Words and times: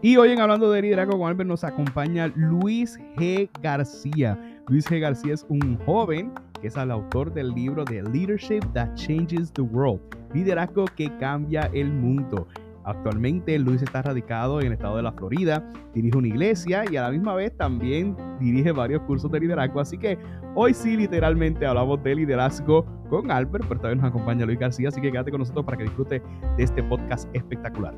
Y 0.00 0.16
hoy 0.16 0.30
en 0.30 0.40
Hablando 0.40 0.70
de 0.70 0.82
Liderazgo 0.82 1.18
con 1.18 1.28
Albert 1.28 1.48
nos 1.48 1.64
acompaña 1.64 2.28
Luis 2.34 2.98
G. 3.16 3.48
García. 3.60 4.36
Luis 4.68 4.88
G. 4.88 5.00
García 5.00 5.34
es 5.34 5.44
un 5.48 5.76
joven 5.86 6.32
que 6.60 6.68
es 6.68 6.76
el 6.76 6.90
autor 6.90 7.32
del 7.32 7.50
libro 7.52 7.84
de 7.84 8.02
Leadership 8.02 8.60
That 8.74 8.94
Changes 8.94 9.52
the 9.52 9.62
World, 9.62 10.00
Liderazgo 10.34 10.86
que 10.96 11.08
cambia 11.18 11.70
el 11.72 11.92
mundo. 11.92 12.48
Actualmente 12.88 13.58
Luis 13.58 13.82
está 13.82 14.00
radicado 14.00 14.60
en 14.62 14.68
el 14.68 14.72
estado 14.72 14.96
de 14.96 15.02
la 15.02 15.12
Florida, 15.12 15.62
dirige 15.92 16.16
una 16.16 16.28
iglesia 16.28 16.84
y 16.90 16.96
a 16.96 17.02
la 17.02 17.10
misma 17.10 17.34
vez 17.34 17.54
también 17.54 18.16
dirige 18.40 18.72
varios 18.72 19.02
cursos 19.02 19.30
de 19.30 19.40
liderazgo. 19.40 19.80
Así 19.80 19.98
que 19.98 20.18
hoy 20.54 20.72
sí 20.72 20.96
literalmente 20.96 21.66
hablamos 21.66 22.02
de 22.02 22.14
liderazgo 22.14 22.86
con 23.10 23.30
Albert, 23.30 23.66
pero 23.68 23.78
también 23.78 24.00
nos 24.00 24.08
acompaña 24.08 24.46
Luis 24.46 24.58
García, 24.58 24.88
así 24.88 25.02
que 25.02 25.12
quédate 25.12 25.30
con 25.30 25.40
nosotros 25.40 25.66
para 25.66 25.76
que 25.76 25.84
disfrute 25.84 26.22
de 26.56 26.64
este 26.64 26.82
podcast 26.82 27.28
espectacular. 27.34 27.94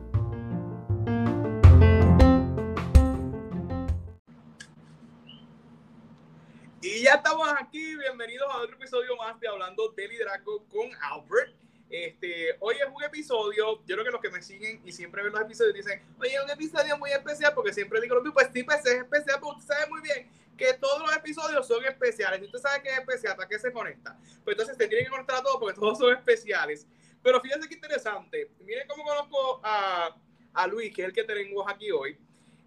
Y 6.82 7.04
ya 7.04 7.14
estamos 7.14 7.48
aquí, 7.60 7.94
bienvenidos 7.94 8.48
a 8.52 8.56
otro 8.56 8.74
episodio 8.74 9.16
más 9.18 9.38
de 9.38 9.46
Hablando 9.46 9.92
de 9.96 10.08
Liderazgo 10.08 10.64
con 10.66 10.90
Albert. 11.00 11.59
Este, 11.90 12.56
hoy 12.60 12.76
es 12.76 12.86
un 12.94 13.02
episodio, 13.02 13.84
yo 13.84 13.96
creo 13.96 14.04
que 14.04 14.10
los 14.12 14.20
que 14.20 14.30
me 14.30 14.40
siguen 14.40 14.80
y 14.84 14.92
siempre 14.92 15.24
ven 15.24 15.32
los 15.32 15.40
episodios 15.40 15.74
dicen, 15.74 16.00
oye, 16.20 16.34
es 16.34 16.44
un 16.44 16.50
episodio 16.50 16.96
muy 16.96 17.10
especial, 17.10 17.52
porque 17.52 17.72
siempre 17.72 18.00
digo 18.00 18.14
lo 18.14 18.22
mismo, 18.22 18.34
pues 18.34 18.48
sí, 18.54 18.62
pues 18.62 18.78
es 18.86 19.02
especial, 19.02 19.40
porque 19.40 19.60
usted 19.60 19.74
sabe 19.74 19.90
muy 19.90 20.00
bien 20.00 20.30
que 20.56 20.74
todos 20.74 21.00
los 21.00 21.16
episodios 21.16 21.66
son 21.66 21.84
especiales. 21.84 22.40
Y 22.42 22.44
usted 22.44 22.60
sabe 22.60 22.82
que 22.82 22.90
es 22.90 22.98
especial, 22.98 23.34
¿para 23.34 23.48
qué 23.48 23.58
se 23.58 23.72
conecta? 23.72 24.16
Pues 24.44 24.54
entonces 24.54 24.76
se 24.76 24.86
tiene 24.86 25.04
que 25.04 25.10
conectar 25.10 25.38
a 25.38 25.42
todos 25.42 25.56
porque 25.58 25.80
todos 25.80 25.98
son 25.98 26.14
especiales. 26.14 26.86
Pero 27.22 27.40
fíjense 27.40 27.68
qué 27.68 27.74
interesante. 27.74 28.50
Miren 28.60 28.86
cómo 28.86 29.02
conozco 29.02 29.60
a, 29.64 30.14
a 30.52 30.66
Luis, 30.68 30.94
que 30.94 31.02
es 31.02 31.08
el 31.08 31.14
que 31.14 31.24
tenemos 31.24 31.64
aquí 31.66 31.90
hoy. 31.90 32.16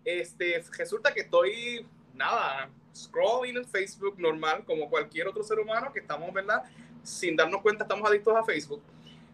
Este, 0.03 0.61
resulta 0.77 1.13
que 1.13 1.21
estoy, 1.21 1.87
nada, 2.13 2.69
scrolling 2.93 3.57
en 3.57 3.65
Facebook 3.65 4.19
normal, 4.19 4.65
como 4.65 4.89
cualquier 4.89 5.27
otro 5.27 5.43
ser 5.43 5.59
humano 5.59 5.93
que 5.93 5.99
estamos, 5.99 6.33
¿verdad? 6.33 6.63
Sin 7.03 7.37
darnos 7.37 7.61
cuenta, 7.61 7.83
estamos 7.83 8.09
adictos 8.09 8.35
a 8.35 8.43
Facebook. 8.43 8.81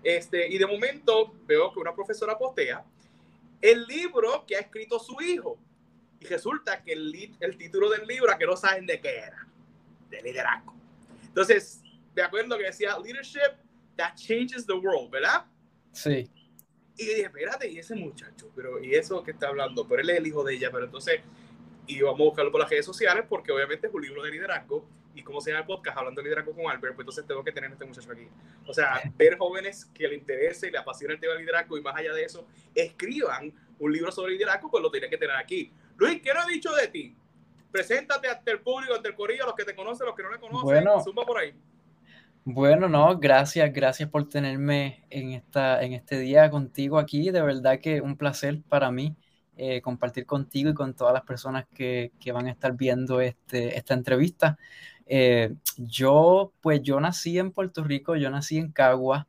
Este, 0.03 0.47
y 0.47 0.57
de 0.57 0.65
momento 0.65 1.33
veo 1.45 1.73
que 1.73 1.79
una 1.79 1.93
profesora 1.93 2.37
postea 2.37 2.83
el 3.61 3.83
libro 3.85 4.45
que 4.45 4.55
ha 4.55 4.59
escrito 4.59 4.99
su 4.99 5.19
hijo. 5.21 5.57
Y 6.19 6.25
resulta 6.25 6.81
que 6.83 6.93
el, 6.93 7.35
el 7.39 7.57
título 7.57 7.89
del 7.89 8.05
libro, 8.05 8.31
que 8.37 8.45
no 8.45 8.55
saben 8.55 8.85
de 8.85 8.99
qué 8.99 9.17
era, 9.17 9.47
de 10.09 10.21
liderazgo. 10.21 10.73
Entonces, 11.23 11.81
me 12.15 12.21
acuerdo 12.21 12.57
que 12.57 12.65
decía 12.65 12.97
Leadership 12.99 13.55
That 13.95 14.15
Changes 14.15 14.65
the 14.65 14.73
World, 14.73 15.09
¿verdad? 15.09 15.45
Sí. 15.93 16.29
Y 16.97 17.05
dije, 17.05 17.21
espérate, 17.21 17.69
y 17.69 17.79
ese 17.79 17.95
muchacho, 17.95 18.51
pero 18.53 18.83
y 18.83 18.93
eso 18.95 19.23
que 19.23 19.31
está 19.31 19.47
hablando, 19.47 19.87
pero 19.87 20.01
él 20.01 20.09
es 20.09 20.17
el 20.17 20.27
hijo 20.27 20.43
de 20.43 20.55
ella, 20.55 20.69
pero 20.71 20.85
entonces 20.85 21.21
y 21.89 22.01
vamos 22.01 22.19
a 22.19 22.23
buscarlo 22.23 22.51
por 22.51 22.61
las 22.61 22.69
redes 22.69 22.85
sociales 22.85 23.25
porque 23.27 23.51
obviamente 23.51 23.87
es 23.87 23.93
un 23.93 24.01
libro 24.01 24.21
de 24.21 24.31
liderazgo 24.31 24.85
y 25.15 25.23
como 25.23 25.41
se 25.41 25.51
llama 25.51 25.61
el 25.61 25.67
podcast 25.67 25.97
hablando 25.97 26.21
de 26.21 26.25
liderazgo 26.25 26.53
con 26.53 26.65
Albert, 26.69 26.95
pues 26.95 27.03
entonces 27.03 27.25
tengo 27.25 27.43
que 27.43 27.51
tener 27.51 27.69
a 27.69 27.73
este 27.73 27.85
muchacho 27.85 28.11
aquí. 28.11 28.27
O 28.65 28.73
sea, 28.73 29.01
ver 29.17 29.37
jóvenes 29.37 29.85
que 29.93 30.07
le 30.07 30.15
interese 30.15 30.67
y 30.67 30.71
le 30.71 30.77
apasiona 30.77 31.13
el 31.13 31.19
tema 31.19 31.33
del 31.33 31.41
liderazgo 31.41 31.77
y 31.77 31.81
más 31.81 31.95
allá 31.95 32.13
de 32.13 32.23
eso, 32.23 32.47
escriban 32.75 33.53
un 33.79 33.91
libro 33.91 34.11
sobre 34.11 34.33
liderazgo, 34.33 34.69
pues 34.69 34.83
lo 34.83 34.91
tienen 34.91 35.09
que 35.09 35.17
tener 35.17 35.35
aquí. 35.35 35.71
Luis, 35.97 36.21
¿qué 36.21 36.33
no 36.33 36.47
he 36.47 36.53
dicho 36.53 36.73
de 36.73 36.87
ti? 36.87 37.15
Preséntate 37.71 38.27
ante 38.27 38.51
el 38.51 38.59
público, 38.59 38.95
ante 38.95 39.09
el 39.09 39.15
corillo, 39.15 39.45
los 39.45 39.55
que 39.55 39.65
te 39.65 39.75
conocen, 39.75 40.07
los 40.07 40.15
que 40.15 40.23
no 40.23 40.31
le 40.31 40.39
conocen. 40.39 40.63
Bueno, 40.63 41.03
Zumba 41.03 41.25
por 41.25 41.37
ahí. 41.37 41.53
Bueno, 42.45 42.89
no, 42.89 43.17
gracias, 43.17 43.71
gracias 43.71 44.09
por 44.09 44.27
tenerme 44.27 45.03
en, 45.09 45.33
esta, 45.33 45.83
en 45.83 45.93
este 45.93 46.17
día 46.17 46.49
contigo 46.49 46.97
aquí. 46.97 47.29
De 47.29 47.41
verdad 47.41 47.79
que 47.79 48.01
un 48.01 48.15
placer 48.17 48.61
para 48.67 48.89
mí. 48.91 49.15
Eh, 49.61 49.81
compartir 49.81 50.25
contigo 50.25 50.69
y 50.69 50.73
con 50.73 50.93
todas 50.93 51.13
las 51.13 51.23
personas 51.23 51.65
que, 51.73 52.13
que 52.17 52.31
van 52.31 52.47
a 52.47 52.51
estar 52.51 52.77
viendo 52.77 53.19
este, 53.19 53.77
esta 53.77 53.93
entrevista. 53.93 54.57
Eh, 55.05 55.53
yo, 55.75 56.53
pues 56.61 56.81
yo 56.81 56.97
nací 57.01 57.37
en 57.37 57.51
Puerto 57.51 57.83
Rico, 57.83 58.15
yo 58.15 58.29
nací 58.29 58.57
en 58.57 58.71
Cagua, 58.71 59.27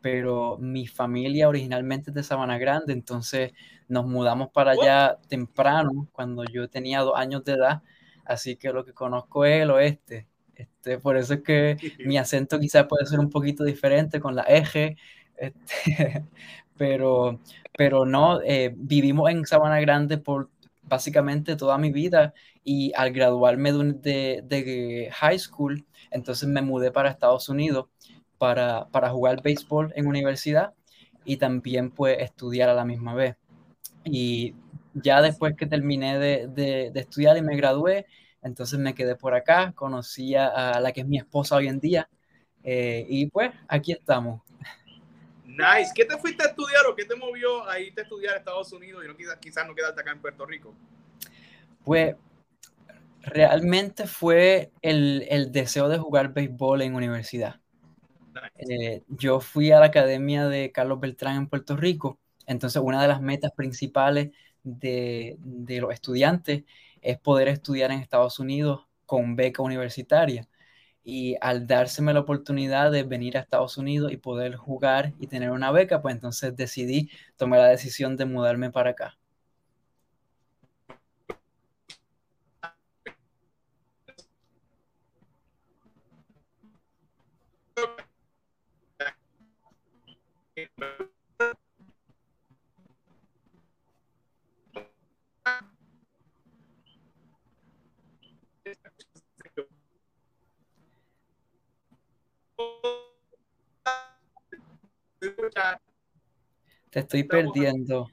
pero 0.00 0.56
mi 0.60 0.86
familia 0.86 1.48
originalmente 1.48 2.12
es 2.12 2.14
de 2.14 2.22
Sabana 2.22 2.58
Grande, 2.58 2.92
entonces 2.92 3.54
nos 3.88 4.06
mudamos 4.06 4.50
para 4.50 4.70
allá 4.70 5.18
temprano, 5.26 6.06
cuando 6.12 6.44
yo 6.44 6.70
tenía 6.70 7.00
dos 7.00 7.16
años 7.16 7.42
de 7.42 7.54
edad, 7.54 7.82
así 8.24 8.54
que 8.54 8.72
lo 8.72 8.84
que 8.84 8.92
conozco 8.92 9.44
es 9.44 9.62
el 9.62 9.72
oeste. 9.72 10.28
Este, 10.54 10.98
por 10.98 11.16
eso 11.16 11.34
es 11.34 11.42
que 11.42 11.76
mi 12.06 12.18
acento 12.18 12.60
quizás 12.60 12.86
puede 12.86 13.04
ser 13.06 13.18
un 13.18 13.30
poquito 13.30 13.64
diferente 13.64 14.20
con 14.20 14.36
la 14.36 14.42
eje, 14.42 14.96
este, 15.36 16.24
pero, 16.82 17.38
pero 17.78 18.04
no, 18.04 18.40
eh, 18.42 18.74
vivimos 18.76 19.30
en 19.30 19.46
Sabana 19.46 19.80
Grande 19.80 20.18
por 20.18 20.50
básicamente 20.82 21.54
toda 21.54 21.78
mi 21.78 21.92
vida 21.92 22.34
y 22.64 22.92
al 22.96 23.12
graduarme 23.12 23.72
de, 23.72 24.42
de, 24.44 25.08
high 25.12 25.38
school, 25.38 25.86
entonces 26.10 26.48
me 26.48 26.60
mudé 26.60 26.90
para 26.90 27.08
Estados 27.08 27.48
Unidos 27.48 27.86
para, 28.36 28.88
para, 28.88 29.10
jugar 29.10 29.42
béisbol 29.44 29.92
en 29.94 30.08
universidad 30.08 30.74
y 31.24 31.36
también 31.36 31.92
pues 31.92 32.18
estudiar 32.18 32.68
a 32.68 32.74
la 32.74 32.84
misma 32.84 33.14
vez. 33.14 33.36
Y 34.04 34.56
ya 34.92 35.22
después 35.22 35.54
que 35.56 35.66
terminé 35.66 36.18
de, 36.18 36.48
de, 36.48 36.90
de 36.92 37.00
estudiar 37.00 37.36
y 37.36 37.42
me 37.42 37.56
gradué, 37.56 38.06
entonces 38.42 38.80
me 38.80 38.94
quedé 38.94 39.14
por 39.14 39.34
acá, 39.34 39.72
conocí 39.76 40.34
a 40.34 40.80
la 40.80 40.90
que 40.90 41.02
es 41.02 41.06
mi 41.06 41.18
esposa 41.18 41.54
hoy 41.54 41.68
en 41.68 41.78
día 41.78 42.08
eh, 42.64 43.06
y 43.08 43.26
pues 43.26 43.52
aquí 43.68 43.92
estamos. 43.92 44.42
Nice. 45.52 45.92
¿Qué 45.94 46.04
te 46.04 46.16
fuiste 46.16 46.42
a 46.42 46.46
estudiar 46.48 46.86
o 46.86 46.96
qué 46.96 47.04
te 47.04 47.14
movió 47.14 47.68
a 47.68 47.78
irte 47.78 48.00
a 48.00 48.04
estudiar 48.04 48.34
a 48.34 48.38
Estados 48.38 48.72
Unidos 48.72 49.04
y 49.04 49.08
no 49.08 49.16
quizás, 49.16 49.36
quizás 49.36 49.66
no 49.66 49.74
quedarte 49.74 50.00
acá 50.00 50.12
en 50.12 50.20
Puerto 50.20 50.46
Rico? 50.46 50.74
Pues 51.84 52.16
realmente 53.20 54.06
fue 54.06 54.72
el, 54.80 55.26
el 55.28 55.52
deseo 55.52 55.88
de 55.88 55.98
jugar 55.98 56.32
béisbol 56.32 56.82
en 56.82 56.94
universidad. 56.94 57.60
Nice. 58.34 58.74
Eh, 58.74 59.02
yo 59.08 59.40
fui 59.40 59.70
a 59.72 59.80
la 59.80 59.86
academia 59.86 60.48
de 60.48 60.72
Carlos 60.72 61.00
Beltrán 61.00 61.36
en 61.36 61.48
Puerto 61.48 61.76
Rico, 61.76 62.18
entonces 62.46 62.80
una 62.82 63.02
de 63.02 63.08
las 63.08 63.20
metas 63.20 63.52
principales 63.52 64.30
de, 64.62 65.36
de 65.38 65.80
los 65.80 65.92
estudiantes 65.92 66.64
es 67.02 67.18
poder 67.18 67.48
estudiar 67.48 67.90
en 67.90 68.00
Estados 68.00 68.38
Unidos 68.38 68.86
con 69.04 69.36
beca 69.36 69.62
universitaria 69.62 70.48
y 71.04 71.36
al 71.40 71.66
dárseme 71.66 72.14
la 72.14 72.20
oportunidad 72.20 72.90
de 72.92 73.02
venir 73.04 73.36
a 73.36 73.40
Estados 73.40 73.78
Unidos 73.78 74.12
y 74.12 74.16
poder 74.18 74.56
jugar 74.56 75.14
y 75.18 75.26
tener 75.28 75.50
una 75.50 75.72
beca, 75.72 76.02
pues 76.02 76.14
entonces 76.14 76.56
decidí, 76.56 77.10
tomar 77.36 77.60
la 77.60 77.68
decisión 77.68 78.16
de 78.16 78.26
mudarme 78.26 78.70
para 78.70 78.90
acá. 78.90 79.18
Te 106.92 107.00
estoy 107.00 107.24
perdiendo. 107.24 108.06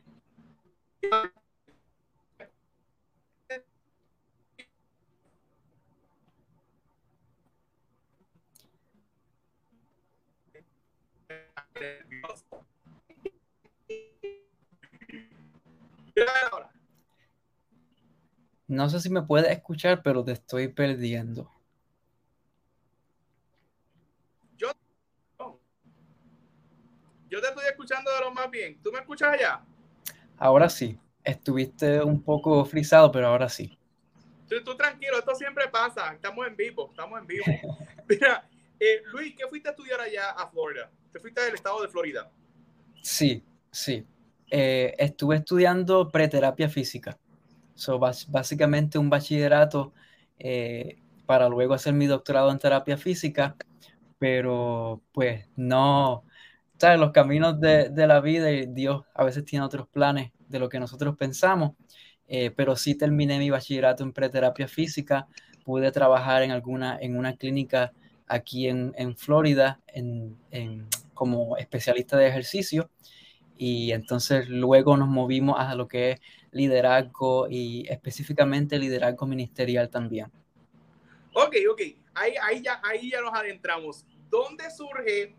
No 18.66 18.90
sé 18.90 19.02
si 19.02 19.10
me 19.10 19.22
puedes 19.24 19.52
escuchar, 19.52 20.02
pero 20.02 20.24
te 20.24 20.32
estoy 20.32 20.70
perdiendo. 20.70 21.52
Yo, 24.56 24.72
yo 27.30 27.42
te 27.42 27.48
estoy 27.50 27.66
escuchando 27.66 28.10
de 28.10 28.22
lo 28.22 28.32
más 28.32 28.50
bien. 28.50 28.82
¿Tú 28.82 28.90
me 28.94 29.00
escuchas 29.20 29.34
allá? 29.34 29.62
Ahora 30.38 30.70
sí. 30.70 30.98
Estuviste 31.24 32.02
un 32.02 32.24
poco 32.24 32.64
frisado, 32.66 33.12
pero 33.12 33.28
ahora 33.28 33.50
sí. 33.50 33.78
Tú, 34.48 34.64
tú, 34.64 34.76
tranquilo, 34.76 35.20
esto 35.20 35.36
siempre 35.36 35.68
pasa. 35.68 36.14
Estamos 36.14 36.48
en 36.48 36.56
vivo, 36.56 36.90
estamos 36.90 37.20
en 37.20 37.28
vivo. 37.28 37.46
Mira, 38.10 38.50
eh, 38.80 39.02
Luis, 39.12 39.36
¿qué 39.38 39.48
fuiste 39.48 39.70
a 39.70 39.72
estudiar 39.72 40.00
allá 40.00 40.32
a 40.32 40.50
Florida? 40.50 40.90
¿Te 41.12 41.20
fuiste 41.20 41.42
del 41.42 41.56
estado 41.56 41.82
de 41.82 41.90
Florida? 41.90 42.32
Sí, 43.02 43.44
sí. 43.70 44.06
Eh, 44.50 44.96
estuve 44.98 45.36
estudiando 45.36 46.10
preterapia 46.10 46.70
física. 46.70 47.18
So, 47.76 48.00
básicamente 48.00 48.98
un 48.98 49.10
bachillerato 49.10 49.94
eh, 50.40 50.98
para 51.26 51.48
luego 51.48 51.74
hacer 51.74 51.94
mi 51.94 52.08
doctorado 52.08 52.52
en 52.52 52.60
terapia 52.60 52.98
física, 52.98 53.56
pero 54.18 55.02
pues 55.12 55.46
no, 55.56 56.24
¿sabes? 56.80 57.00
Los 57.00 57.12
caminos 57.12 57.60
de, 57.60 57.90
de, 57.90 58.08
la 58.08 58.22
vida 58.22 58.52
y 58.52 58.66
Dios 58.66 59.04
a 59.14 59.24
veces 59.24 59.44
tiene 59.44 59.66
otros 59.66 59.88
planes 59.88 60.32
de 60.48 60.60
lo 60.60 60.70
que 60.70 60.80
nosotros 60.80 61.18
pensamos, 61.18 61.74
eh, 62.28 62.52
pero 62.56 62.76
sí 62.76 62.96
terminé 62.96 63.38
mi 63.38 63.50
bachillerato 63.50 64.04
en 64.04 64.14
preterapia 64.14 64.68
física, 64.68 65.28
pude 65.66 65.92
trabajar 65.92 66.42
en 66.42 66.52
alguna, 66.52 66.98
en 67.00 67.18
una 67.18 67.36
clínica 67.36 67.92
aquí 68.28 68.68
en, 68.68 68.94
en 68.98 69.18
Florida 69.18 69.82
en, 69.88 70.38
en, 70.52 70.88
como 71.14 71.58
especialista 71.58 72.16
de 72.16 72.28
ejercicio 72.28 72.90
y 73.58 73.92
entonces 73.92 74.48
luego 74.48 74.96
nos 74.96 75.10
movimos 75.10 75.60
a 75.60 75.76
lo 75.76 75.88
que 75.88 76.12
es 76.12 76.22
liderazgo 76.52 77.48
y 77.50 77.86
específicamente 77.90 78.80
liderazgo 78.80 79.26
ministerial 79.28 79.90
también. 79.90 80.32
Ok, 81.34 81.56
ok, 81.70 81.82
ahí, 82.14 82.34
ahí, 82.42 82.62
ya, 82.64 82.80
ahí 82.84 83.12
ya 83.12 83.22
nos 83.22 83.34
adentramos. 83.34 84.06
¿Dónde 84.30 84.72
surge 84.72 85.36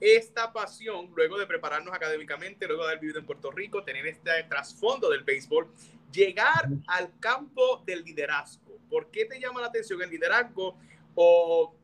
esta 0.00 0.52
pasión 0.52 1.10
luego 1.14 1.38
de 1.38 1.46
prepararnos 1.46 1.94
académicamente, 1.94 2.66
luego 2.66 2.82
de 2.82 2.88
haber 2.90 3.00
vivido 3.00 3.18
en 3.18 3.26
Puerto 3.26 3.50
Rico, 3.50 3.82
tener 3.82 4.06
este 4.06 4.30
trasfondo 4.44 5.10
del 5.10 5.24
béisbol, 5.24 5.68
llegar 6.12 6.68
al 6.86 7.18
campo 7.18 7.82
del 7.86 8.04
liderazgo? 8.04 8.78
¿Por 8.90 9.10
qué 9.10 9.24
te 9.24 9.40
llama 9.40 9.60
la 9.60 9.68
atención 9.68 10.02
el 10.02 10.10
liderazgo? 10.10 10.76
¿O 11.14 11.74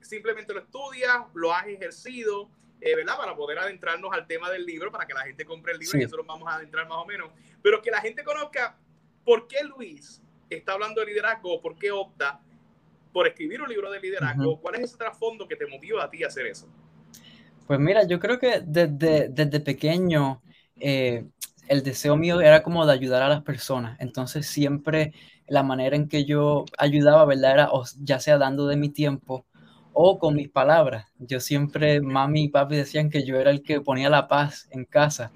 simplemente 0.00 0.52
lo 0.52 0.60
estudias, 0.60 1.24
lo 1.34 1.52
has 1.52 1.66
ejercido? 1.66 2.50
Eh, 2.80 2.94
¿verdad? 2.94 3.16
Para 3.16 3.34
poder 3.34 3.58
adentrarnos 3.58 4.12
al 4.12 4.26
tema 4.26 4.50
del 4.50 4.66
libro, 4.66 4.92
para 4.92 5.06
que 5.06 5.14
la 5.14 5.22
gente 5.22 5.46
compre 5.46 5.72
el 5.72 5.78
libro 5.78 5.98
sí. 5.98 6.04
y 6.04 6.06
lo 6.06 6.24
vamos 6.24 6.46
a 6.46 6.56
adentrar 6.56 6.86
más 6.86 6.98
o 6.98 7.06
menos. 7.06 7.30
Pero 7.62 7.80
que 7.80 7.90
la 7.90 8.00
gente 8.00 8.22
conozca 8.22 8.76
por 9.24 9.46
qué 9.48 9.64
Luis 9.64 10.22
está 10.50 10.72
hablando 10.72 11.00
de 11.00 11.06
liderazgo, 11.06 11.62
por 11.62 11.78
qué 11.78 11.90
opta 11.90 12.40
por 13.10 13.26
escribir 13.26 13.62
un 13.62 13.68
libro 13.70 13.90
de 13.90 14.00
liderazgo. 14.00 14.50
Uh 14.50 14.56
-huh. 14.56 14.60
¿Cuál 14.60 14.74
es 14.74 14.82
ese 14.82 14.98
trasfondo 14.98 15.48
que 15.48 15.56
te 15.56 15.66
motiva 15.66 16.04
a 16.04 16.10
ti 16.10 16.24
a 16.24 16.26
hacer 16.26 16.46
eso? 16.46 16.68
Pues 17.66 17.80
mira, 17.80 18.06
yo 18.06 18.20
creo 18.20 18.38
que 18.38 18.60
desde, 18.64 19.28
desde 19.28 19.60
pequeño 19.60 20.42
eh, 20.76 21.26
el 21.68 21.82
deseo 21.82 22.16
mío 22.16 22.40
era 22.40 22.62
como 22.62 22.84
de 22.86 22.92
ayudar 22.92 23.22
a 23.22 23.28
las 23.28 23.42
personas. 23.42 23.96
Entonces 24.00 24.46
siempre 24.46 25.12
la 25.46 25.62
manera 25.62 25.96
en 25.96 26.08
que 26.08 26.24
yo 26.24 26.64
ayudaba, 26.78 27.24
¿verdad? 27.24 27.52
Era 27.52 27.70
ya 28.02 28.20
sea 28.20 28.38
dando 28.38 28.66
de 28.66 28.76
mi 28.76 28.90
tiempo 28.90 29.46
o 29.92 30.18
con 30.18 30.34
mis 30.34 30.50
palabras. 30.50 31.06
Yo 31.18 31.40
siempre, 31.40 32.00
mami 32.00 32.44
y 32.44 32.48
papi 32.48 32.76
decían 32.76 33.10
que 33.10 33.24
yo 33.24 33.38
era 33.38 33.50
el 33.50 33.62
que 33.62 33.80
ponía 33.80 34.10
la 34.10 34.28
paz 34.28 34.68
en 34.70 34.84
casa. 34.84 35.32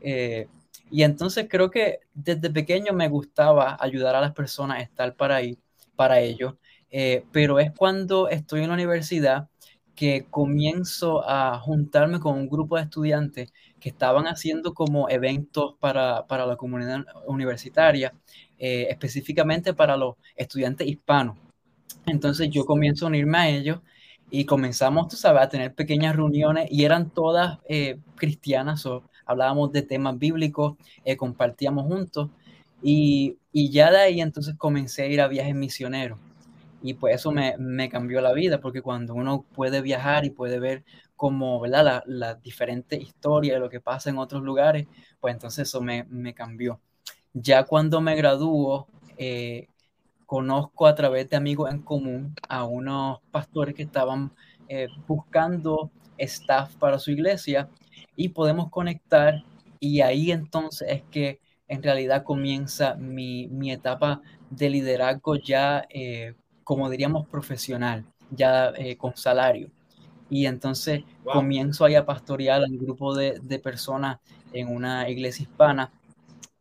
Eh, 0.00 0.48
y 0.90 1.02
entonces 1.02 1.46
creo 1.50 1.70
que 1.70 2.00
desde 2.14 2.50
pequeño 2.50 2.92
me 2.92 3.08
gustaba 3.08 3.76
ayudar 3.80 4.14
a 4.16 4.20
las 4.20 4.32
personas, 4.32 4.82
estar 4.82 5.14
para, 5.16 5.36
ahí, 5.36 5.58
para 5.96 6.20
ellos. 6.20 6.54
Eh, 6.90 7.24
pero 7.32 7.58
es 7.60 7.72
cuando 7.72 8.28
estoy 8.28 8.62
en 8.62 8.68
la 8.68 8.74
universidad 8.74 9.48
que 9.98 10.26
comienzo 10.30 11.28
a 11.28 11.58
juntarme 11.58 12.20
con 12.20 12.36
un 12.38 12.48
grupo 12.48 12.76
de 12.76 12.82
estudiantes 12.82 13.52
que 13.80 13.88
estaban 13.88 14.28
haciendo 14.28 14.72
como 14.72 15.08
eventos 15.08 15.74
para, 15.80 16.24
para 16.28 16.46
la 16.46 16.54
comunidad 16.54 17.04
universitaria, 17.26 18.14
eh, 18.60 18.86
específicamente 18.90 19.74
para 19.74 19.96
los 19.96 20.14
estudiantes 20.36 20.86
hispanos. 20.86 21.36
Entonces 22.06 22.48
yo 22.48 22.64
comienzo 22.64 23.06
a 23.06 23.08
unirme 23.08 23.38
a 23.38 23.48
ellos 23.48 23.80
y 24.30 24.44
comenzamos, 24.44 25.08
tú 25.08 25.16
sabes, 25.16 25.42
a 25.42 25.48
tener 25.48 25.74
pequeñas 25.74 26.14
reuniones 26.14 26.68
y 26.70 26.84
eran 26.84 27.10
todas 27.10 27.58
eh, 27.68 27.98
cristianas, 28.14 28.86
o 28.86 29.02
hablábamos 29.26 29.72
de 29.72 29.82
temas 29.82 30.16
bíblicos, 30.16 30.76
eh, 31.04 31.16
compartíamos 31.16 31.86
juntos 31.86 32.30
y, 32.84 33.36
y, 33.52 33.70
ya 33.72 33.90
de 33.90 33.98
ahí 33.98 34.20
entonces 34.20 34.54
comencé 34.56 35.02
a 35.02 35.06
ir 35.06 35.20
a 35.20 35.26
viajes 35.26 35.56
misioneros 35.56 36.20
y 36.82 36.94
pues 36.94 37.16
eso 37.16 37.32
me, 37.32 37.56
me 37.58 37.88
cambió 37.88 38.20
la 38.20 38.32
vida 38.32 38.60
porque 38.60 38.82
cuando 38.82 39.14
uno 39.14 39.44
puede 39.54 39.80
viajar 39.82 40.24
y 40.24 40.30
puede 40.30 40.60
ver 40.60 40.84
como, 41.16 41.60
¿verdad? 41.60 41.84
Las 41.84 42.02
la 42.06 42.34
diferentes 42.36 43.00
historias 43.00 43.56
de 43.56 43.60
lo 43.60 43.70
que 43.70 43.80
pasa 43.80 44.10
en 44.10 44.18
otros 44.18 44.42
lugares, 44.42 44.86
pues 45.20 45.34
entonces 45.34 45.68
eso 45.68 45.80
me, 45.80 46.04
me 46.04 46.34
cambió. 46.34 46.80
Ya 47.34 47.64
cuando 47.64 48.00
me 48.00 48.16
graduó, 48.16 48.88
eh, 49.18 49.68
conozco 50.26 50.86
a 50.86 50.94
través 50.94 51.28
de 51.30 51.36
amigos 51.36 51.70
en 51.72 51.82
común 51.82 52.34
a 52.48 52.64
unos 52.64 53.20
pastores 53.30 53.74
que 53.74 53.82
estaban 53.82 54.32
eh, 54.68 54.88
buscando 55.06 55.90
staff 56.18 56.74
para 56.76 56.98
su 56.98 57.10
iglesia 57.12 57.68
y 58.16 58.30
podemos 58.30 58.70
conectar 58.70 59.42
y 59.80 60.00
ahí 60.02 60.30
entonces 60.32 60.88
es 60.90 61.02
que 61.04 61.40
en 61.68 61.82
realidad 61.82 62.24
comienza 62.24 62.94
mi, 62.96 63.46
mi 63.48 63.70
etapa 63.72 64.22
de 64.50 64.70
liderazgo 64.70 65.36
ya, 65.36 65.86
eh, 65.90 66.34
como 66.68 66.90
diríamos, 66.90 67.26
profesional, 67.26 68.04
ya 68.30 68.74
eh, 68.76 68.94
con 68.98 69.16
salario. 69.16 69.70
Y 70.28 70.44
entonces 70.44 71.02
wow. 71.24 71.32
comienzo 71.32 71.86
ahí 71.86 71.94
a 71.94 72.04
pastorear 72.04 72.62
al 72.62 72.76
grupo 72.76 73.14
de, 73.14 73.40
de 73.42 73.58
personas 73.58 74.18
en 74.52 74.68
una 74.68 75.08
iglesia 75.08 75.44
hispana 75.44 75.90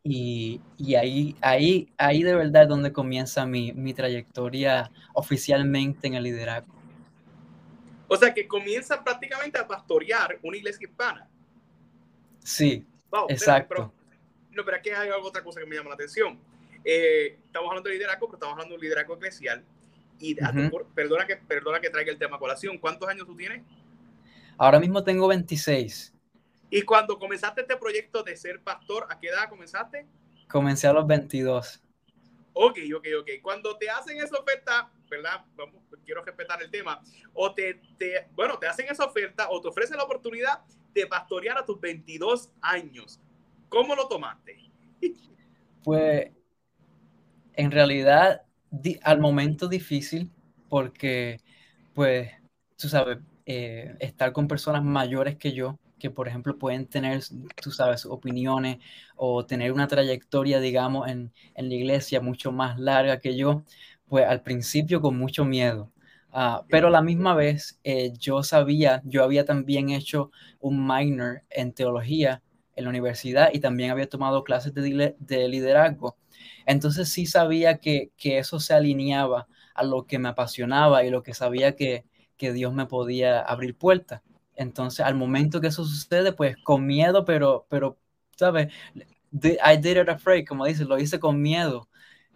y, 0.04 0.62
y, 0.78 0.96
ahí, 0.96 1.36
ahí, 1.42 1.92
ahí 1.98 2.24
de 2.24 2.34
verdad 2.36 2.64
es 2.64 2.70
donde 2.70 2.94
comienza 2.94 3.46
mi, 3.46 3.74
mi, 3.74 3.94
trayectoria 3.94 4.90
oficialmente 5.14 6.08
en 6.08 6.14
el 6.14 6.24
liderazgo. 6.24 6.74
O 8.08 8.16
sea, 8.16 8.34
que 8.34 8.48
comienza 8.48 9.04
prácticamente 9.04 9.60
a 9.60 9.68
pastorear 9.68 10.40
una 10.42 10.56
iglesia 10.56 10.88
hispana. 10.88 11.30
Sí, 12.40 12.88
wow, 13.12 13.26
exacto. 13.28 13.68
Pero, 13.76 13.94
no, 14.52 14.64
pero 14.64 14.78
aquí 14.78 14.90
hay 14.90 15.10
otra 15.10 15.44
cosa 15.44 15.60
que 15.60 15.66
me 15.66 15.76
llama 15.76 15.90
la 15.90 15.96
atención. 15.96 16.40
Eh, 16.86 17.40
estamos 17.44 17.68
hablando 17.68 17.90
de 17.90 17.96
liderazgo, 17.96 18.28
pero 18.28 18.38
estamos 18.38 18.54
hablando 18.54 18.72
de 18.72 18.76
un 18.76 18.82
liderazgo 18.84 19.16
eclesial. 19.16 19.66
Y 20.20 20.34
uh 20.34 20.46
-huh. 20.48 20.86
perdona, 20.94 21.28
que, 21.28 21.38
perdona 21.38 21.80
que 21.80 21.90
traiga 21.90 22.12
el 22.12 22.18
tema 22.18 22.38
a 22.38 22.40
colación. 22.40 22.78
¿Cuántos 22.78 23.08
años 23.08 23.26
tú 23.26 23.36
tienes? 23.36 23.64
Ahora 24.58 24.80
mismo 24.80 25.04
tengo 25.04 25.28
26. 25.28 26.14
Y 26.70 26.82
cuando 26.82 27.18
comenzaste 27.18 27.62
este 27.62 27.78
proyecto 27.78 28.24
de 28.24 28.36
ser 28.36 28.62
pastor, 28.62 29.08
¿a 29.10 29.20
qué 29.20 29.28
edad 29.28 29.50
comenzaste? 29.50 30.06
Comencé 30.50 30.88
a 30.88 30.94
los 30.94 31.06
22. 31.08 31.84
Ok, 32.54 32.80
ok, 32.96 33.08
ok. 33.20 33.30
Cuando 33.42 33.78
te 33.78 33.90
hacen 33.90 34.18
esa 34.18 34.38
oferta, 34.38 34.92
¿verdad? 35.10 35.46
Vamos, 35.56 35.84
quiero 36.04 36.24
respetar 36.24 36.62
el 36.62 36.72
tema. 36.72 37.02
O 37.34 37.54
te, 37.54 37.80
te, 37.98 38.28
bueno, 38.34 38.58
te 38.58 38.68
hacen 38.68 38.88
esa 38.90 39.06
oferta 39.06 39.48
o 39.50 39.62
te 39.62 39.68
ofrecen 39.68 39.98
la 39.98 40.04
oportunidad 40.04 40.62
de 40.94 41.06
pastorear 41.06 41.58
a 41.60 41.66
tus 41.66 41.80
22 41.80 42.52
años. 42.62 43.20
¿Cómo 43.70 43.96
lo 43.96 44.08
tomaste? 44.08 44.58
Pues, 45.84 46.32
en 47.54 47.72
realidad, 47.72 48.42
di, 48.72 49.00
al 49.04 49.20
momento 49.20 49.68
difícil, 49.68 50.32
porque, 50.70 51.42
pues, 51.94 52.32
tú 52.78 52.90
sabes, 52.90 53.20
eh, 53.46 53.96
estar 54.00 54.34
con 54.34 54.48
personas 54.48 54.84
mayores 54.84 55.38
que 55.38 55.54
yo, 55.54 55.80
que 56.00 56.12
por 56.12 56.28
ejemplo 56.28 56.58
pueden 56.60 56.86
tener, 56.88 57.22
tú 57.62 57.72
sabes, 57.72 58.06
opiniones 58.06 58.78
o 59.16 59.46
tener 59.46 59.72
una 59.72 59.88
trayectoria, 59.88 60.60
digamos, 60.60 61.08
en, 61.10 61.32
en 61.56 61.70
la 61.70 61.76
iglesia 61.76 62.22
mucho 62.22 62.52
más 62.52 62.78
larga 62.80 63.20
que 63.20 63.36
yo, 63.36 63.64
pues 64.08 64.26
al 64.28 64.42
principio 64.44 65.02
con 65.02 65.18
mucho 65.18 65.46
miedo. 65.46 65.92
Uh, 66.34 66.64
pero 66.70 66.90
la 66.90 67.02
misma 67.02 67.34
vez 67.34 67.80
eh, 67.84 68.12
yo 68.20 68.44
sabía, 68.44 69.02
yo 69.06 69.24
había 69.24 69.46
también 69.46 69.90
hecho 69.90 70.32
un 70.60 70.86
minor 70.86 71.42
en 71.50 71.74
teología 71.74 72.44
en 72.78 72.84
la 72.86 72.90
universidad 72.92 73.50
y 73.52 73.60
también 73.60 73.92
había 73.92 74.08
tomado 74.08 74.44
clases 74.44 74.74
de, 74.74 75.16
de 75.20 75.48
liderazgo. 75.50 76.16
Entonces 76.66 77.10
sí 77.10 77.26
sabía 77.26 77.80
que, 77.80 78.12
que, 78.18 78.38
eso 78.38 78.60
se 78.60 78.74
alineaba 78.74 79.48
a 79.74 79.84
lo 79.84 80.06
que 80.06 80.20
me 80.20 80.30
apasionaba 80.30 81.04
y 81.04 81.10
lo 81.10 81.24
que 81.24 81.34
sabía 81.34 81.76
que, 81.76 82.06
que 82.38 82.54
Dios 82.54 82.74
me 82.74 82.86
podía 82.86 83.42
abrir 83.42 83.76
puertas. 83.76 84.22
Entonces, 84.56 85.06
al 85.06 85.16
momento 85.16 85.62
que 85.62 85.68
eso 85.68 85.86
sucede, 85.86 86.34
pues 86.34 86.56
con 86.64 86.86
miedo, 86.86 87.26
pero, 87.26 87.66
pero, 87.70 87.98
¿sabes? 88.36 88.74
I 89.34 89.78
did 89.78 89.98
it 89.98 90.10
afraid, 90.10 90.46
como 90.48 90.66
dice, 90.66 90.86
lo 90.86 90.98
hice 91.00 91.20
con 91.20 91.42
miedo. 91.42 91.90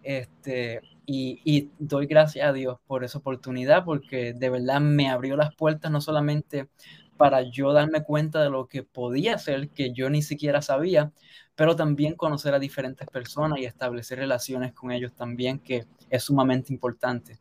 Este, 0.04 0.82
y, 1.06 1.42
y, 1.46 1.72
doy 1.80 2.08
gracias 2.08 2.48
a 2.48 2.54
Dios 2.54 2.80
por 2.88 3.04
esa 3.04 3.20
oportunidad, 3.20 3.86
porque 3.86 4.34
de 4.34 4.50
verdad 4.50 4.82
me 4.82 5.10
abrió 5.10 5.36
las 5.38 5.56
puertas 5.56 5.92
no 5.92 6.02
solamente 6.02 6.70
para 7.22 7.44
yo 7.44 7.72
darme 7.72 8.02
cuenta 8.02 8.42
de 8.42 8.50
lo 8.50 8.68
que 8.68 8.82
podía 8.82 9.36
hacer, 9.36 9.70
que 9.70 9.94
yo 9.94 10.10
ni 10.10 10.24
siquiera 10.24 10.60
sabía, 10.64 11.12
pero 11.54 11.76
también 11.76 12.16
conocer 12.16 12.52
a 12.56 12.58
diferentes 12.58 13.08
personas 13.08 13.60
y 13.60 13.66
establecer 13.66 14.18
relaciones 14.18 14.74
con 14.74 14.92
ellos 14.92 15.14
también, 15.14 15.60
que 15.60 15.86
es 16.10 16.24
sumamente 16.24 16.74
importante. 16.74 17.38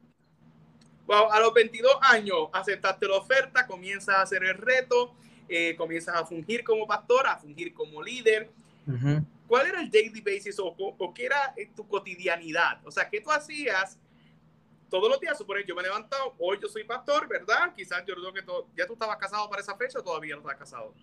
Wow, 1.07 1.33
a 1.33 1.41
los 1.41 1.55
22 1.55 1.95
años 2.03 2.49
aceptaste 2.53 3.09
la 3.09 3.17
oferta, 3.17 3.67
comienzas 3.67 4.17
a 4.17 4.21
hacer 4.21 4.45
el 4.45 4.59
reto, 4.59 5.15
eh, 5.49 5.75
comienzas 5.77 6.15
a 6.15 6.27
fungir 6.27 6.63
como 6.63 6.87
pastor, 6.87 7.27
a 7.27 7.39
fungir 7.39 7.73
como 7.73 8.03
líder. 8.03 8.51
Uh 8.87 8.91
-huh. 8.91 9.25
¿Cuál 9.47 9.67
era 9.67 9.81
el 9.81 9.91
daily 9.91 10.21
basis 10.21 10.59
o, 10.59 10.67
o, 10.67 10.95
o, 10.99 11.15
qué 11.15 11.25
era 11.25 11.55
tu 11.75 11.89
cotidianidad? 11.89 12.87
O 12.87 12.91
sea, 12.91 13.09
¿qué 13.09 13.23
tú 13.23 13.31
hacías 13.31 13.99
todos 14.91 15.09
los 15.09 15.21
días? 15.21 15.39
Suponer, 15.39 15.65
yo 15.65 15.75
me 15.75 15.81
he 15.81 15.85
levantado, 15.85 16.35
hoy 16.39 16.59
yo 16.61 16.69
soy 16.69 16.85
pastor, 16.85 17.27
¿verdad? 17.29 17.73
Quizás 17.75 18.05
yo 18.07 18.15
creo 18.15 18.33
que 18.33 18.43
todo, 18.43 18.67
ya 18.77 18.87
tú 18.87 18.95
estabas 18.95 19.17
casado 19.17 19.49
para 19.49 19.63
esa 19.63 19.77
fecha 19.77 20.01
o 20.01 20.03
todavía 20.03 20.35
no 20.35 20.43
estás 20.43 20.57
casado. 20.57 20.95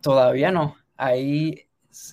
Todavía 0.00 0.50
no. 0.50 0.76
Ahí 0.96 1.68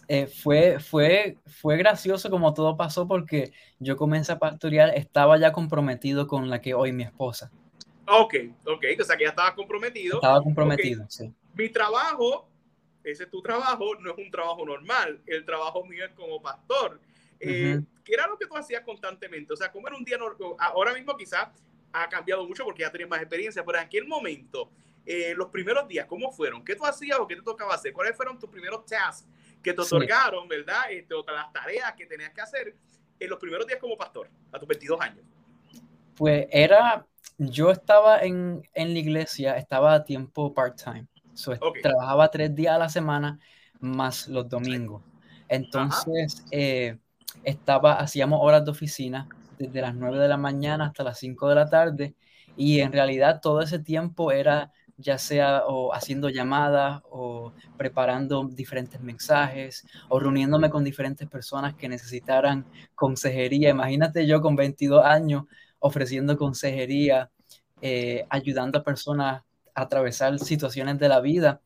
eh, 0.08 0.27
fue, 0.27 0.79
fue, 0.79 1.38
fue 1.46 1.77
gracioso 1.77 2.29
como 2.29 2.53
todo 2.53 2.75
pasó 2.75 3.08
porque 3.08 3.53
yo 3.79 3.96
comencé 3.96 4.32
a 4.32 4.39
pastorear, 4.39 4.89
estaba 4.96 5.38
ya 5.38 5.51
comprometido 5.51 6.27
con 6.27 6.50
la 6.50 6.60
que 6.60 6.74
hoy 6.74 6.91
mi 6.91 7.03
esposa. 7.03 7.51
Ok, 8.08 8.36
ok, 8.65 8.86
o 9.00 9.03
sea 9.03 9.15
que 9.15 9.24
ya 9.24 9.29
estabas 9.29 9.53
comprometido. 9.53 10.15
Estaba 10.15 10.41
comprometido, 10.41 11.05
sí. 11.10 11.34
Mi 11.53 11.70
trabajo, 11.70 12.50
ese 13.03 13.24
es 13.24 13.29
tu 13.29 13.41
trabajo, 13.41 13.96
no 14.00 14.12
es 14.12 14.17
un 14.17 14.32
trabajo 14.32 14.65
normal. 14.65 15.22
El 15.25 15.46
trabajo 15.46 15.86
mío 15.86 16.05
es 16.05 16.12
como 16.13 16.41
pastor. 16.41 17.00
Eh, 17.43 17.81
¿Qué 18.03 18.13
era 18.13 18.27
lo 18.27 18.38
que 18.38 18.45
tú 18.45 18.55
hacías 18.55 18.81
constantemente? 18.83 19.53
O 19.53 19.55
sea, 19.55 19.71
¿cómo 19.71 19.88
era 19.88 19.97
un 19.97 20.03
día 20.03 20.17
normal? 20.17 20.55
Ahora 20.59 20.93
mismo 20.93 21.15
quizás 21.15 21.50
ha 21.91 22.09
cambiado 22.09 22.45
mucho 22.47 22.63
porque 22.63 22.81
ya 22.81 22.91
tienes 22.91 23.09
más 23.09 23.19
experiencia, 23.19 23.63
pero 23.63 23.77
en 23.77 23.85
aquel 23.85 24.07
momento, 24.07 24.71
eh, 25.05 25.33
los 25.35 25.50
primeros 25.50 25.88
días, 25.88 26.05
¿cómo 26.05 26.31
fueron? 26.31 26.63
¿Qué 26.63 26.75
tú 26.75 26.85
hacías 26.85 27.19
o 27.19 27.27
qué 27.27 27.35
te 27.35 27.41
tocaba 27.41 27.75
hacer? 27.75 27.93
¿Cuáles 27.93 28.15
fueron 28.15 28.39
tus 28.39 28.50
primeros 28.50 28.85
tasks 28.85 29.27
que 29.62 29.73
te 29.73 29.81
otorgaron, 29.81 30.47
verdad? 30.47 30.91
Este, 30.91 31.13
o 31.13 31.23
las 31.25 31.51
tareas 31.53 31.93
que 31.93 32.05
tenías 32.05 32.31
que 32.31 32.41
hacer 32.41 32.75
en 33.19 33.29
los 33.29 33.39
primeros 33.39 33.67
días 33.67 33.79
como 33.79 33.95
pastor, 33.97 34.29
a 34.51 34.59
tus 34.59 34.67
22 34.67 35.00
años. 35.00 35.25
Pues 36.15 36.47
era, 36.51 37.05
yo 37.38 37.71
estaba 37.71 38.19
en, 38.19 38.67
en 38.73 38.93
la 38.93 39.00
iglesia, 39.00 39.57
estaba 39.57 39.93
a 39.93 40.03
tiempo 40.03 40.53
part-time. 40.53 41.07
Trabajaba 41.81 42.29
tres 42.29 42.55
días 42.55 42.75
a 42.75 42.77
la 42.77 42.89
semana 42.89 43.39
más 43.79 44.27
los 44.27 44.47
domingos. 44.47 45.03
Entonces, 45.47 46.43
eh, 46.51 46.97
estaba, 47.43 47.93
hacíamos 47.93 48.39
horas 48.41 48.65
de 48.65 48.71
oficina 48.71 49.27
desde 49.57 49.81
las 49.81 49.95
9 49.95 50.19
de 50.19 50.27
la 50.27 50.38
mañana 50.38 50.88
hasta 50.88 51.03
las 51.03 51.19
5 51.19 51.50
de 51.50 51.55
la 51.55 51.69
tarde 51.69 52.15
y 52.55 52.79
en 52.79 52.91
realidad 52.91 53.39
todo 53.41 53.62
ese 53.62 53.79
tiempo 53.79 54.31
era 54.31 54.71
ya 54.97 55.17
sea 55.17 55.63
o 55.67 55.93
haciendo 55.93 56.29
llamadas 56.29 57.01
o 57.09 57.53
preparando 57.77 58.47
diferentes 58.47 59.01
mensajes 59.01 59.85
o 60.09 60.19
reuniéndome 60.19 60.69
con 60.69 60.83
diferentes 60.83 61.27
personas 61.27 61.73
que 61.75 61.89
necesitaran 61.89 62.65
consejería. 62.95 63.69
Imagínate 63.69 64.27
yo 64.27 64.41
con 64.41 64.55
22 64.55 65.03
años 65.03 65.43
ofreciendo 65.79 66.38
consejería, 66.38 67.29
eh, 67.81 68.25
ayudando 68.29 68.79
a 68.79 68.83
personas 68.83 69.43
a 69.75 69.81
atravesar 69.81 70.38
situaciones 70.39 71.00
de 71.00 71.09
la 71.09 71.19
vida. 71.19 71.62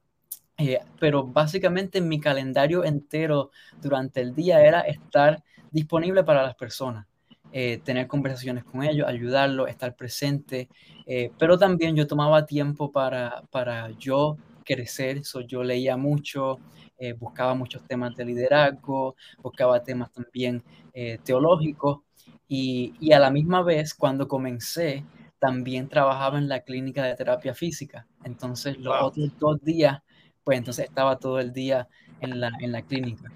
Eh, 0.57 0.79
pero 1.00 1.24
básicamente 1.24 2.01
mi 2.01 2.19
calendario 2.19 2.84
entero 2.84 3.51
durante 3.79 4.22
el 4.22 4.34
día 4.34 4.60
era 4.65 4.81
estar 4.81 5.43
disponible 5.71 6.24
para 6.24 6.43
las 6.43 6.55
personas, 6.55 7.07
eh, 7.51 7.79
tener 7.83 8.07
conversaciones 8.07 8.63
con 8.63 8.83
ellos, 8.83 9.07
ayudarlos, 9.07 9.69
estar 9.69 9.95
presente, 9.95 10.69
pero 11.39 11.57
también 11.57 11.95
yo 11.95 12.05
tomaba 12.05 12.45
tiempo 12.45 12.91
para, 12.91 13.43
para 13.50 13.91
yo 13.91 14.38
crecer, 14.65 15.24
so, 15.24 15.39
yo 15.39 15.63
leía 15.63 15.95
mucho, 15.95 16.59
buscaba 17.17 17.53
muchos 17.53 17.88
temas 17.88 18.13
de 18.17 18.25
liderazgo, 18.25 19.15
buscaba 19.41 19.81
temas 19.81 20.12
también 20.12 20.62
teológicos 21.24 22.00
y, 22.47 23.12
a 23.12 23.19
la 23.19 23.29
misma 23.29 23.62
vez, 23.62 23.93
cuando 23.93 24.27
comencé, 24.27 25.03
también 25.39 25.89
trabajaba 25.89 26.38
en 26.38 26.47
la 26.47 26.62
clínica 26.62 27.03
de 27.03 27.15
terapia 27.15 27.53
física. 27.53 28.07
Entonces, 28.24 28.77
los 28.77 28.95
otros 29.01 29.38
dos 29.38 29.62
días, 29.62 30.01
pues 30.43 30.57
entonces 30.57 30.86
estaba 30.86 31.19
todo 31.19 31.39
el 31.39 31.51
día 31.51 31.88
en 32.21 32.39
la, 32.39 32.51
en 32.59 32.71
la 32.71 32.81
clínica. 32.81 33.31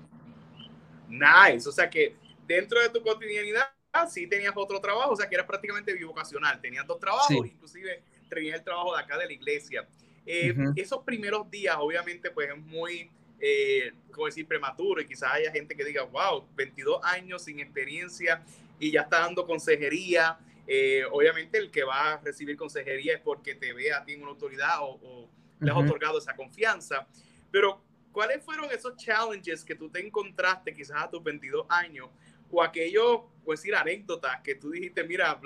Nice. 1.09 1.67
O 1.67 1.71
sea 1.71 1.89
que 1.89 2.15
dentro 2.51 2.79
de 2.81 2.89
tu 2.89 3.01
cotidianidad 3.01 3.69
sí 4.09 4.27
tenías 4.27 4.53
otro 4.55 4.79
trabajo, 4.79 5.11
o 5.11 5.15
sea 5.15 5.27
que 5.27 5.35
eras 5.35 5.47
prácticamente 5.47 5.93
bivocacional. 5.93 6.61
Tenías 6.61 6.87
dos 6.87 6.99
trabajos, 6.99 7.45
inclusive 7.45 8.01
tenías 8.29 8.57
el 8.57 8.63
trabajo 8.63 8.95
de 8.95 9.03
acá 9.03 9.17
de 9.17 9.25
la 9.25 9.33
iglesia. 9.33 9.87
Eh, 10.25 10.55
esos 10.75 11.03
primeros 11.03 11.49
días, 11.49 11.75
obviamente, 11.79 12.31
pues 12.31 12.49
es 12.49 12.57
muy, 12.57 13.09
eh, 13.39 13.91
como 14.11 14.27
decir, 14.27 14.47
prematuro 14.47 15.01
y 15.01 15.05
quizás 15.05 15.33
haya 15.33 15.51
gente 15.51 15.75
que 15.75 15.83
diga, 15.83 16.03
wow, 16.03 16.45
22 16.55 17.03
años 17.03 17.43
sin 17.43 17.59
experiencia 17.59 18.43
y 18.79 18.91
ya 18.91 19.01
está 19.01 19.19
dando 19.19 19.45
consejería. 19.45 20.37
Eh, 20.67 21.03
obviamente 21.11 21.57
el 21.57 21.69
que 21.69 21.83
va 21.83 22.13
a 22.13 22.17
recibir 22.21 22.55
consejería 22.55 23.15
es 23.15 23.19
porque 23.21 23.55
te 23.55 23.73
ve 23.73 23.91
a 23.91 24.05
ti 24.05 24.13
en 24.13 24.21
una 24.21 24.31
autoridad 24.31 24.77
o, 24.79 25.27
le 25.59 25.69
has 25.69 25.77
otorgado 25.77 26.17
esa 26.17 26.35
confianza. 26.35 27.05
Pero, 27.51 27.81
¿cuáles 28.11 28.43
fueron 28.43 28.71
esos 28.71 28.95
challenges 28.95 29.63
que 29.63 29.75
tú 29.75 29.89
te 29.89 29.99
encontraste 29.99 30.73
quizás 30.73 31.03
a 31.03 31.09
tus 31.09 31.23
22 31.23 31.67
años? 31.69 32.07
O 32.51 32.61
aquellos, 32.61 33.21
pues 33.43 33.61
decir, 33.61 33.75
anécdotas 33.75 34.41
que 34.41 34.55
tú 34.55 34.71
dijiste, 34.71 35.03
mira, 35.03 35.39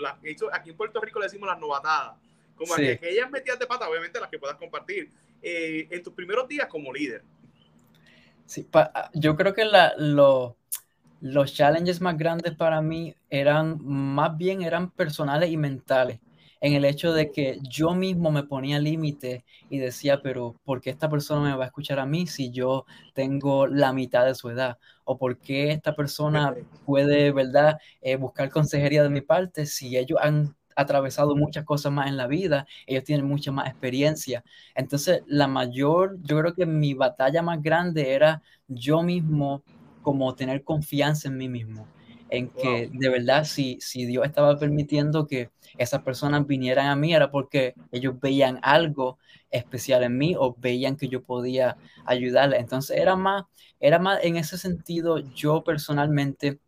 aquí 0.52 0.70
en 0.70 0.78
Puerto 0.78 1.00
Rico 1.00 1.20
le 1.20 1.26
decimos 1.26 1.48
las 1.48 1.60
novatadas. 1.60 2.18
Como 2.56 2.74
aquellas 2.74 3.30
metidas 3.30 3.60
de 3.60 3.68
pata, 3.68 3.90
obviamente 3.90 4.20
las 4.20 4.30
que 4.30 4.40
puedas 4.40 4.56
compartir 4.56 5.10
eh, 5.42 5.88
en 5.92 6.02
tus 6.02 6.14
primeros 6.14 6.48
días 6.48 6.68
como 6.68 6.94
líder. 6.94 7.24
Sí, 8.46 8.68
yo 9.14 9.36
creo 9.36 9.54
que 9.54 9.66
la, 9.66 9.94
lo, 9.98 10.56
los 11.20 11.54
challenges 11.54 12.00
más 12.00 12.18
grandes 12.18 12.56
para 12.56 12.82
mí 12.82 13.16
eran 13.30 13.78
más 13.84 14.38
bien 14.38 14.62
eran 14.62 14.92
personales 14.92 15.50
y 15.50 15.58
mentales 15.58 16.20
en 16.62 16.74
el 16.74 16.86
hecho 16.86 17.14
de 17.14 17.32
que 17.32 17.60
yo 17.62 17.94
mismo 17.94 18.32
me 18.32 18.44
ponía 18.44 18.80
límites 18.80 19.44
y 19.70 19.78
decía, 19.78 20.22
pero 20.22 20.56
¿por 20.64 20.82
qué 20.82 20.90
esta 20.90 21.10
persona 21.10 21.50
me 21.50 21.56
va 21.58 21.66
a 21.66 21.68
escuchar 21.68 22.00
a 22.00 22.06
mí 22.06 22.28
si 22.28 22.52
yo 22.52 22.86
tengo 23.14 23.68
la 23.68 23.94
mitad 23.94 24.26
de 24.26 24.36
su 24.36 24.50
edad? 24.50 24.78
¿O 25.04 25.18
por 25.18 25.38
qué 25.38 25.72
esta 25.72 25.96
persona 25.96 26.56
puede, 26.86 27.32
verdad, 27.32 27.78
eh, 28.02 28.16
buscar 28.16 28.50
consejería 28.50 29.04
de 29.04 29.10
mi 29.10 29.22
parte 29.22 29.66
si 29.66 29.98
ellos 29.98 30.20
han 30.22 30.56
atravesado 30.76 31.36
muchas 31.36 31.64
cosas 31.64 31.92
más 31.92 32.08
en 32.08 32.18
la 32.18 32.28
vida, 32.28 32.68
ellos 32.86 33.04
tienen 33.04 33.26
mucha 33.26 33.52
más 33.52 33.68
experiencia. 33.68 34.44
Entonces, 34.76 35.24
la 35.26 35.48
mayor, 35.48 36.18
yo 36.24 36.38
creo 36.40 36.54
que 36.54 36.66
mi 36.66 36.94
batalla 36.94 37.42
más 37.42 37.62
grande 37.62 38.14
era 38.14 38.42
yo 38.68 39.02
mismo 39.02 39.64
como 40.02 40.36
tener 40.36 40.64
confianza 40.64 41.30
en 41.30 41.38
mí 41.38 41.50
mismo, 41.50 41.88
en 42.30 42.50
que 42.50 42.90
de 42.92 43.10
verdad 43.10 43.44
si, 43.46 43.78
si 43.82 44.06
Dios 44.06 44.26
estaba 44.26 44.58
permitiendo 44.58 45.28
que 45.28 45.50
esas 45.78 46.02
personas 46.04 46.48
vinieran 46.48 46.88
a 46.88 46.96
mí 46.96 47.14
era 47.14 47.32
porque 47.32 47.76
ellos 47.92 48.20
veían 48.20 48.60
algo 48.62 49.18
especial 49.52 50.04
en 50.04 50.18
mí 50.18 50.36
o 50.38 50.56
veían 50.58 50.98
que 50.98 51.08
yo 51.08 51.24
podía 51.24 51.78
ayudarles. 52.06 52.60
Entonces 52.60 52.98
era 52.98 53.16
más, 53.16 53.44
era 53.80 54.00
más 54.00 54.24
en 54.24 54.38
ese 54.38 54.58
sentido 54.58 55.20
yo 55.20 55.64
personalmente, 55.64 56.60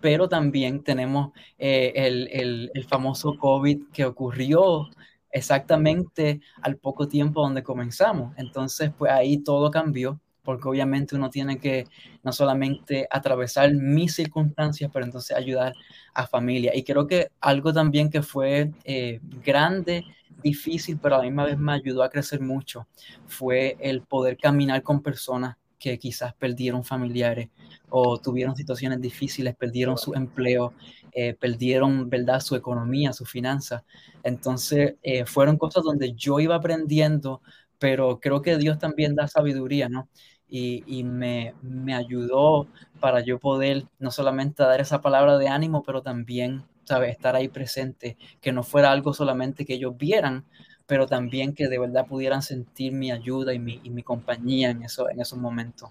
pero 0.00 0.28
también 0.28 0.82
tenemos 0.82 1.32
eh, 1.58 1.92
el, 1.94 2.28
el, 2.32 2.70
el 2.74 2.84
famoso 2.84 3.36
COVID 3.38 3.88
que 3.92 4.04
ocurrió 4.04 4.88
exactamente 5.30 6.40
al 6.62 6.76
poco 6.76 7.08
tiempo 7.08 7.40
donde 7.42 7.62
comenzamos. 7.62 8.34
Entonces, 8.36 8.90
pues 8.96 9.12
ahí 9.12 9.38
todo 9.38 9.70
cambió 9.70 10.20
porque 10.50 10.68
obviamente 10.68 11.14
uno 11.14 11.30
tiene 11.30 11.58
que 11.60 11.86
no 12.24 12.32
solamente 12.32 13.06
atravesar 13.08 13.72
mis 13.72 14.16
circunstancias, 14.16 14.90
pero 14.92 15.04
entonces 15.04 15.36
ayudar 15.36 15.74
a 16.12 16.26
familia. 16.26 16.72
Y 16.74 16.82
creo 16.82 17.06
que 17.06 17.28
algo 17.40 17.72
también 17.72 18.10
que 18.10 18.20
fue 18.20 18.72
eh, 18.82 19.20
grande, 19.44 20.04
difícil, 20.42 20.98
pero 21.00 21.14
a 21.14 21.18
la 21.18 21.24
misma 21.24 21.44
vez 21.44 21.56
me 21.56 21.72
ayudó 21.72 22.02
a 22.02 22.10
crecer 22.10 22.40
mucho, 22.40 22.88
fue 23.28 23.76
el 23.78 24.02
poder 24.02 24.36
caminar 24.38 24.82
con 24.82 25.02
personas 25.04 25.56
que 25.78 26.00
quizás 26.00 26.34
perdieron 26.34 26.82
familiares 26.82 27.48
o 27.88 28.18
tuvieron 28.18 28.56
situaciones 28.56 29.00
difíciles, 29.00 29.54
perdieron 29.54 29.96
su 29.98 30.14
empleo, 30.14 30.74
eh, 31.12 31.34
perdieron, 31.34 32.10
¿verdad?, 32.10 32.40
su 32.40 32.56
economía, 32.56 33.12
su 33.12 33.24
finanzas. 33.24 33.84
Entonces, 34.24 34.96
eh, 35.04 35.26
fueron 35.26 35.56
cosas 35.58 35.84
donde 35.84 36.12
yo 36.14 36.40
iba 36.40 36.56
aprendiendo, 36.56 37.40
pero 37.78 38.18
creo 38.18 38.42
que 38.42 38.58
Dios 38.58 38.78
también 38.80 39.14
da 39.14 39.28
sabiduría, 39.28 39.88
¿no? 39.88 40.08
Y, 40.50 41.04
me, 41.04 41.54
ayudó 41.94 42.66
para 43.00 43.20
yo 43.20 43.38
poder 43.38 43.84
no 43.98 44.10
solamente 44.10 44.62
dar 44.62 44.80
esa 44.80 45.00
palabra 45.00 45.38
de 45.38 45.48
ánimo, 45.48 45.82
pero 45.82 46.02
también, 46.02 46.64
estar 47.06 47.36
ahí 47.36 47.46
presente, 47.48 48.16
que 48.40 48.52
no 48.52 48.64
fuera 48.64 48.90
algo 48.90 49.14
solamente 49.14 49.64
que 49.64 49.74
ellos 49.74 49.96
vieran, 49.96 50.44
pero 50.86 51.06
también 51.06 51.54
que 51.54 51.68
de 51.68 51.78
verdad 51.78 52.06
pudieran 52.06 52.42
sentir 52.42 52.92
mi 52.92 53.12
ayuda 53.12 53.54
y 53.54 53.60
mi, 53.60 53.80
y 53.84 53.90
mi 53.90 54.02
compañía 54.02 54.70
en, 54.70 54.82
eso, 54.82 55.08
en 55.08 55.20
esos 55.20 55.38
momentos. 55.38 55.88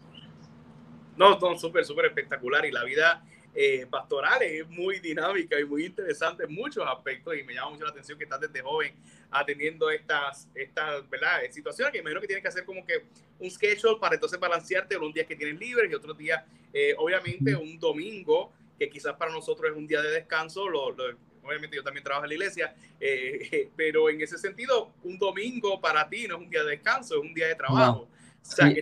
No, 1.15 1.39
son 1.39 1.57
súper, 1.57 1.85
súper 1.85 2.05
espectacular 2.07 2.65
y 2.65 2.71
la 2.71 2.83
vida 2.83 3.23
eh, 3.55 3.85
pastoral 3.89 4.41
es 4.43 4.67
muy 4.69 4.99
dinámica 4.99 5.59
y 5.59 5.65
muy 5.65 5.85
interesante 5.85 6.43
en 6.43 6.53
muchos 6.53 6.85
aspectos 6.87 7.35
y 7.35 7.43
me 7.43 7.53
llama 7.53 7.71
mucho 7.71 7.83
la 7.83 7.89
atención 7.89 8.17
que 8.17 8.23
estás 8.23 8.39
desde 8.39 8.61
joven 8.61 8.93
atendiendo 9.31 9.89
estas, 9.89 10.47
estas 10.53 11.09
¿verdad? 11.09 11.41
situaciones 11.49 11.91
que 11.91 11.99
imagino 11.99 12.21
que 12.21 12.27
tienes 12.27 12.43
que 12.43 12.49
hacer 12.49 12.65
como 12.65 12.85
que 12.85 13.05
un 13.39 13.49
schedule 13.49 13.97
para 13.99 14.15
entonces 14.15 14.39
balancearte 14.39 14.97
los 14.97 15.13
días 15.13 15.25
que 15.25 15.35
tienes 15.35 15.59
libres 15.59 15.89
y 15.91 15.95
otros 15.95 16.17
días, 16.17 16.43
eh, 16.73 16.93
obviamente 16.97 17.55
un 17.55 17.79
domingo, 17.79 18.51
que 18.77 18.89
quizás 18.89 19.15
para 19.15 19.31
nosotros 19.31 19.71
es 19.71 19.77
un 19.77 19.87
día 19.87 20.01
de 20.01 20.11
descanso, 20.11 20.63
obviamente 20.63 21.75
yo 21.75 21.83
también 21.83 22.03
trabajo 22.03 22.25
en 22.25 22.29
la 22.29 22.35
iglesia, 22.35 22.75
eh, 22.99 23.69
pero 23.75 24.09
en 24.09 24.21
ese 24.21 24.37
sentido, 24.37 24.93
un 25.03 25.17
domingo 25.17 25.79
para 25.79 26.07
ti 26.07 26.27
no 26.27 26.35
es 26.35 26.41
un 26.41 26.49
día 26.49 26.63
de 26.63 26.71
descanso, 26.71 27.15
es 27.15 27.21
un 27.21 27.33
día 27.33 27.47
de 27.47 27.55
trabajo. 27.55 28.07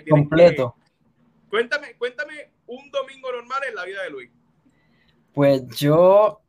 completo. 0.09 0.75
cuéntame, 1.49 1.95
cuéntame 1.95 2.49
un 2.67 2.91
domingo 2.91 3.31
normal 3.31 3.61
en 3.67 3.75
la 3.75 3.85
vida 3.85 4.03
de 4.03 4.09
Luis. 4.09 4.29
Pues 5.37 5.67
yo 5.77 6.41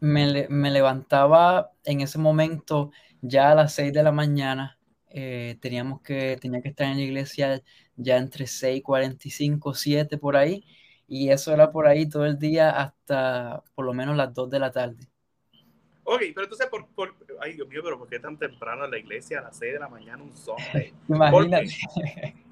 me, 0.00 0.48
me 0.48 0.70
levantaba 0.70 1.72
en 1.84 2.00
ese 2.00 2.16
momento 2.16 2.90
ya 3.20 3.50
a 3.50 3.54
las 3.54 3.74
6 3.74 3.92
de 3.92 4.02
la 4.02 4.12
mañana 4.12 4.78
eh, 5.10 5.58
teníamos 5.60 6.00
que, 6.00 6.38
tenía 6.40 6.62
que 6.62 6.70
estar 6.70 6.86
en 6.86 6.96
la 6.96 7.02
iglesia 7.02 7.60
ya 7.96 8.16
entre 8.16 8.46
6:45, 8.46 9.74
7 9.74 10.16
por 10.16 10.38
ahí, 10.38 10.64
y 11.06 11.28
eso 11.28 11.52
era 11.52 11.70
por 11.70 11.86
ahí 11.86 12.08
todo 12.08 12.24
el 12.24 12.38
día 12.38 12.70
hasta 12.70 13.62
por 13.74 13.84
lo 13.84 13.92
menos 13.92 14.16
las 14.16 14.32
2 14.32 14.48
de 14.48 14.58
la 14.58 14.70
tarde. 14.70 15.06
Ok, 16.04 16.22
pero 16.34 16.44
entonces, 16.44 16.66
por, 16.68 16.88
por, 16.94 17.14
ay 17.42 17.52
Dios 17.52 17.68
mío, 17.68 17.82
pero 17.84 17.98
¿por 17.98 18.08
qué 18.08 18.20
tan 18.20 18.38
temprano 18.38 18.86
en 18.86 18.90
la 18.90 18.98
iglesia 18.98 19.40
a 19.40 19.42
las 19.42 19.58
6 19.58 19.74
de 19.74 19.80
la 19.80 19.88
mañana 19.90 20.22
un 20.22 20.34
Sunday? 20.34 20.94
Imagínate. 21.08 21.66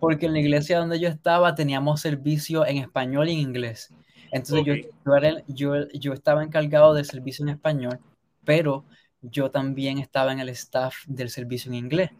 Porque 0.00 0.24
en 0.24 0.32
la 0.32 0.40
iglesia 0.40 0.78
donde 0.78 0.98
yo 0.98 1.08
estaba 1.08 1.54
teníamos 1.54 2.00
servicio 2.00 2.64
en 2.64 2.78
español 2.78 3.28
y 3.28 3.34
en 3.34 3.40
inglés. 3.40 3.92
Entonces 4.32 4.64
yo, 4.64 4.74
yo, 5.04 5.16
era, 5.16 5.42
yo, 5.46 5.88
yo 5.90 6.12
estaba 6.12 6.42
encargado 6.42 6.94
del 6.94 7.04
servicio 7.04 7.44
en 7.44 7.50
español, 7.50 8.00
pero 8.44 8.84
yo 9.22 9.50
también 9.50 9.98
estaba 9.98 10.32
en 10.32 10.40
el 10.40 10.48
staff 10.50 10.94
del 11.06 11.30
servicio 11.30 11.70
en 11.70 11.76
inglés. 11.76 12.10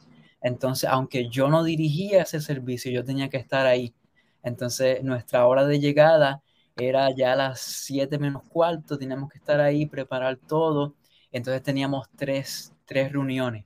Entonces, 0.40 0.88
aunque 0.90 1.28
yo 1.28 1.48
no 1.48 1.64
dirigía 1.64 2.22
ese 2.22 2.40
servicio, 2.40 2.90
yo 2.92 3.04
tenía 3.04 3.28
que 3.28 3.36
estar 3.36 3.66
ahí. 3.66 3.94
Entonces, 4.42 5.02
nuestra 5.02 5.46
hora 5.46 5.66
de 5.66 5.80
llegada 5.80 6.42
era 6.76 7.10
ya 7.10 7.32
a 7.32 7.36
las 7.36 7.60
7 7.60 8.18
menos 8.18 8.42
cuarto, 8.48 8.98
teníamos 8.98 9.30
que 9.30 9.38
estar 9.38 9.60
ahí, 9.60 9.86
preparar 9.86 10.36
todo. 10.36 10.94
Entonces 11.32 11.62
teníamos 11.62 12.08
tres, 12.16 12.74
tres 12.84 13.12
reuniones 13.12 13.64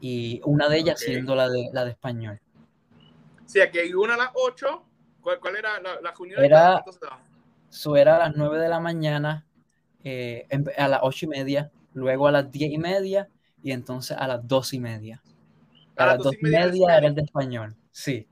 y 0.00 0.40
una 0.44 0.68
de 0.68 0.78
ellas 0.78 1.00
siendo 1.00 1.34
la 1.34 1.48
de, 1.48 1.68
la 1.72 1.84
de 1.84 1.90
español. 1.90 2.40
Sí, 3.46 3.60
aquí 3.60 3.78
hay 3.78 3.94
una 3.94 4.14
a 4.14 4.16
las 4.16 4.30
8. 4.34 4.82
¿Cuál, 5.20 5.40
cuál 5.40 5.56
era 5.56 5.80
la, 5.80 6.00
la 6.00 6.12
reunión? 6.12 6.44
Era, 6.44 6.84
eso 7.70 7.96
era 7.96 8.16
a 8.16 8.18
las 8.18 8.36
9 8.36 8.58
de 8.58 8.68
la 8.68 8.80
mañana, 8.80 9.46
eh, 10.04 10.46
a 10.76 10.88
las 10.88 11.00
8 11.02 11.26
y 11.26 11.28
media, 11.28 11.70
luego 11.92 12.28
a 12.28 12.32
las 12.32 12.50
10 12.50 12.72
y 12.72 12.78
media 12.78 13.28
y 13.62 13.72
entonces 13.72 14.16
a 14.16 14.26
las 14.26 14.46
2 14.46 14.74
y 14.74 14.80
media. 14.80 15.22
A, 15.96 16.06
las 16.06 16.18
2 16.18 16.34
y 16.40 16.42
media, 16.42 16.98
era 16.98 17.06
el 17.06 17.14
de 17.14 17.22
español, 17.22 17.74
sí. 17.90 18.28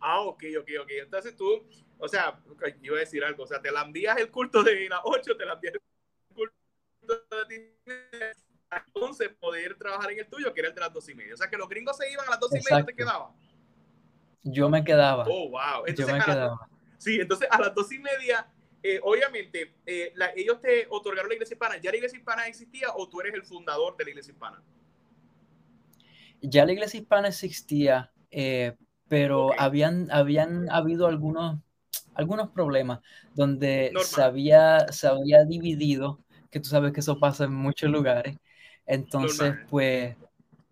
Ah, 0.00 0.20
ok, 0.20 0.44
ok, 0.60 0.68
ok. 0.82 0.90
Entonces 1.02 1.36
tú 1.36 1.66
o 1.98 2.08
sea, 2.08 2.38
iba 2.82 2.96
a 2.96 3.00
decir 3.00 3.24
algo, 3.24 3.44
o 3.44 3.46
sea, 3.46 3.60
te 3.60 3.70
la 3.70 3.82
envías 3.82 4.16
el 4.18 4.30
culto 4.30 4.62
de 4.62 4.88
las 4.88 5.00
8, 5.02 5.36
te 5.36 5.46
la 5.46 5.54
envías 5.54 5.74
el 5.74 5.80
culto 6.34 6.54
de 7.48 8.34
las 8.70 8.82
11, 8.92 9.30
poder 9.30 9.76
trabajar 9.76 10.12
en 10.12 10.18
el 10.18 10.28
tuyo, 10.28 10.52
que 10.52 10.60
era 10.60 10.68
el 10.68 10.74
de 10.74 10.80
las 10.80 10.92
2 10.92 11.08
y 11.08 11.14
media. 11.14 11.34
O 11.34 11.36
sea, 11.36 11.48
que 11.48 11.56
los 11.56 11.68
gringos 11.68 11.96
se 11.96 12.10
iban 12.10 12.26
a 12.26 12.30
las 12.30 12.40
2 12.40 12.50
y 12.52 12.70
media, 12.70 12.84
¿te 12.84 12.94
quedaba? 12.94 13.32
Yo 14.42 14.68
me 14.68 14.84
quedaba. 14.84 15.24
Oh, 15.26 15.50
wow. 15.50 15.86
Entonces, 15.86 16.06
Yo 16.06 16.12
me 16.12 16.22
quedaba. 16.22 16.68
sí, 16.98 17.18
entonces 17.20 17.48
a 17.50 17.60
las 17.60 17.74
2 17.74 17.92
y 17.92 17.98
media, 17.98 18.46
eh, 18.82 19.00
obviamente, 19.02 19.74
eh, 19.84 20.12
la, 20.14 20.30
ellos 20.36 20.60
te 20.60 20.86
otorgaron 20.90 21.28
la 21.28 21.34
iglesia 21.34 21.54
hispana. 21.54 21.76
¿Ya 21.78 21.90
la 21.90 21.96
iglesia 21.96 22.18
hispana 22.18 22.46
existía 22.46 22.88
o 22.94 23.08
tú 23.08 23.20
eres 23.20 23.34
el 23.34 23.42
fundador 23.42 23.96
de 23.96 24.04
la 24.04 24.10
iglesia 24.10 24.32
hispana? 24.32 24.62
Ya 26.40 26.64
la 26.64 26.72
iglesia 26.72 27.00
hispana 27.00 27.28
existía, 27.28 28.12
eh, 28.30 28.76
pero 29.08 29.46
okay. 29.46 29.58
habían, 29.60 30.10
habían 30.10 30.70
habido 30.70 31.06
algunos 31.06 31.58
algunos 32.16 32.50
problemas 32.50 33.00
donde 33.34 33.92
se 34.02 34.22
había, 34.22 34.90
se 34.90 35.06
había 35.06 35.44
dividido, 35.44 36.18
que 36.50 36.60
tú 36.60 36.68
sabes 36.68 36.92
que 36.92 37.00
eso 37.00 37.20
pasa 37.20 37.44
en 37.44 37.52
muchos 37.52 37.90
lugares. 37.90 38.38
Entonces, 38.86 39.54
pues 39.68 40.16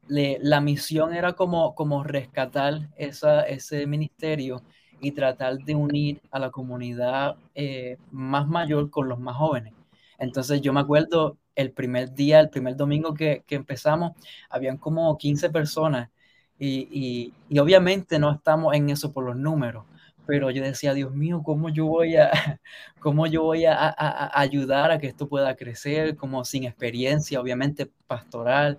le, 0.08 0.38
la 0.40 0.60
misión 0.60 1.12
era 1.14 1.34
como, 1.34 1.74
como 1.74 2.02
rescatar 2.02 2.88
esa, 2.96 3.42
ese 3.42 3.86
ministerio 3.86 4.62
y 5.04 5.12
tratar 5.12 5.58
de 5.58 5.74
unir 5.74 6.20
a 6.30 6.38
la 6.38 6.50
comunidad 6.50 7.36
eh, 7.54 7.98
más 8.10 8.48
mayor 8.48 8.90
con 8.90 9.08
los 9.08 9.20
más 9.20 9.36
jóvenes. 9.36 9.72
Entonces 10.18 10.60
yo 10.60 10.72
me 10.72 10.80
acuerdo 10.80 11.36
el 11.54 11.72
primer 11.72 12.14
día, 12.14 12.40
el 12.40 12.50
primer 12.50 12.76
domingo 12.76 13.14
que, 13.14 13.44
que 13.46 13.54
empezamos, 13.56 14.12
habían 14.50 14.78
como 14.78 15.16
15 15.18 15.50
personas 15.50 16.10
y, 16.58 17.32
y, 17.50 17.58
obviamente 17.58 18.18
no 18.18 18.30
estamos 18.32 18.74
en 18.74 18.90
eso 18.90 19.12
por 19.12 19.24
los 19.24 19.36
números, 19.36 19.84
pero 20.26 20.50
yo 20.50 20.62
decía, 20.62 20.94
Dios 20.94 21.12
mío, 21.12 21.42
¿cómo 21.44 21.68
yo 21.68 21.86
voy 21.86 22.16
a, 22.16 22.30
cómo 23.00 23.26
yo 23.26 23.42
voy 23.42 23.66
a 23.66 23.94
ayudar 24.34 24.90
a 24.90 24.98
que 24.98 25.08
esto 25.08 25.28
pueda 25.28 25.56
crecer, 25.56 26.16
como 26.16 26.44
sin 26.44 26.64
experiencia, 26.64 27.40
obviamente, 27.40 27.90
pastoral? 28.06 28.78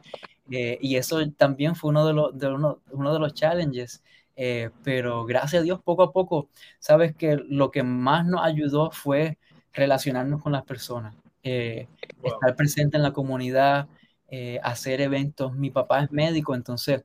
Eh, 0.51 0.77
y 0.82 0.96
eso 0.96 1.20
también 1.32 1.75
fue 1.75 1.89
uno 1.89 2.05
de 2.05 2.13
los, 2.13 2.38
de 2.38 2.48
uno, 2.48 2.79
uno 2.91 3.13
de 3.13 3.20
los 3.20 3.34
challenges. 3.34 4.03
Eh, 4.36 4.70
pero 4.84 5.25
gracias 5.25 5.62
a 5.62 5.63
Dios, 5.63 5.82
poco 5.82 6.04
a 6.04 6.12
poco, 6.12 6.50
sabes 6.80 7.15
que 7.15 7.38
lo 7.48 7.72
que 7.72 7.83
más 7.83 8.25
nos 8.25 8.44
ayudó 8.44 8.92
fue 8.92 9.38
relacionarnos 9.74 10.42
con 10.42 10.51
las 10.51 10.64
personas, 10.64 11.16
eh, 11.44 11.88
wow. 12.22 12.33
estar 12.33 12.55
presente 12.55 12.98
en 12.98 13.03
la 13.03 13.14
comunidad, 13.14 13.88
eh, 14.27 14.59
hacer 14.64 15.01
eventos. 15.01 15.53
Mi 15.53 15.70
papá 15.70 16.03
es 16.03 16.12
médico, 16.12 16.55
entonces 16.55 17.03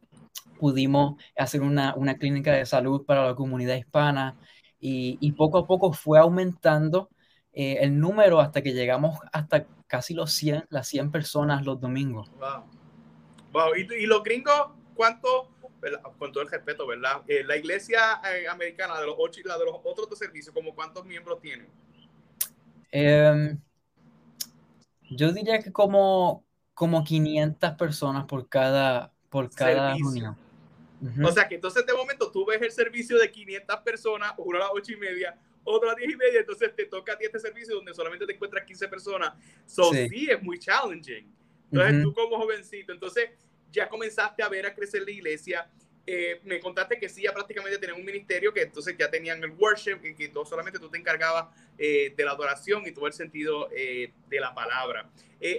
pudimos 0.58 1.22
hacer 1.36 1.62
una, 1.62 1.94
una, 1.94 2.16
clínica 2.16 2.52
de 2.52 2.66
salud 2.66 3.04
para 3.04 3.26
la 3.26 3.34
comunidad 3.34 3.76
hispana 3.76 4.36
y, 4.78 5.16
y 5.20 5.32
poco 5.32 5.58
a 5.58 5.66
poco 5.66 5.92
fue 5.92 6.18
aumentando 6.18 7.08
eh, 7.52 7.78
el 7.80 7.98
número 7.98 8.40
hasta 8.40 8.62
que 8.62 8.72
llegamos 8.72 9.18
hasta 9.32 9.66
casi 9.86 10.14
los 10.14 10.32
100, 10.32 10.66
las 10.70 10.88
100 10.88 11.10
personas 11.10 11.64
los 11.64 11.80
domingos. 11.80 12.30
Wow. 12.38 12.64
wow. 13.52 13.74
¿Y, 13.76 14.02
y 14.02 14.06
los 14.06 14.22
gringos 14.22 14.70
cuánto, 14.94 15.49
con 16.18 16.32
todo 16.32 16.42
el 16.42 16.50
respeto, 16.50 16.86
¿verdad? 16.86 17.22
Eh, 17.26 17.42
la 17.44 17.56
iglesia 17.56 18.20
eh, 18.34 18.46
americana 18.48 19.00
de 19.00 19.06
los 19.06 19.14
ocho 19.18 19.40
y 19.40 19.44
la 19.44 19.58
de 19.58 19.64
los 19.64 19.76
otros 19.82 20.08
dos 20.08 20.18
servicios, 20.18 20.54
¿como 20.54 20.74
cuántos 20.74 21.04
miembros 21.04 21.40
tienen? 21.40 21.68
Eh, 22.92 23.56
yo 25.10 25.32
diría 25.32 25.58
que 25.60 25.72
como, 25.72 26.44
como 26.74 27.02
500 27.02 27.72
personas 27.72 28.24
por 28.26 28.48
cada, 28.48 29.12
por 29.28 29.52
cada 29.54 29.94
reunión. 29.94 30.36
Uh 31.00 31.06
-huh. 31.06 31.28
O 31.28 31.32
sea 31.32 31.48
que 31.48 31.54
entonces 31.54 31.86
de 31.86 31.94
momento 31.94 32.30
tú 32.30 32.44
ves 32.44 32.60
el 32.60 32.70
servicio 32.70 33.18
de 33.18 33.30
500 33.30 33.76
personas, 33.80 34.34
uno 34.36 34.58
a 34.58 34.60
las 34.60 34.70
8 34.72 34.92
y 34.92 34.96
media, 34.96 35.38
otro 35.64 35.88
a 35.88 35.92
las 35.92 35.96
10 35.96 36.12
y 36.12 36.16
media, 36.16 36.40
entonces 36.40 36.74
te 36.76 36.86
toca 36.86 37.14
a 37.14 37.18
ti 37.18 37.24
este 37.24 37.38
servicio 37.38 37.74
donde 37.74 37.94
solamente 37.94 38.26
te 38.26 38.34
encuentras 38.34 38.64
15 38.64 38.88
personas. 38.88 39.32
So, 39.66 39.92
sí. 39.92 40.08
sí 40.08 40.30
es 40.30 40.42
muy 40.42 40.58
challenging. 40.58 41.26
Entonces 41.72 41.94
uh 41.94 41.98
-huh. 41.98 42.02
tú 42.02 42.14
como 42.14 42.36
jovencito, 42.38 42.92
entonces 42.92 43.30
ya 43.72 43.88
comenzaste 43.88 44.42
a 44.42 44.48
ver 44.48 44.66
a 44.66 44.74
crecer 44.74 45.02
la 45.02 45.10
iglesia. 45.10 45.70
Eh, 46.06 46.40
me 46.44 46.58
contaste 46.58 46.98
que 46.98 47.08
sí, 47.08 47.22
ya 47.22 47.32
prácticamente 47.32 47.78
tenían 47.78 47.98
un 48.00 48.04
ministerio, 48.04 48.52
que 48.52 48.62
entonces 48.62 48.96
ya 48.98 49.10
tenían 49.10 49.42
el 49.44 49.50
worship, 49.50 49.98
y 50.02 50.14
que 50.14 50.28
tú, 50.28 50.44
solamente 50.44 50.78
tú 50.78 50.88
te 50.88 50.98
encargabas 50.98 51.54
eh, 51.78 52.12
de 52.16 52.24
la 52.24 52.32
adoración 52.32 52.86
y 52.86 52.92
todo 52.92 53.06
el 53.06 53.12
sentido 53.12 53.68
eh, 53.70 54.12
de 54.28 54.40
la 54.40 54.52
palabra. 54.54 55.08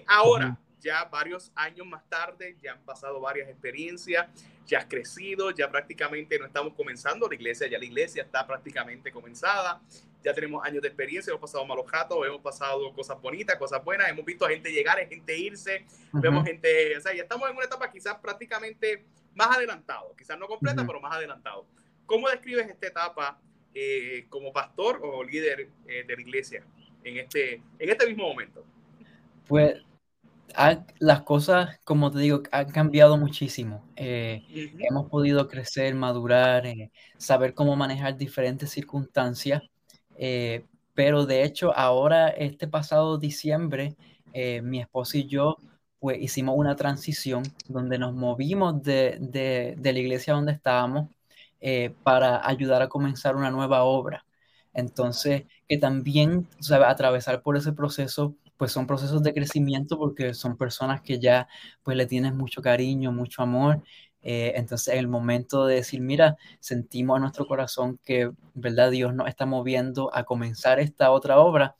Ahora, 0.07 0.47
uh 0.47 0.49
-huh. 0.49 0.57
ya 0.81 1.05
varios 1.05 1.51
años 1.55 1.87
más 1.87 2.03
tarde, 2.09 2.57
ya 2.61 2.73
han 2.73 2.83
pasado 2.83 3.21
varias 3.21 3.49
experiencias, 3.49 4.27
ya 4.65 4.79
has 4.79 4.85
crecido, 4.85 5.51
ya 5.51 5.69
prácticamente 5.69 6.37
no 6.37 6.45
estamos 6.45 6.73
comenzando 6.73 7.27
la 7.27 7.35
iglesia, 7.35 7.67
ya 7.67 7.77
la 7.77 7.85
iglesia 7.85 8.23
está 8.23 8.45
prácticamente 8.45 9.11
comenzada, 9.11 9.81
ya 10.23 10.33
tenemos 10.33 10.63
años 10.65 10.81
de 10.81 10.87
experiencia, 10.87 11.31
hemos 11.31 11.41
pasado 11.41 11.65
malos 11.65 11.89
ratos, 11.89 12.17
hemos 12.25 12.41
pasado 12.41 12.93
cosas 12.93 13.19
bonitas, 13.21 13.55
cosas 13.57 13.83
buenas, 13.83 14.09
hemos 14.09 14.25
visto 14.25 14.45
a 14.45 14.49
gente 14.49 14.71
llegar, 14.71 14.99
a 14.99 15.05
gente 15.05 15.37
irse, 15.37 15.85
uh 16.13 16.17
-huh. 16.17 16.21
vemos 16.21 16.45
gente, 16.45 16.97
o 16.97 17.01
sea, 17.01 17.13
ya 17.13 17.23
estamos 17.23 17.49
en 17.49 17.55
una 17.55 17.65
etapa 17.65 17.91
quizás 17.91 18.15
prácticamente 18.19 19.05
más 19.33 19.55
adelantado, 19.57 20.15
quizás 20.17 20.37
no 20.37 20.47
completa, 20.47 20.81
uh 20.81 20.83
-huh. 20.83 20.87
pero 20.87 21.01
más 21.01 21.15
adelantado. 21.15 21.65
¿Cómo 22.05 22.29
describes 22.29 22.67
esta 22.69 22.87
etapa 22.87 23.39
eh, 23.73 24.25
como 24.29 24.51
pastor 24.51 24.99
o 25.03 25.23
líder 25.23 25.69
eh, 25.87 26.03
de 26.05 26.15
la 26.15 26.21
iglesia 26.21 26.63
en 27.03 27.17
este, 27.17 27.61
en 27.79 27.89
este 27.89 28.07
mismo 28.07 28.27
momento? 28.27 28.65
Pues 29.47 29.81
ha, 30.55 30.85
las 30.99 31.21
cosas, 31.23 31.79
como 31.83 32.11
te 32.11 32.19
digo, 32.19 32.43
han 32.51 32.69
cambiado 32.71 33.17
muchísimo. 33.17 33.89
Eh, 33.95 34.43
uh 34.43 34.51
-huh. 34.51 34.85
Hemos 34.89 35.09
podido 35.09 35.47
crecer, 35.47 35.95
madurar, 35.95 36.65
eh, 36.65 36.91
saber 37.17 37.53
cómo 37.53 37.75
manejar 37.75 38.17
diferentes 38.17 38.69
circunstancias. 38.69 39.61
Eh, 40.23 40.65
pero 40.93 41.25
de 41.25 41.43
hecho, 41.43 41.75
ahora, 41.75 42.29
este 42.29 42.67
pasado 42.69 43.17
diciembre, 43.17 43.95
eh, 44.33 44.61
mi 44.61 44.79
esposo 44.81 45.17
y 45.17 45.27
yo, 45.27 45.57
pues 45.99 46.19
hicimos 46.21 46.55
una 46.57 46.75
transición 46.77 47.43
donde 47.67 47.97
nos 47.99 48.13
movimos 48.13 48.83
de, 48.83 49.17
de, 49.21 49.75
de 49.79 49.93
la 49.93 49.99
iglesia 49.99 50.33
donde 50.35 50.53
estábamos 50.53 51.09
eh, 51.61 51.93
para 52.03 52.47
ayudar 52.47 52.81
a 52.81 52.89
comenzar 52.89 53.35
una 53.35 53.51
nueva 53.51 53.83
obra. 53.83 54.25
Entonces, 54.73 55.43
que 55.67 55.77
también, 55.77 56.47
¿sabes? 56.59 56.87
Atravesar 56.89 57.41
por 57.41 57.57
ese 57.57 57.73
proceso 57.73 58.35
pues 58.57 58.71
son 58.73 58.85
procesos 58.85 59.23
de 59.23 59.33
crecimiento 59.33 59.97
porque 59.97 60.35
son 60.35 60.55
personas 60.55 61.01
que 61.01 61.19
ya 61.19 61.47
pues 61.83 61.97
le 61.97 62.05
tienes 62.05 62.33
mucho 62.35 62.61
cariño, 62.61 63.11
mucho 63.11 63.41
amor. 63.41 63.81
Eh, 64.23 64.53
entonces, 64.55 64.93
en 64.93 64.99
el 64.99 65.07
momento 65.07 65.65
de 65.65 65.75
decir, 65.75 66.01
mira, 66.01 66.37
sentimos 66.59 67.17
a 67.17 67.19
nuestro 67.19 67.47
corazón 67.47 67.99
que, 68.03 68.31
¿verdad? 68.53 68.91
Dios 68.91 69.13
nos 69.13 69.27
está 69.27 69.45
moviendo 69.45 70.09
a 70.13 70.23
comenzar 70.23 70.79
esta 70.79 71.11
otra 71.11 71.39
obra, 71.39 71.75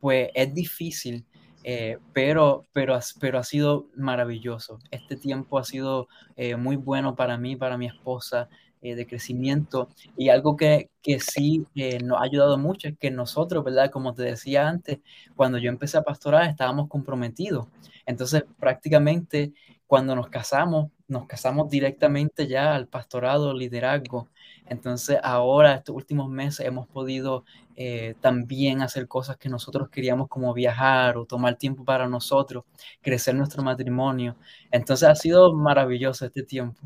pues 0.00 0.30
es 0.34 0.52
difícil, 0.54 1.24
eh, 1.64 1.98
pero, 2.12 2.66
pero, 2.72 2.98
pero 3.20 3.38
ha 3.38 3.44
sido 3.44 3.86
maravilloso. 3.94 4.78
Este 4.90 5.16
tiempo 5.16 5.58
ha 5.58 5.64
sido 5.64 6.08
eh, 6.36 6.56
muy 6.56 6.76
bueno 6.76 7.14
para 7.14 7.38
mí, 7.38 7.56
para 7.56 7.78
mi 7.78 7.86
esposa, 7.86 8.48
eh, 8.80 8.96
de 8.96 9.06
crecimiento. 9.06 9.88
Y 10.16 10.28
algo 10.30 10.56
que, 10.56 10.90
que 11.02 11.20
sí 11.20 11.64
nos 12.02 12.20
ha 12.20 12.24
ayudado 12.24 12.58
mucho 12.58 12.88
es 12.88 12.98
que 12.98 13.10
nosotros, 13.10 13.62
¿verdad? 13.64 13.90
Como 13.90 14.14
te 14.14 14.22
decía 14.22 14.68
antes, 14.68 14.98
cuando 15.36 15.58
yo 15.58 15.68
empecé 15.70 15.98
a 15.98 16.02
pastorar 16.02 16.48
estábamos 16.48 16.88
comprometidos. 16.88 17.68
Entonces, 18.06 18.44
prácticamente 18.58 19.52
cuando 19.86 20.16
nos 20.16 20.28
casamos, 20.30 20.90
nos 21.12 21.26
casamos 21.26 21.70
directamente 21.70 22.48
ya 22.48 22.74
al 22.74 22.88
pastorado, 22.88 23.54
liderazgo. 23.54 24.28
Entonces 24.66 25.18
ahora, 25.22 25.74
estos 25.74 25.94
últimos 25.94 26.30
meses, 26.30 26.66
hemos 26.66 26.88
podido 26.88 27.44
eh, 27.76 28.14
también 28.20 28.80
hacer 28.80 29.06
cosas 29.06 29.36
que 29.36 29.48
nosotros 29.48 29.90
queríamos 29.90 30.28
como 30.28 30.52
viajar 30.54 31.16
o 31.16 31.26
tomar 31.26 31.56
tiempo 31.56 31.84
para 31.84 32.08
nosotros, 32.08 32.64
crecer 33.02 33.34
nuestro 33.34 33.62
matrimonio. 33.62 34.36
Entonces 34.70 35.08
ha 35.08 35.14
sido 35.14 35.52
maravilloso 35.52 36.24
este 36.24 36.42
tiempo. 36.42 36.80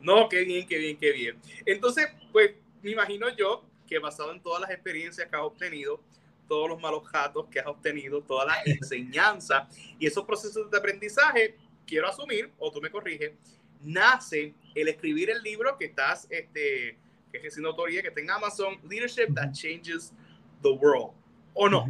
No, 0.00 0.28
qué 0.28 0.44
bien, 0.44 0.66
qué 0.66 0.78
bien, 0.78 0.96
qué 0.98 1.12
bien. 1.12 1.36
Entonces, 1.64 2.08
pues 2.32 2.50
me 2.82 2.90
imagino 2.90 3.28
yo 3.36 3.64
que 3.86 3.98
basado 3.98 4.32
en 4.32 4.42
todas 4.42 4.60
las 4.60 4.70
experiencias 4.70 5.28
que 5.28 5.36
has 5.36 5.42
obtenido, 5.42 6.00
todos 6.48 6.68
los 6.68 6.80
malos 6.80 7.02
gatos 7.10 7.46
que 7.50 7.60
has 7.60 7.66
obtenido, 7.66 8.22
todas 8.22 8.46
las 8.46 8.66
enseñanzas 8.66 9.68
y 9.98 10.06
esos 10.06 10.24
procesos 10.24 10.70
de 10.70 10.78
aprendizaje, 10.78 11.56
quiero 11.88 12.08
asumir, 12.08 12.52
o 12.58 12.70
tú 12.70 12.80
me 12.80 12.90
corriges, 12.90 13.32
nace 13.82 14.54
el 14.74 14.88
escribir 14.88 15.30
el 15.30 15.42
libro 15.42 15.76
que 15.76 15.86
estás, 15.86 16.26
este, 16.30 16.98
que 17.32 17.46
es 17.46 17.54
sin 17.54 17.64
autoría, 17.64 18.02
que 18.02 18.08
está 18.08 18.20
en 18.20 18.30
Amazon, 18.30 18.78
Leadership 18.88 19.34
That 19.34 19.52
Changes 19.52 20.12
the 20.62 20.68
World, 20.68 21.12
¿o 21.54 21.68
no? 21.68 21.86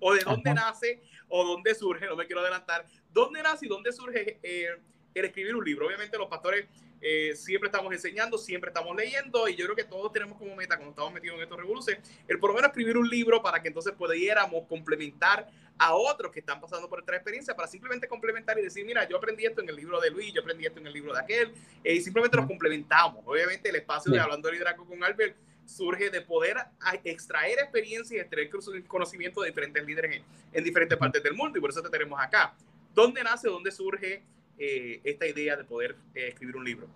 ¿O 0.00 0.14
de 0.14 0.22
dónde 0.22 0.54
nace 0.54 1.02
o 1.28 1.44
dónde 1.44 1.74
surge? 1.74 2.06
No 2.06 2.14
me 2.14 2.26
quiero 2.26 2.40
adelantar. 2.40 2.86
¿Dónde 3.12 3.42
nace 3.42 3.66
y 3.66 3.68
dónde 3.68 3.92
surge 3.92 4.38
eh, 4.42 4.68
el 5.14 5.24
escribir 5.24 5.56
un 5.56 5.64
libro? 5.64 5.86
Obviamente 5.86 6.16
los 6.16 6.28
pastores 6.28 6.66
eh, 7.00 7.34
siempre 7.36 7.68
estamos 7.68 7.92
enseñando, 7.92 8.36
siempre 8.38 8.70
estamos 8.70 8.96
leyendo 8.96 9.48
y 9.48 9.54
yo 9.54 9.64
creo 9.66 9.76
que 9.76 9.84
todos 9.84 10.12
tenemos 10.12 10.36
como 10.36 10.54
meta 10.56 10.76
cuando 10.76 10.90
estamos 10.90 11.12
metidos 11.12 11.36
en 11.36 11.42
estos 11.42 11.58
revoluciones 11.58 12.02
el 12.26 12.38
por 12.38 12.50
lo 12.50 12.56
menos 12.56 12.70
escribir 12.70 12.96
un 12.96 13.08
libro 13.08 13.40
para 13.42 13.62
que 13.62 13.68
entonces 13.68 13.92
pudiéramos 13.92 14.66
complementar 14.68 15.48
a 15.78 15.94
otros 15.94 16.32
que 16.32 16.40
están 16.40 16.60
pasando 16.60 16.88
por 16.88 16.98
esta 17.00 17.14
experiencia 17.14 17.54
para 17.54 17.68
simplemente 17.68 18.08
complementar 18.08 18.58
y 18.58 18.62
decir, 18.62 18.84
mira, 18.84 19.08
yo 19.08 19.16
aprendí 19.16 19.46
esto 19.46 19.62
en 19.62 19.68
el 19.68 19.76
libro 19.76 20.00
de 20.00 20.10
Luis, 20.10 20.32
yo 20.34 20.40
aprendí 20.40 20.66
esto 20.66 20.80
en 20.80 20.86
el 20.88 20.92
libro 20.92 21.12
de 21.12 21.20
aquel 21.20 21.52
eh, 21.84 21.94
y 21.94 22.00
simplemente 22.00 22.36
nos 22.36 22.46
complementamos. 22.46 23.22
Obviamente 23.24 23.68
el 23.68 23.76
espacio 23.76 24.12
de 24.12 24.18
Hablando 24.18 24.48
de 24.48 24.54
Liderazgo 24.54 24.84
con 24.84 25.02
Albert 25.04 25.36
surge 25.68 26.10
de 26.10 26.22
poder 26.22 26.56
extraer 27.04 27.58
experiencias 27.58 28.12
y 28.12 28.18
extraer 28.18 28.50
conocimiento 28.86 29.42
de 29.42 29.48
diferentes 29.48 29.84
líderes 29.84 30.22
en, 30.52 30.64
diferentes 30.64 30.98
partes 30.98 31.22
del 31.22 31.34
mundo 31.34 31.58
y 31.58 31.60
por 31.60 31.70
eso 31.70 31.82
te 31.82 31.90
tenemos 31.90 32.18
acá. 32.20 32.54
¿Dónde 32.94 33.22
nace, 33.22 33.48
dónde 33.48 33.70
surge 33.70 34.22
eh, 34.58 35.00
esta 35.04 35.26
idea 35.26 35.56
de 35.56 35.64
poder 35.64 35.96
eh, 36.14 36.28
escribir 36.28 36.56
un 36.56 36.64
libro? 36.64 36.88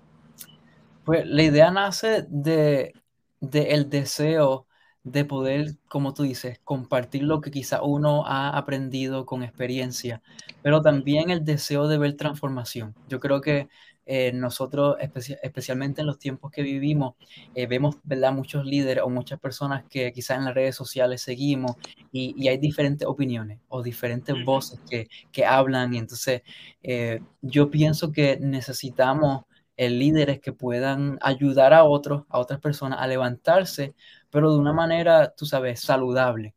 Pues 1.04 1.26
la 1.26 1.42
idea 1.42 1.70
nace 1.70 2.24
de, 2.28 2.94
de, 3.40 3.70
el 3.72 3.90
deseo 3.90 4.66
de 5.04 5.24
poder, 5.24 5.76
como 5.88 6.14
tú 6.14 6.22
dices, 6.22 6.60
compartir 6.64 7.24
lo 7.24 7.40
que 7.40 7.50
quizá 7.50 7.82
uno 7.82 8.24
ha 8.26 8.56
aprendido 8.56 9.26
con 9.26 9.42
experiencia, 9.42 10.22
pero 10.62 10.80
también 10.82 11.30
el 11.30 11.44
deseo 11.44 11.88
de 11.88 11.98
ver 11.98 12.16
transformación. 12.16 12.94
Yo 13.08 13.18
creo 13.20 13.40
que 13.40 13.68
eh, 14.04 14.32
nosotros, 14.32 14.96
especialmente 15.42 16.00
en 16.00 16.08
los 16.08 16.18
tiempos 16.18 16.50
que 16.50 16.62
vivimos, 16.62 17.14
eh, 17.54 17.66
vemos 17.66 17.96
¿verdad? 18.02 18.32
muchos 18.32 18.64
líderes 18.64 19.04
o 19.04 19.10
muchas 19.10 19.38
personas 19.38 19.84
que 19.88 20.12
quizás 20.12 20.38
en 20.38 20.44
las 20.44 20.54
redes 20.54 20.74
sociales 20.74 21.22
seguimos 21.22 21.76
y, 22.10 22.48
hay 22.48 22.58
diferentes 22.58 23.06
opiniones 23.06 23.60
o 23.68 23.82
diferentes 23.82 24.34
voces 24.44 24.80
que, 24.88 25.08
que 25.30 25.46
hablan. 25.46 25.94
Y 25.94 25.98
entonces 25.98 26.42
eh, 26.82 27.20
yo 27.42 27.70
pienso 27.70 28.10
que 28.10 28.38
necesitamos 28.40 29.44
líderes 29.90 30.40
que 30.40 30.52
puedan 30.52 31.18
ayudar 31.22 31.72
a 31.74 31.84
otros, 31.84 32.24
a 32.28 32.38
otras 32.38 32.60
personas 32.60 33.00
a 33.00 33.06
levantarse, 33.06 33.94
pero 34.30 34.52
de 34.52 34.58
una 34.58 34.72
manera, 34.72 35.34
tú 35.34 35.46
sabes, 35.46 35.80
saludable. 35.80 36.54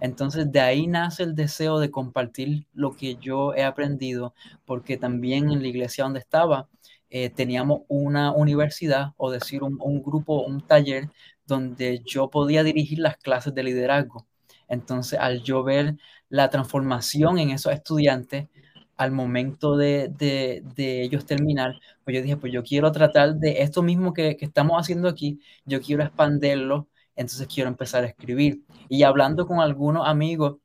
Entonces 0.00 0.50
de 0.52 0.60
ahí 0.60 0.86
nace 0.86 1.22
el 1.22 1.34
deseo 1.34 1.78
de 1.78 1.90
compartir 1.90 2.66
lo 2.74 2.92
que 2.96 3.16
yo 3.16 3.54
he 3.54 3.64
aprendido, 3.64 4.34
porque 4.64 4.96
también 4.96 5.50
en 5.50 5.62
la 5.62 5.68
iglesia 5.68 6.04
donde 6.04 6.20
estaba 6.20 6.68
eh, 7.10 7.30
teníamos 7.30 7.82
una 7.88 8.32
universidad 8.32 9.12
o 9.16 9.30
decir 9.30 9.62
un, 9.62 9.78
un, 9.80 10.02
grupo, 10.02 10.42
un 10.44 10.60
taller 10.66 11.10
donde 11.46 12.02
yo 12.04 12.30
podía 12.30 12.62
dirigir 12.64 12.98
las 12.98 13.16
clases 13.16 13.54
de 13.54 13.62
liderazgo. 13.62 14.26
Entonces 14.68 15.18
al 15.18 15.42
yo 15.42 15.62
ver 15.62 15.96
la 16.28 16.50
transformación 16.50 17.38
en 17.38 17.50
esos 17.50 17.72
estudiantes, 17.72 18.48
al 18.96 19.12
momento 19.12 19.76
de, 19.76 20.08
de, 20.08 21.02
ellos 21.02 21.26
terminar, 21.26 21.78
pues 22.04 22.16
yo 22.16 22.22
dije, 22.22 22.36
pues 22.36 22.52
yo 22.52 22.62
quiero 22.62 22.92
tratar 22.92 23.36
de 23.36 23.62
esto 23.62 23.82
mismo 23.82 24.12
que, 24.12 24.36
que 24.36 24.46
estamos 24.46 24.80
haciendo 24.80 25.08
aquí, 25.08 25.40
yo 25.64 25.80
quiero 25.80 26.02
expandirlo, 26.02 26.88
entonces 27.14 27.46
quiero 27.52 27.68
empezar 27.68 28.04
a 28.04 28.08
escribir. 28.08 28.62
Y 28.88 29.02
hablando 29.02 29.46
con 29.46 29.60
algunos 29.60 30.06
amigos 30.06 30.56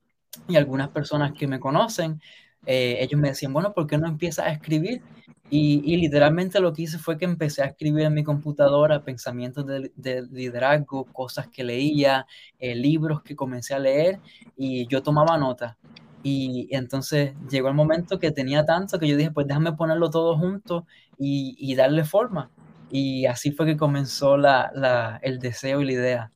y 0.47 0.55
algunas 0.55 0.89
personas 0.89 1.33
que 1.33 1.47
me 1.47 1.59
conocen, 1.59 2.21
eh, 2.65 2.97
ellos 2.99 3.19
me 3.19 3.29
decían, 3.29 3.53
bueno, 3.53 3.73
¿por 3.73 3.87
qué 3.87 3.97
no 3.97 4.07
empiezas 4.07 4.45
a 4.45 4.51
escribir? 4.51 5.01
Y, 5.49 5.81
y, 5.83 5.97
literalmente 5.97 6.61
lo 6.61 6.71
que 6.71 6.83
hice 6.83 6.97
fue 6.97 7.17
que 7.17 7.25
empecé 7.25 7.61
a 7.61 7.65
escribir 7.65 8.05
en 8.05 8.13
mi 8.13 8.23
computadora 8.23 9.03
pensamientos 9.03 9.65
de, 9.67 9.91
de 9.95 10.21
liderazgo, 10.31 11.03
cosas 11.05 11.49
que 11.49 11.63
leía, 11.65 12.25
eh, 12.59 12.73
libros 12.75 13.21
que 13.21 13.35
comencé 13.35 13.73
a 13.73 13.79
leer 13.79 14.19
y 14.55 14.87
yo 14.87 15.03
tomaba 15.03 15.37
nota. 15.37 15.77
Y, 16.23 16.67
entonces 16.71 17.33
llegó 17.49 17.67
el 17.67 17.73
momento 17.73 18.19
que 18.19 18.31
tenía 18.31 18.65
tanto 18.65 18.99
que 18.99 19.07
yo 19.07 19.17
dije, 19.17 19.31
pues 19.31 19.47
déjame 19.47 19.73
ponerlo 19.73 20.09
todo 20.09 20.37
junto 20.37 20.85
y, 21.17 21.55
y 21.57 21.75
darle 21.75 22.03
forma. 22.03 22.51
Y 22.89 23.25
así 23.25 23.51
fue 23.51 23.65
que 23.65 23.77
comenzó 23.77 24.37
la, 24.37 24.71
la, 24.75 25.19
el 25.23 25.39
deseo 25.39 25.81
y 25.81 25.85
la 25.85 25.91
idea. 25.91 26.31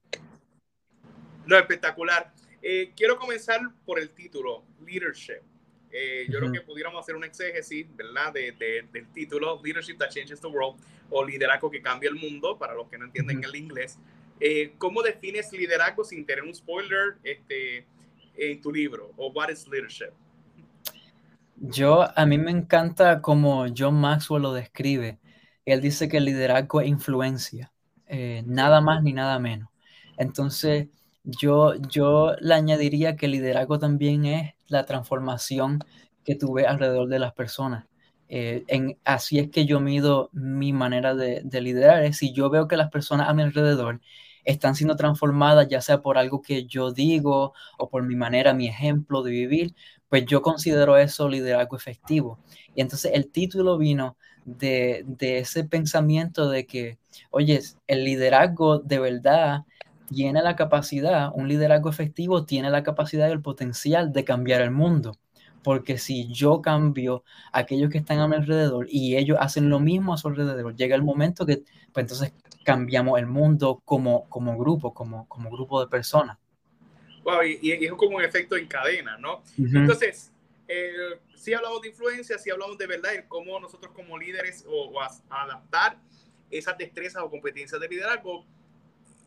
No, 1.45 1.57
espectacular. 1.57 2.33
Eh, 2.61 2.93
quiero 2.95 3.17
comenzar 3.17 3.61
por 3.85 3.99
el 3.99 4.09
título, 4.11 4.63
Leadership. 4.85 5.41
Eh, 5.91 6.25
yo 6.29 6.39
creo 6.39 6.51
que 6.51 6.61
pudiéramos 6.61 6.99
hacer 6.99 7.15
un 7.15 7.23
exégesis, 7.23 7.85
¿verdad? 7.95 8.33
De, 8.33 8.51
de, 8.53 8.85
del 8.91 9.07
título, 9.13 9.61
Leadership 9.63 9.97
That 9.97 10.09
Changes 10.09 10.41
the 10.41 10.47
World, 10.47 10.81
o 11.09 11.23
Liderazgo 11.23 11.69
que 11.69 11.81
cambia 11.81 12.09
el 12.09 12.15
mundo, 12.15 12.57
para 12.57 12.73
los 12.73 12.89
que 12.89 12.97
no 12.97 13.05
entienden 13.05 13.43
el 13.43 13.55
inglés. 13.55 13.99
Eh, 14.39 14.73
¿Cómo 14.77 15.01
defines 15.01 15.51
liderazgo 15.53 16.03
sin 16.03 16.25
tener 16.25 16.43
un 16.43 16.53
spoiler 16.53 17.15
este, 17.23 17.85
en 18.37 18.61
tu 18.61 18.71
libro? 18.71 19.11
¿O 19.17 19.31
what 19.31 19.49
is 19.49 19.67
leadership? 19.67 20.11
Yo, 21.57 22.05
a 22.17 22.25
mí 22.25 22.37
me 22.37 22.51
encanta 22.51 23.21
como 23.21 23.65
John 23.75 23.95
Maxwell 23.95 24.43
lo 24.43 24.53
describe. 24.53 25.19
Él 25.65 25.81
dice 25.81 26.09
que 26.09 26.17
el 26.17 26.25
liderazgo 26.25 26.81
es 26.81 26.87
influencia, 26.87 27.71
eh, 28.07 28.43
nada 28.45 28.81
más 28.81 29.01
ni 29.01 29.13
nada 29.13 29.39
menos. 29.39 29.69
Entonces, 30.17 30.89
yo, 31.23 31.75
yo 31.75 32.35
le 32.39 32.53
añadiría 32.53 33.15
que 33.15 33.25
el 33.25 33.33
liderazgo 33.33 33.79
también 33.79 34.25
es 34.25 34.53
la 34.67 34.85
transformación 34.85 35.79
que 36.23 36.35
tuve 36.35 36.67
alrededor 36.67 37.07
de 37.07 37.19
las 37.19 37.33
personas. 37.33 37.85
Eh, 38.27 38.63
en, 38.67 38.97
así 39.05 39.39
es 39.39 39.49
que 39.49 39.65
yo 39.65 39.79
mido 39.79 40.29
mi 40.33 40.73
manera 40.73 41.15
de, 41.15 41.41
de 41.43 41.61
liderar. 41.61 42.03
Es 42.03 42.17
si 42.17 42.33
yo 42.33 42.49
veo 42.49 42.67
que 42.67 42.77
las 42.77 42.91
personas 42.91 43.29
a 43.29 43.33
mi 43.33 43.43
alrededor 43.43 44.01
están 44.45 44.75
siendo 44.75 44.95
transformadas, 44.95 45.67
ya 45.67 45.81
sea 45.81 46.01
por 46.01 46.17
algo 46.17 46.41
que 46.41 46.65
yo 46.65 46.91
digo 46.91 47.53
o 47.77 47.89
por 47.89 48.03
mi 48.03 48.15
manera, 48.15 48.53
mi 48.53 48.67
ejemplo 48.67 49.23
de 49.23 49.31
vivir, 49.31 49.75
pues 50.09 50.25
yo 50.25 50.41
considero 50.41 50.97
eso 50.97 51.27
liderazgo 51.27 51.75
efectivo. 51.75 52.39
Y 52.75 52.81
entonces 52.81 53.11
el 53.13 53.29
título 53.29 53.77
vino 53.77 54.17
de, 54.45 55.03
de 55.07 55.39
ese 55.39 55.63
pensamiento 55.65 56.49
de 56.49 56.65
que, 56.65 56.99
oye, 57.31 57.59
el 57.87 58.03
liderazgo 58.05 58.79
de 58.79 58.99
verdad 58.99 59.65
tiene 60.07 60.41
la 60.41 60.55
capacidad, 60.55 61.31
un 61.33 61.47
liderazgo 61.47 61.89
efectivo 61.89 62.45
tiene 62.45 62.69
la 62.69 62.83
capacidad 62.83 63.27
y 63.27 63.31
el 63.31 63.41
potencial 63.41 64.13
de 64.13 64.23
cambiar 64.23 64.61
el 64.61 64.71
mundo. 64.71 65.17
Porque 65.63 65.97
si 65.97 66.27
yo 66.31 66.61
cambio 66.61 67.23
a 67.51 67.59
aquellos 67.59 67.89
que 67.89 67.97
están 67.97 68.19
a 68.19 68.27
mi 68.27 68.35
alrededor 68.35 68.87
y 68.87 69.17
ellos 69.17 69.37
hacen 69.41 69.69
lo 69.69 69.79
mismo 69.79 70.13
a 70.13 70.17
su 70.17 70.27
alrededor, 70.27 70.75
llega 70.75 70.95
el 70.95 71.01
momento 71.03 71.45
que 71.45 71.63
pues 71.91 72.03
entonces 72.03 72.33
cambiamos 72.65 73.19
el 73.19 73.27
mundo 73.27 73.81
como, 73.85 74.27
como 74.27 74.57
grupo, 74.57 74.93
como, 74.93 75.29
como 75.29 75.49
grupo 75.51 75.79
de 75.79 75.87
personas. 75.87 76.37
Wow, 77.23 77.43
y, 77.43 77.71
es 77.71 77.93
como 77.93 78.17
un 78.17 78.23
efecto 78.23 78.57
en 78.57 78.67
cadena, 78.67 79.17
¿no? 79.17 79.41
Entonces, 79.57 80.33
eh, 80.67 81.19
si 81.35 81.53
hablamos 81.53 81.81
de 81.81 81.89
influencia, 81.89 82.37
si 82.37 82.49
hablamos 82.49 82.77
de 82.77 82.87
verdad, 82.87 83.11
de 83.11 83.27
cómo 83.27 83.59
nosotros 83.59 83.93
como 83.93 84.17
líderes 84.17 84.65
o, 84.67 84.89
o 84.89 85.01
adaptar 85.29 85.97
esas 86.49 86.77
destrezas 86.77 87.21
o 87.23 87.29
competencias 87.29 87.79
de 87.79 87.87
liderazgo 87.87 88.45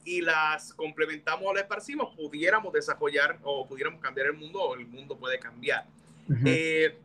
y 0.04 0.20
las 0.20 0.72
complementamos 0.74 1.44
o 1.46 1.52
las 1.52 1.62
esparcimos, 1.62 2.14
pudiéramos 2.16 2.72
desarrollar 2.72 3.38
o 3.42 3.66
pudiéramos 3.66 4.00
cambiar 4.00 4.28
el 4.28 4.34
mundo 4.34 4.60
o 4.60 4.74
el 4.74 4.86
mundo 4.86 5.16
puede 5.16 5.38
cambiar. 5.38 5.86
Eh, 6.44 6.96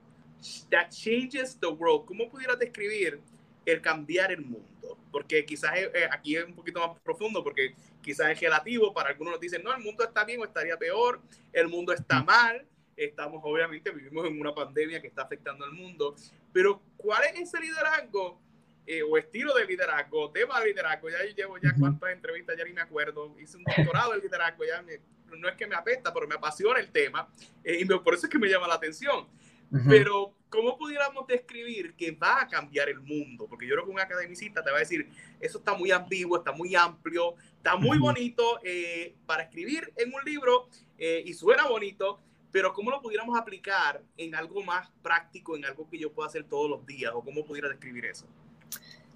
that 0.70 0.90
changes 0.90 1.58
the 1.60 1.68
world. 1.68 2.06
¿Cómo 2.06 2.30
pudieras 2.30 2.58
describir 2.58 3.22
el 3.66 3.82
cambiar 3.82 4.32
el 4.32 4.42
mundo? 4.42 4.98
Porque 5.12 5.46
quizás 5.46 5.72
eh, 5.76 6.08
aquí 6.12 6.36
es 6.36 6.46
un 6.46 6.56
poquito 6.56 6.80
más 6.86 7.00
profundo, 7.00 7.44
porque 7.44 7.76
quizás 8.02 8.30
es 8.32 8.40
relativo. 8.40 8.94
Para 8.94 9.10
algunos 9.10 9.34
nos 9.34 9.40
dicen, 9.40 9.64
no, 9.64 9.74
el 9.74 9.82
mundo 9.82 10.04
está 10.04 10.24
bien 10.26 10.42
o 10.42 10.46
estaría 10.46 10.78
peor, 10.78 11.22
el 11.52 11.68
mundo 11.68 11.94
está 11.94 12.24
mal. 12.24 12.66
Estamos, 12.96 13.42
obviamente, 13.44 13.92
vivimos 13.92 14.26
en 14.28 14.40
una 14.40 14.54
pandemia 14.54 15.02
que 15.02 15.08
está 15.08 15.24
afectando 15.24 15.66
al 15.66 15.72
mundo. 15.72 16.16
Pero, 16.52 16.82
¿cuál 16.98 17.24
es 17.26 17.42
ese 17.42 17.60
liderazgo 17.60 18.40
eh, 18.86 19.02
o 19.02 19.18
estilo 19.18 19.54
de 19.56 19.66
liderazgo, 19.66 20.30
tema 20.32 20.60
de 20.60 20.68
liderazgo. 20.68 21.10
Ya 21.10 21.24
yo 21.26 21.34
llevo 21.34 21.58
ya 21.58 21.74
cuántas 21.80 22.12
entrevistas, 22.12 22.58
ya 22.58 22.66
ni 22.66 22.74
me 22.74 22.82
acuerdo. 22.82 23.34
Hice 23.40 23.56
un 23.56 23.64
doctorado 23.64 24.14
en 24.14 24.22
liderazgo, 24.22 24.66
ya 24.66 24.84
no 25.38 25.48
es 25.48 25.56
que 25.56 25.66
me 25.66 25.76
apesta, 25.76 26.14
pero 26.14 26.28
me 26.28 26.36
apasiona 26.36 26.80
el 26.80 26.92
tema 26.92 27.30
eh, 27.64 27.80
y 27.80 27.86
por 27.86 28.14
eso 28.14 28.26
es 28.26 28.32
que 28.32 28.38
me 28.38 28.50
llama 28.50 28.68
la 28.68 28.76
atención. 28.76 29.28
Pero, 29.88 30.34
¿cómo 30.50 30.78
pudiéramos 30.78 31.26
describir 31.26 31.96
que 31.96 32.12
va 32.12 32.42
a 32.42 32.48
cambiar 32.48 32.90
el 32.90 33.00
mundo? 33.00 33.48
Porque 33.50 33.68
yo 33.68 33.74
creo 33.74 33.86
que 33.86 33.92
un 33.92 34.00
academicista 34.00 34.64
te 34.64 34.70
va 34.70 34.78
a 34.78 34.82
decir, 34.82 35.10
eso 35.40 35.58
está 35.58 35.74
muy 35.74 35.90
ambiguo, 35.92 36.38
está 36.38 36.52
muy 36.52 36.76
amplio, 36.76 37.36
está 37.58 37.76
muy 37.76 37.98
bonito 37.98 38.60
eh, 38.64 39.16
para 39.26 39.44
escribir 39.44 39.92
en 39.96 40.14
un 40.14 40.24
libro 40.24 40.68
eh, 41.00 41.24
y 41.26 41.34
suena 41.34 41.68
bonito, 41.68 42.20
pero 42.52 42.72
¿cómo 42.72 42.92
lo 42.92 43.02
pudiéramos 43.02 43.36
aplicar 43.38 44.04
en 44.16 44.36
algo 44.36 44.64
más 44.64 44.92
práctico, 45.02 45.58
en 45.58 45.66
algo 45.66 45.90
que 45.90 45.98
yo 45.98 46.14
pueda 46.14 46.30
hacer 46.30 46.44
todos 46.44 46.70
los 46.70 46.86
días? 46.86 47.12
¿O 47.16 47.24
cómo 47.24 47.44
pudiera 47.44 47.68
describir 47.68 48.06
eso? 48.06 48.28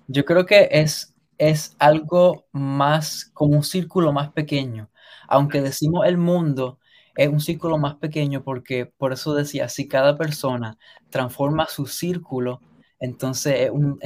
Yo 0.07 0.25
creo 0.25 0.45
que 0.47 0.67
es, 0.71 1.13
es 1.37 1.75
algo 1.77 2.47
más 2.51 3.29
como 3.35 3.57
un 3.57 3.63
círculo 3.63 4.11
más 4.11 4.31
pequeño. 4.31 4.89
Aunque 5.27 5.61
decimos 5.61 6.07
el 6.07 6.17
mundo, 6.17 6.79
es 7.17 7.29
un 7.29 7.41
círculo 7.41 7.77
más 7.77 7.95
pequeño 7.95 8.43
porque 8.43 8.85
por 8.85 9.11
eso 9.11 9.33
decía, 9.33 9.67
si 9.69 9.87
cada 9.87 10.17
persona 10.17 10.77
transforma 11.09 11.67
su 11.67 11.87
círculo, 11.87 12.61
entonces 12.99 13.61
es 13.61 13.71
un, 13.71 13.99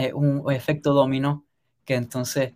efecto 0.51 0.93
dominó 0.93 1.45
que 1.85 1.95
entonces 1.95 2.53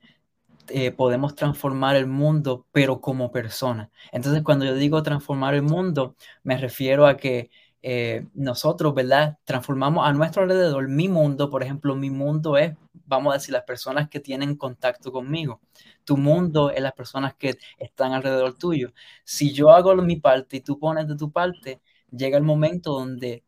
eh, 0.69 0.91
podemos 0.91 1.35
transformar 1.35 1.95
el 1.95 2.07
mundo, 2.07 2.65
pero 2.71 3.01
como 3.01 3.31
persona. 3.31 3.91
Entonces, 4.11 4.41
cuando 4.43 4.65
yo 4.65 4.75
digo 4.75 5.03
transformar 5.03 5.53
el 5.55 5.61
mundo, 5.61 6.15
me 6.43 6.57
refiero 6.57 7.05
a 7.05 7.17
que 7.17 7.51
eh, 7.83 8.25
nosotros, 8.33 8.95
¿verdad? 8.95 9.37
Transformamos 9.45 10.07
a 10.07 10.13
nuestro 10.13 10.43
alrededor 10.43 10.87
mi 10.87 11.09
mundo, 11.09 11.49
por 11.49 11.63
ejemplo, 11.63 11.95
mi 11.95 12.09
mundo 12.09 12.57
es, 12.57 12.73
vamos 13.05 13.31
a 13.31 13.37
decir, 13.37 13.53
las 13.53 13.63
personas 13.63 14.09
que 14.09 14.19
tienen 14.19 14.55
contacto 14.55 15.11
conmigo. 15.11 15.61
Tu 16.03 16.17
mundo 16.17 16.71
es 16.71 16.81
las 16.81 16.93
personas 16.93 17.35
que 17.35 17.57
están 17.77 18.13
alrededor 18.13 18.57
tuyo. 18.57 18.93
Si 19.23 19.53
yo 19.53 19.71
hago 19.71 19.95
mi 19.95 20.17
parte 20.17 20.57
y 20.57 20.61
tú 20.61 20.79
pones 20.79 21.07
de 21.07 21.15
tu 21.15 21.31
parte, 21.31 21.81
llega 22.11 22.37
el 22.37 22.43
momento 22.43 22.93
donde 22.93 23.43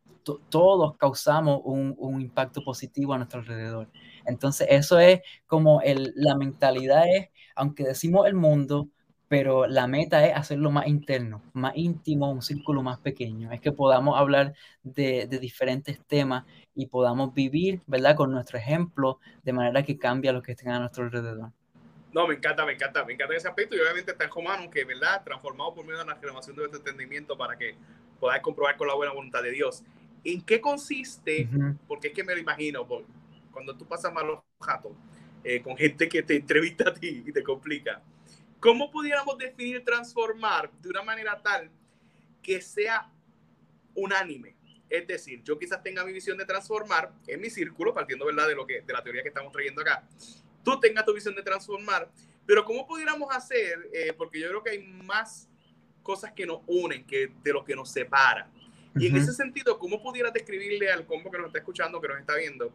todos 0.50 0.98
causamos 0.98 1.62
un, 1.64 1.96
un, 1.98 2.22
impacto 2.22 2.62
positivo 2.62 3.14
a 3.14 3.18
nuestro 3.18 3.40
alrededor. 3.40 3.90
Entonces, 4.26 4.68
eso 4.70 5.00
es 5.00 5.22
como 5.46 5.82
el, 5.82 6.12
la 6.16 6.36
mentalidad 6.36 7.04
es, 7.08 7.30
aunque 7.56 7.84
decimos 7.84 8.28
el 8.28 8.34
mundo, 8.36 8.90
pero 9.28 9.68
la 9.68 9.88
meta 9.88 10.26
es 10.26 10.36
hacerlo 10.36 10.72
más 10.72 10.88
interno, 10.88 11.42
más 11.54 11.74
íntimo, 11.76 12.32
un 12.32 12.42
círculo 12.42 12.82
más 12.82 13.00
pequeño. 13.00 13.52
Es 13.52 13.60
que 13.60 13.72
podamos 13.72 14.18
hablar 14.18 14.54
de, 14.84 15.28
de, 15.28 15.40
diferentes 15.40 16.00
temas 16.06 16.46
y 16.74 16.88
podamos 16.88 17.34
vivir, 17.34 17.82
¿verdad? 17.88 18.16
Con 18.16 18.32
nuestro 18.32 18.58
ejemplo, 18.58 19.20
de 19.44 19.54
manera 19.54 19.84
que 19.84 19.98
cambie 19.98 20.30
a 20.30 20.34
los 20.34 20.44
que 20.44 20.54
estén 20.54 20.70
a 20.70 20.80
nuestro 20.80 21.04
alrededor. 21.04 21.52
No, 22.14 22.26
me 22.26 22.36
encanta, 22.36 22.66
me 22.66 22.74
encanta, 22.74 23.04
me 23.06 23.14
encanta 23.14 23.36
ese 23.36 23.48
aspecto 23.48 23.76
y 23.76 23.80
obviamente 23.80 24.12
está 24.12 24.24
en 24.24 24.32
Romano 24.32 24.70
que, 24.70 24.86
¿verdad? 24.86 25.24
Transformado 25.24 25.76
por 25.76 25.86
medio 25.86 26.00
de 26.00 26.06
la 26.06 26.16
renovación 26.16 26.56
de 26.56 26.64
nuestro 26.64 26.80
entendimiento 26.80 27.38
para 27.38 27.58
que 27.58 27.76
podáis 28.20 28.42
comprobar 28.42 28.78
con 28.78 28.88
la 28.88 28.96
buena 28.96 29.14
voluntad 29.14 29.44
de 29.44 29.52
Dios. 29.52 29.84
¿En 30.24 30.42
qué 30.42 30.60
consiste? 30.60 31.48
Porque 31.88 32.08
es 32.08 32.14
que 32.14 32.24
me 32.24 32.34
lo 32.34 32.40
imagino, 32.40 32.88
cuando 33.52 33.76
tú 33.78 33.86
pasas 33.86 34.12
malos 34.14 34.40
ratos 34.60 34.94
eh, 35.44 35.62
con 35.62 35.78
gente 35.78 36.10
que 36.10 36.24
te 36.24 36.36
entrevista 36.36 36.90
a 36.90 36.94
ti 36.94 37.24
y 37.26 37.32
te 37.32 37.44
complica 37.44 38.02
¿Cómo 38.60 38.90
pudiéramos 38.90 39.38
definir 39.38 39.84
transformar 39.86 40.72
de 40.82 40.90
una 40.90 41.04
manera 41.04 41.40
tal 41.42 41.70
que 42.42 42.62
sea 42.62 43.12
unánime? 43.94 44.56
Es 44.90 45.06
decir, 45.06 45.44
yo 45.44 45.60
quizás 45.60 45.84
tenga 45.84 46.04
mi 46.04 46.12
visión 46.12 46.38
de 46.38 46.46
transformar 46.46 47.12
en 47.28 47.42
mi 47.42 47.50
círculo, 47.50 47.94
partiendo 47.94 48.26
¿verdad? 48.26 48.48
De, 48.48 48.56
lo 48.56 48.66
que, 48.66 48.82
de 48.82 48.94
la 48.94 49.04
teoría 49.04 49.22
que 49.22 49.28
estamos 49.28 49.52
trayendo 49.52 49.82
acá. 49.82 50.08
Tú 50.64 50.80
tengas 50.80 51.06
tu 51.06 51.14
visión 51.14 51.36
de 51.36 51.44
transformar, 51.44 52.10
pero 52.46 52.66
¿cómo 52.66 52.88
pudiéramos 52.88 53.34
hacer? 53.36 53.90
Eh, 53.94 54.14
porque 54.18 54.40
yo 54.40 54.48
creo 54.48 54.64
que 54.64 54.70
hay 54.72 54.80
más 54.80 55.50
cosas 56.02 56.32
que 56.32 56.46
nos 56.46 56.62
unen 56.68 57.06
que 57.06 57.32
de 57.44 57.54
lo 57.54 57.64
que 57.64 57.76
nos 57.76 57.92
separa. 57.92 58.50
Y 58.96 59.08
en 59.08 59.18
ese 59.18 59.34
sentido, 59.34 59.78
¿cómo 59.78 60.02
pudiera 60.02 60.32
describirle 60.32 60.92
al 60.92 61.06
combo 61.06 61.30
que 61.30 61.38
nos 61.38 61.48
está 61.48 61.60
escuchando, 61.60 62.02
que 62.02 62.08
nos 62.08 62.20
está 62.20 62.36
viendo, 62.36 62.74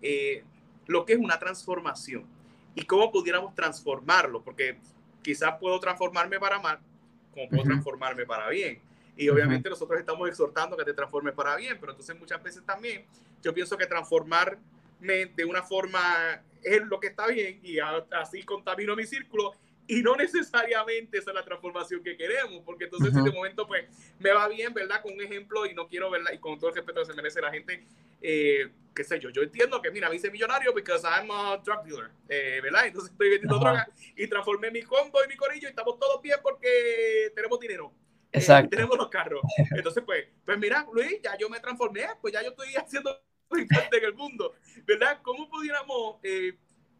eh, 0.00 0.42
lo 0.86 1.04
que 1.04 1.12
es 1.12 1.18
una 1.18 1.38
transformación? 1.38 2.24
Y 2.74 2.84
cómo 2.84 3.10
pudiéramos 3.10 3.54
transformarlo, 3.54 4.42
porque 4.42 4.78
quizás 5.28 5.56
puedo 5.60 5.78
transformarme 5.78 6.40
para 6.40 6.58
mal, 6.58 6.78
como 7.34 7.50
puedo 7.50 7.64
transformarme 7.64 8.24
para 8.24 8.48
bien. 8.48 8.80
Y 9.14 9.28
obviamente 9.28 9.68
nosotros 9.68 10.00
estamos 10.00 10.26
exhortando 10.26 10.74
que 10.74 10.86
te 10.86 10.94
transformes 10.94 11.34
para 11.34 11.54
bien, 11.54 11.76
pero 11.78 11.92
entonces 11.92 12.18
muchas 12.18 12.42
veces 12.42 12.64
también 12.64 13.04
yo 13.42 13.52
pienso 13.52 13.76
que 13.76 13.84
transformarme 13.84 14.56
de 15.36 15.44
una 15.44 15.62
forma 15.62 16.42
es 16.62 16.82
lo 16.86 16.98
que 16.98 17.08
está 17.08 17.26
bien 17.26 17.60
y 17.62 17.78
así 17.78 18.42
contamino 18.42 18.96
mi 18.96 19.04
círculo 19.04 19.52
y 19.88 20.02
no 20.02 20.14
necesariamente 20.14 21.16
esa 21.16 21.30
es 21.30 21.34
la 21.34 21.44
transformación 21.44 22.02
que 22.02 22.14
queremos, 22.14 22.62
porque 22.64 22.84
entonces 22.84 23.14
en 23.14 23.24
de 23.24 23.32
momento 23.32 23.66
pues 23.66 23.86
me 24.18 24.30
va 24.30 24.46
bien, 24.46 24.74
¿verdad? 24.74 25.00
Con 25.00 25.14
un 25.14 25.22
ejemplo 25.22 25.64
y 25.64 25.74
no 25.74 25.88
quiero, 25.88 26.10
¿verdad? 26.10 26.30
Y 26.32 26.38
con 26.38 26.58
todo 26.58 26.68
el 26.68 26.76
respeto 26.76 27.00
que 27.00 27.06
se 27.06 27.14
merece 27.14 27.40
la 27.40 27.50
gente, 27.50 27.86
eh, 28.20 28.68
qué 28.94 29.02
sé 29.02 29.18
yo, 29.18 29.30
yo 29.30 29.42
entiendo 29.42 29.80
que, 29.80 29.90
mira, 29.90 30.10
me 30.10 30.16
hice 30.16 30.30
millonario 30.30 30.74
because 30.74 31.06
I'm 31.06 31.30
a 31.30 31.56
drug 31.64 31.84
dealer, 31.84 32.10
eh, 32.28 32.60
¿verdad? 32.62 32.86
Entonces 32.86 33.10
estoy 33.10 33.30
vendiendo 33.30 33.58
droga 33.58 33.88
y 34.14 34.26
transformé 34.26 34.70
mi 34.70 34.82
combo 34.82 35.24
y 35.24 35.28
mi 35.28 35.36
corillo 35.36 35.68
y 35.68 35.70
estamos 35.70 35.98
todos 35.98 36.20
bien 36.20 36.38
porque 36.42 37.32
tenemos 37.34 37.58
dinero. 37.58 37.90
Eh, 38.30 38.38
Exacto. 38.40 38.68
tenemos 38.68 38.98
los 38.98 39.08
carros. 39.08 39.40
Entonces, 39.70 40.02
pues, 40.04 40.26
pues 40.44 40.58
mira, 40.58 40.86
Luis, 40.92 41.18
ya 41.22 41.34
yo 41.38 41.48
me 41.48 41.60
transformé, 41.60 42.08
pues 42.20 42.34
ya 42.34 42.42
yo 42.42 42.50
estoy 42.50 42.74
haciendo 42.76 43.18
en 43.50 44.04
el 44.04 44.14
mundo, 44.14 44.54
¿verdad? 44.84 45.20
¿Cómo 45.22 45.48
pudiéramos 45.48 46.18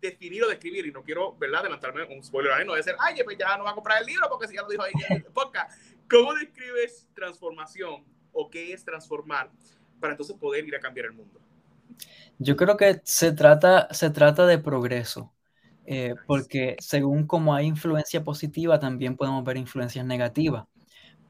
definir 0.00 0.44
o 0.44 0.48
describir, 0.48 0.86
y 0.86 0.92
no 0.92 1.02
quiero, 1.02 1.36
¿verdad?, 1.36 1.60
adelantarme 1.60 2.04
un 2.04 2.22
spoiler 2.22 2.52
ahí, 2.52 2.66
no 2.66 2.74
decir, 2.74 2.94
ay, 2.98 3.16
pues 3.24 3.36
ya 3.38 3.56
no 3.56 3.64
va 3.64 3.70
a 3.70 3.74
comprar 3.74 4.00
el 4.00 4.06
libro 4.06 4.26
porque 4.28 4.46
si 4.48 4.54
ya 4.54 4.62
lo 4.62 4.68
dijo 4.68 4.82
ahí 4.82 4.92
en 5.08 5.16
el 5.16 5.24
podcast. 5.32 5.80
¿Cómo 6.08 6.34
describes 6.34 7.08
transformación 7.14 8.04
o 8.32 8.48
qué 8.48 8.72
es 8.72 8.84
transformar 8.84 9.50
para 10.00 10.12
entonces 10.12 10.36
poder 10.36 10.66
ir 10.66 10.74
a 10.76 10.80
cambiar 10.80 11.06
el 11.06 11.12
mundo? 11.12 11.40
Yo 12.38 12.56
creo 12.56 12.76
que 12.76 13.00
se 13.04 13.32
trata, 13.32 13.88
se 13.92 14.10
trata 14.10 14.46
de 14.46 14.58
progreso, 14.58 15.32
eh, 15.84 16.14
porque 16.26 16.76
según 16.78 17.26
como 17.26 17.54
hay 17.54 17.66
influencia 17.66 18.22
positiva, 18.22 18.78
también 18.78 19.16
podemos 19.16 19.44
ver 19.44 19.56
influencias 19.56 20.04
negativas. 20.06 20.64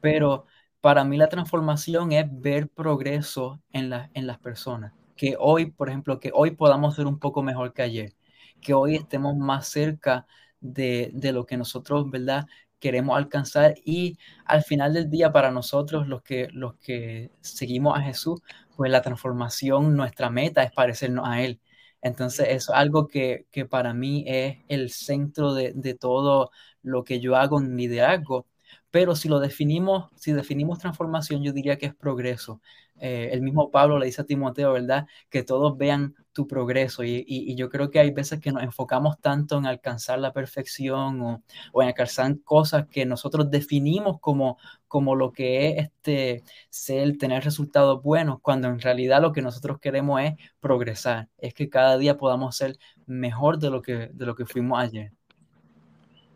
Pero 0.01 0.45
para 0.81 1.03
mí 1.03 1.17
la 1.17 1.27
transformación 1.27 2.11
es 2.11 2.25
ver 2.29 2.69
progreso 2.69 3.61
en, 3.73 3.89
la, 3.89 4.11
en 4.13 4.27
las 4.27 4.37
personas. 4.37 4.93
Que 5.15 5.35
hoy, 5.37 5.71
por 5.71 5.89
ejemplo, 5.89 6.19
que 6.19 6.31
hoy 6.33 6.51
podamos 6.51 6.95
ser 6.95 7.05
un 7.05 7.19
poco 7.19 7.41
mejor 7.41 7.73
que 7.73 7.81
ayer 7.81 8.13
que 8.61 8.73
hoy 8.73 8.95
estemos 8.95 9.35
más 9.37 9.67
cerca 9.69 10.25
de, 10.59 11.11
lo 11.33 11.45
que 11.45 11.57
nosotros, 11.57 12.09
¿verdad? 12.09 12.45
queremos 12.79 13.17
alcanzar 13.17 13.75
y 13.83 14.17
al 14.45 14.63
final 14.63 14.93
del 14.93 15.09
día 15.09 15.31
para 15.31 15.51
nosotros 15.51 16.07
los 16.07 16.21
que, 16.21 16.47
los 16.53 16.75
que 16.75 17.31
seguimos 17.41 17.97
a 17.97 18.01
Jesús, 18.01 18.41
pues 18.75 18.89
la 18.91 19.01
transformación, 19.01 19.95
nuestra 19.95 20.29
meta 20.29 20.63
es 20.63 20.71
parecernos 20.71 21.27
a 21.27 21.41
Él. 21.41 21.59
Entonces 22.01 22.47
eso 22.49 22.73
es 22.73 22.79
algo 22.79 23.07
que, 23.07 23.45
para 23.69 23.93
mí 23.93 24.23
es 24.27 24.57
el 24.69 24.89
centro 24.91 25.53
de, 25.53 25.73
de, 25.75 25.93
todo 25.95 26.51
lo 26.81 27.03
que 27.03 27.19
yo 27.19 27.35
hago 27.35 27.59
en 27.59 27.75
liderazgo. 27.75 28.47
Pero 28.91 29.15
si 29.15 29.29
lo 29.29 29.39
definimos, 29.39 30.09
si 30.15 30.33
definimos 30.33 30.79
transformación, 30.79 31.43
yo 31.43 31.53
diría 31.53 31.77
que 31.77 31.87
es 31.87 31.95
progreso. 31.95 32.61
Eh, 32.99 33.29
el 33.31 33.41
mismo 33.41 33.71
Pablo 33.71 33.97
le 33.97 34.07
dice 34.07 34.21
a 34.21 34.25
Timoteo, 34.25 34.73
¿verdad? 34.73 35.07
Que 35.29 35.43
todos 35.43 35.77
vean 35.77 36.15
tu 36.33 36.47
progreso. 36.47 37.03
Y, 37.03 37.55
yo 37.55 37.69
creo 37.69 37.89
que 37.91 37.99
hay 37.99 38.11
veces 38.11 38.39
que 38.39 38.51
nos 38.51 38.63
enfocamos 38.63 39.19
tanto 39.19 39.57
en 39.57 39.65
alcanzar 39.65 40.19
la 40.19 40.33
perfección 40.33 41.21
o, 41.21 41.43
en 41.81 41.87
alcanzar 41.87 42.41
cosas 42.43 42.87
que 42.87 43.05
nosotros 43.05 43.49
definimos 43.49 44.19
como, 44.19 44.57
como 44.87 45.15
lo 45.15 45.31
que 45.31 45.69
es 45.69 45.85
este 45.85 46.43
ser, 46.69 47.17
tener 47.17 47.43
resultados 47.43 48.01
buenos, 48.03 48.39
cuando 48.41 48.67
en 48.67 48.79
realidad 48.79 49.21
lo 49.21 49.31
que 49.33 49.41
nosotros 49.41 49.79
queremos 49.79 50.21
es 50.21 50.33
progresar, 50.59 51.29
es 51.37 51.53
que 51.53 51.69
cada 51.69 51.97
día 51.97 52.17
podamos 52.17 52.55
ser 52.55 52.77
mejor 53.05 53.59
de 53.59 53.69
lo 53.69 53.81
que, 53.81 54.09
de 54.13 54.25
lo 54.25 54.35
que 54.35 54.45
fuimos 54.45 54.79
ayer. 54.79 55.11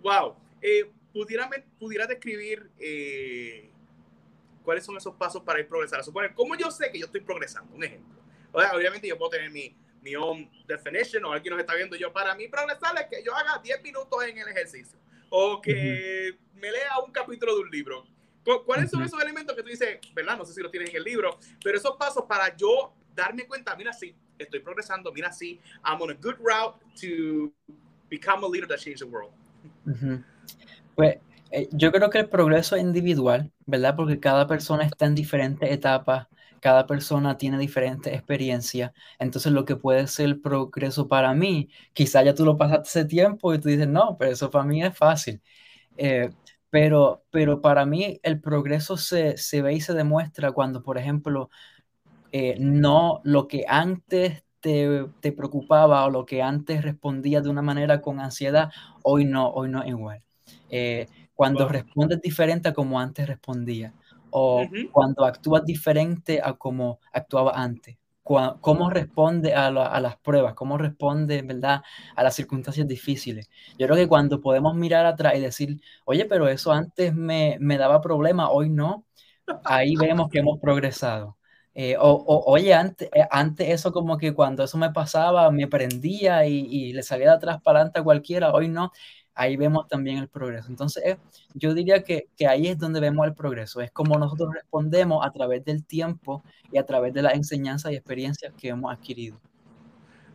Wow. 0.01 0.35
Eh, 0.61 0.91
¿pudiera, 1.13 1.49
¿Pudiera 1.79 2.07
describir... 2.07 2.69
Eh 2.79 3.69
cuáles 4.63 4.85
son 4.85 4.97
esos 4.97 5.13
pasos 5.15 5.43
para 5.43 5.59
ir 5.59 5.67
progresando. 5.67 6.03
Suponer, 6.03 6.33
¿cómo 6.33 6.55
yo 6.55 6.71
sé 6.71 6.89
que 6.91 6.97
yo 6.97 7.05
estoy 7.05 7.21
progresando? 7.21 7.75
Un 7.75 7.83
ejemplo. 7.83 8.21
O 8.51 8.61
sea, 8.61 8.73
obviamente 8.73 9.07
yo 9.07 9.17
puedo 9.17 9.31
tener 9.31 9.51
mi, 9.51 9.75
mi 10.01 10.15
own 10.15 10.49
definition 10.65 11.25
o 11.25 11.33
alguien 11.33 11.51
nos 11.51 11.61
está 11.61 11.75
viendo. 11.75 11.95
Yo, 11.95 12.11
para 12.11 12.33
mí, 12.35 12.47
progresar 12.47 12.95
es 12.99 13.07
que 13.07 13.23
yo 13.23 13.35
haga 13.35 13.59
10 13.61 13.83
minutos 13.83 14.23
en 14.23 14.37
el 14.37 14.47
ejercicio 14.47 14.97
o 15.29 15.61
que 15.61 16.37
me 16.55 16.71
lea 16.71 16.99
un 17.05 17.11
capítulo 17.11 17.55
de 17.55 17.61
un 17.61 17.69
libro. 17.69 18.05
¿Cuáles 18.65 18.91
son 18.91 19.01
esos 19.03 19.21
elementos 19.21 19.55
que 19.55 19.63
tú 19.63 19.69
dices, 19.69 19.99
verdad? 20.13 20.37
No 20.37 20.45
sé 20.45 20.53
si 20.53 20.61
los 20.61 20.69
tienes 20.69 20.89
en 20.89 20.97
el 20.97 21.03
libro, 21.03 21.39
pero 21.63 21.77
esos 21.77 21.95
pasos 21.95 22.25
para 22.27 22.55
yo 22.55 22.93
darme 23.15 23.47
cuenta, 23.47 23.73
mira, 23.75 23.93
sí, 23.93 24.13
estoy 24.37 24.59
progresando, 24.59 25.13
mira, 25.13 25.31
sí, 25.31 25.61
I'm 25.85 26.01
on 26.01 26.11
a 26.11 26.13
good 26.13 26.35
route 26.39 26.77
to 26.99 27.53
become 28.09 28.45
a 28.45 28.49
leader 28.49 28.67
that 28.67 28.79
changes 28.79 28.99
the 28.99 29.05
world. 29.05 29.31
Pues 30.95 31.17
eh, 31.51 31.69
yo 31.71 31.91
creo 31.91 32.09
que 32.09 32.19
el 32.19 32.29
progreso 32.29 32.75
es 32.75 32.81
individual, 32.83 33.51
¿verdad? 33.65 33.95
Porque 33.95 34.19
cada 34.19 34.47
persona 34.47 34.83
está 34.85 35.05
en 35.05 35.15
diferentes 35.15 35.71
etapas, 35.71 36.27
cada 36.59 36.85
persona 36.87 37.37
tiene 37.37 37.57
diferentes 37.57 38.13
experiencias. 38.13 38.91
Entonces, 39.19 39.51
lo 39.51 39.65
que 39.65 39.75
puede 39.75 40.07
ser 40.07 40.41
progreso 40.41 41.07
para 41.07 41.33
mí, 41.33 41.69
quizá 41.93 42.23
ya 42.23 42.33
tú 42.33 42.45
lo 42.45 42.57
pasaste 42.57 42.99
ese 43.01 43.05
tiempo 43.05 43.53
y 43.53 43.59
tú 43.59 43.69
dices, 43.69 43.87
no, 43.87 44.17
pero 44.17 44.31
eso 44.31 44.49
para 44.49 44.65
mí 44.65 44.83
es 44.83 44.97
fácil. 44.97 45.41
Eh, 45.97 46.31
pero, 46.69 47.23
pero 47.31 47.61
para 47.61 47.85
mí 47.85 48.19
el 48.23 48.41
progreso 48.41 48.97
se, 48.97 49.37
se 49.37 49.61
ve 49.61 49.73
y 49.75 49.81
se 49.81 49.93
demuestra 49.93 50.51
cuando, 50.53 50.83
por 50.83 50.97
ejemplo, 50.97 51.49
eh, 52.31 52.57
no 52.59 53.21
lo 53.23 53.47
que 53.47 53.65
antes 53.67 54.43
te, 54.61 55.07
te, 55.21 55.31
preocupaba 55.33 56.05
o 56.05 56.09
lo 56.09 56.25
que 56.25 56.41
antes 56.41 56.83
respondía 56.83 57.41
de 57.41 57.49
una 57.49 57.61
manera 57.61 58.01
con 58.01 58.19
ansiedad, 58.19 58.71
hoy 59.03 59.25
no, 59.25 59.49
hoy 59.51 59.69
no 59.69 59.83
es 59.83 59.89
igual. 59.89 60.23
Eh, 60.75 61.07
cuando 61.35 61.67
respondes 61.67 62.19
diferente 62.19 62.69
a 62.69 62.73
como 62.73 62.99
antes 62.99 63.27
respondía 63.27 63.93
o 64.31 64.63
cuando 64.91 65.23
actúas 65.23 65.63
diferente 65.63 66.41
a 66.43 66.53
como 66.53 66.99
actuaba 67.11 67.51
antes. 67.55 67.95
¿Cómo 68.23 68.89
responde 68.89 69.53
a, 69.53 69.67
a, 69.67 69.99
las 69.99 70.17
pruebas? 70.17 70.55
¿Cómo 70.55 70.79
responde, 70.79 71.43
verdad, 71.43 71.83
a 72.15 72.23
las 72.23 72.33
circunstancias 72.33 72.87
difíciles? 72.87 73.49
Yo 73.77 73.85
creo 73.85 73.97
que 73.97 74.07
cuando 74.07 74.41
podemos 74.41 74.73
mirar 74.73 75.05
atrás 75.05 75.35
y 75.35 75.41
decir, 75.41 75.79
oye, 76.05 76.25
pero 76.25 76.47
eso 76.47 76.71
antes 76.71 77.13
me, 77.13 77.57
me 77.59 77.77
daba 77.77 78.01
problema, 78.01 78.49
hoy 78.49 78.69
no, 78.69 79.05
ahí 79.65 79.95
vemos 79.95 80.29
que 80.29 80.39
hemos 80.39 80.59
progresado. 80.59 81.37
Eh, 81.75 81.95
o, 81.99 82.43
oye, 82.45 82.73
antes, 82.73 83.09
eh, 83.13 83.27
antes 83.31 83.69
eso 83.69 83.91
como 83.91 84.17
que 84.17 84.33
cuando 84.33 84.63
eso 84.63 84.77
me 84.77 84.91
pasaba 84.91 85.49
me 85.49 85.67
prendía 85.67 86.45
y, 86.45 86.67
y, 86.69 86.93
le 86.93 87.01
salía 87.01 87.29
de 87.29 87.35
atrás 87.35 87.61
para 87.63 87.79
adelante 87.79 87.99
a 87.99 88.03
cualquiera, 88.03 88.53
hoy 88.53 88.69
no, 88.69 88.91
ahí 89.35 89.57
vemos 89.57 89.87
también 89.87 90.17
el 90.17 90.27
progreso. 90.27 90.69
Entonces, 90.69 91.17
yo 91.53 91.73
diría 91.73 92.03
que, 92.03 92.27
que, 92.37 92.47
ahí 92.47 92.67
es 92.67 92.77
donde 92.77 92.99
vemos 92.99 93.27
el 93.27 93.33
progreso, 93.33 93.81
es 93.81 93.91
como 93.91 94.17
nosotros 94.17 94.53
respondemos 94.53 95.25
a 95.25 95.31
través 95.31 95.63
del 95.65 95.85
tiempo 95.85 96.43
y 96.71 96.77
a 96.77 96.85
través 96.85 97.13
de 97.13 97.21
las 97.21 97.35
enseñanzas 97.35 97.91
y 97.91 97.95
experiencias 97.95 98.53
que 98.59 98.69
hemos 98.69 98.93
adquirido. 98.93 99.39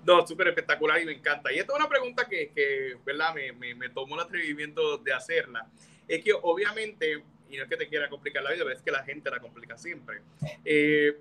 No, 0.04 0.26
súper 0.26 0.48
espectacular 0.48 1.02
y 1.02 1.06
me 1.06 1.12
encanta. 1.12 1.52
Y 1.52 1.58
esta 1.58 1.72
es 1.72 1.78
una 1.78 1.88
pregunta 1.88 2.26
que, 2.26 2.50
que 2.54 2.96
¿verdad? 3.04 3.34
Me, 3.34 3.52
me, 3.52 3.74
me 3.74 3.88
tomó 3.90 4.14
el 4.14 4.22
atrevimiento 4.22 4.98
de 4.98 5.12
hacerla. 5.12 5.66
Es 6.06 6.24
que 6.24 6.32
obviamente 6.32 7.22
y 7.50 7.56
no 7.56 7.64
es 7.64 7.68
que 7.68 7.76
te 7.76 7.88
quiera 7.88 8.08
complicar 8.08 8.42
la 8.42 8.52
vida, 8.52 8.64
pero 8.64 8.76
es 8.76 8.82
que 8.82 8.90
la 8.90 9.04
gente 9.04 9.30
la 9.30 9.40
complica 9.40 9.76
siempre. 9.76 10.20
Eh, 10.64 11.16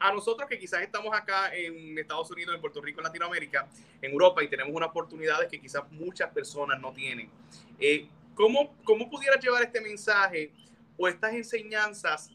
a 0.00 0.12
nosotros 0.12 0.48
que 0.48 0.58
quizás 0.58 0.82
estamos 0.82 1.14
acá 1.14 1.54
en 1.54 1.98
Estados 1.98 2.30
Unidos, 2.30 2.54
en 2.54 2.60
Puerto 2.60 2.80
Rico, 2.80 3.00
en 3.00 3.04
Latinoamérica, 3.04 3.68
en 4.00 4.12
Europa 4.12 4.42
y 4.42 4.48
tenemos 4.48 4.74
unas 4.74 4.90
oportunidades 4.90 5.48
que 5.48 5.60
quizás 5.60 5.82
muchas 5.90 6.30
personas 6.32 6.80
no 6.80 6.92
tienen. 6.92 7.30
Eh, 7.78 8.08
¿cómo, 8.34 8.76
¿Cómo 8.84 9.10
pudieras 9.10 9.42
llevar 9.42 9.62
este 9.62 9.80
mensaje 9.80 10.52
o 10.96 11.08
estas 11.08 11.32
enseñanzas? 11.32 12.30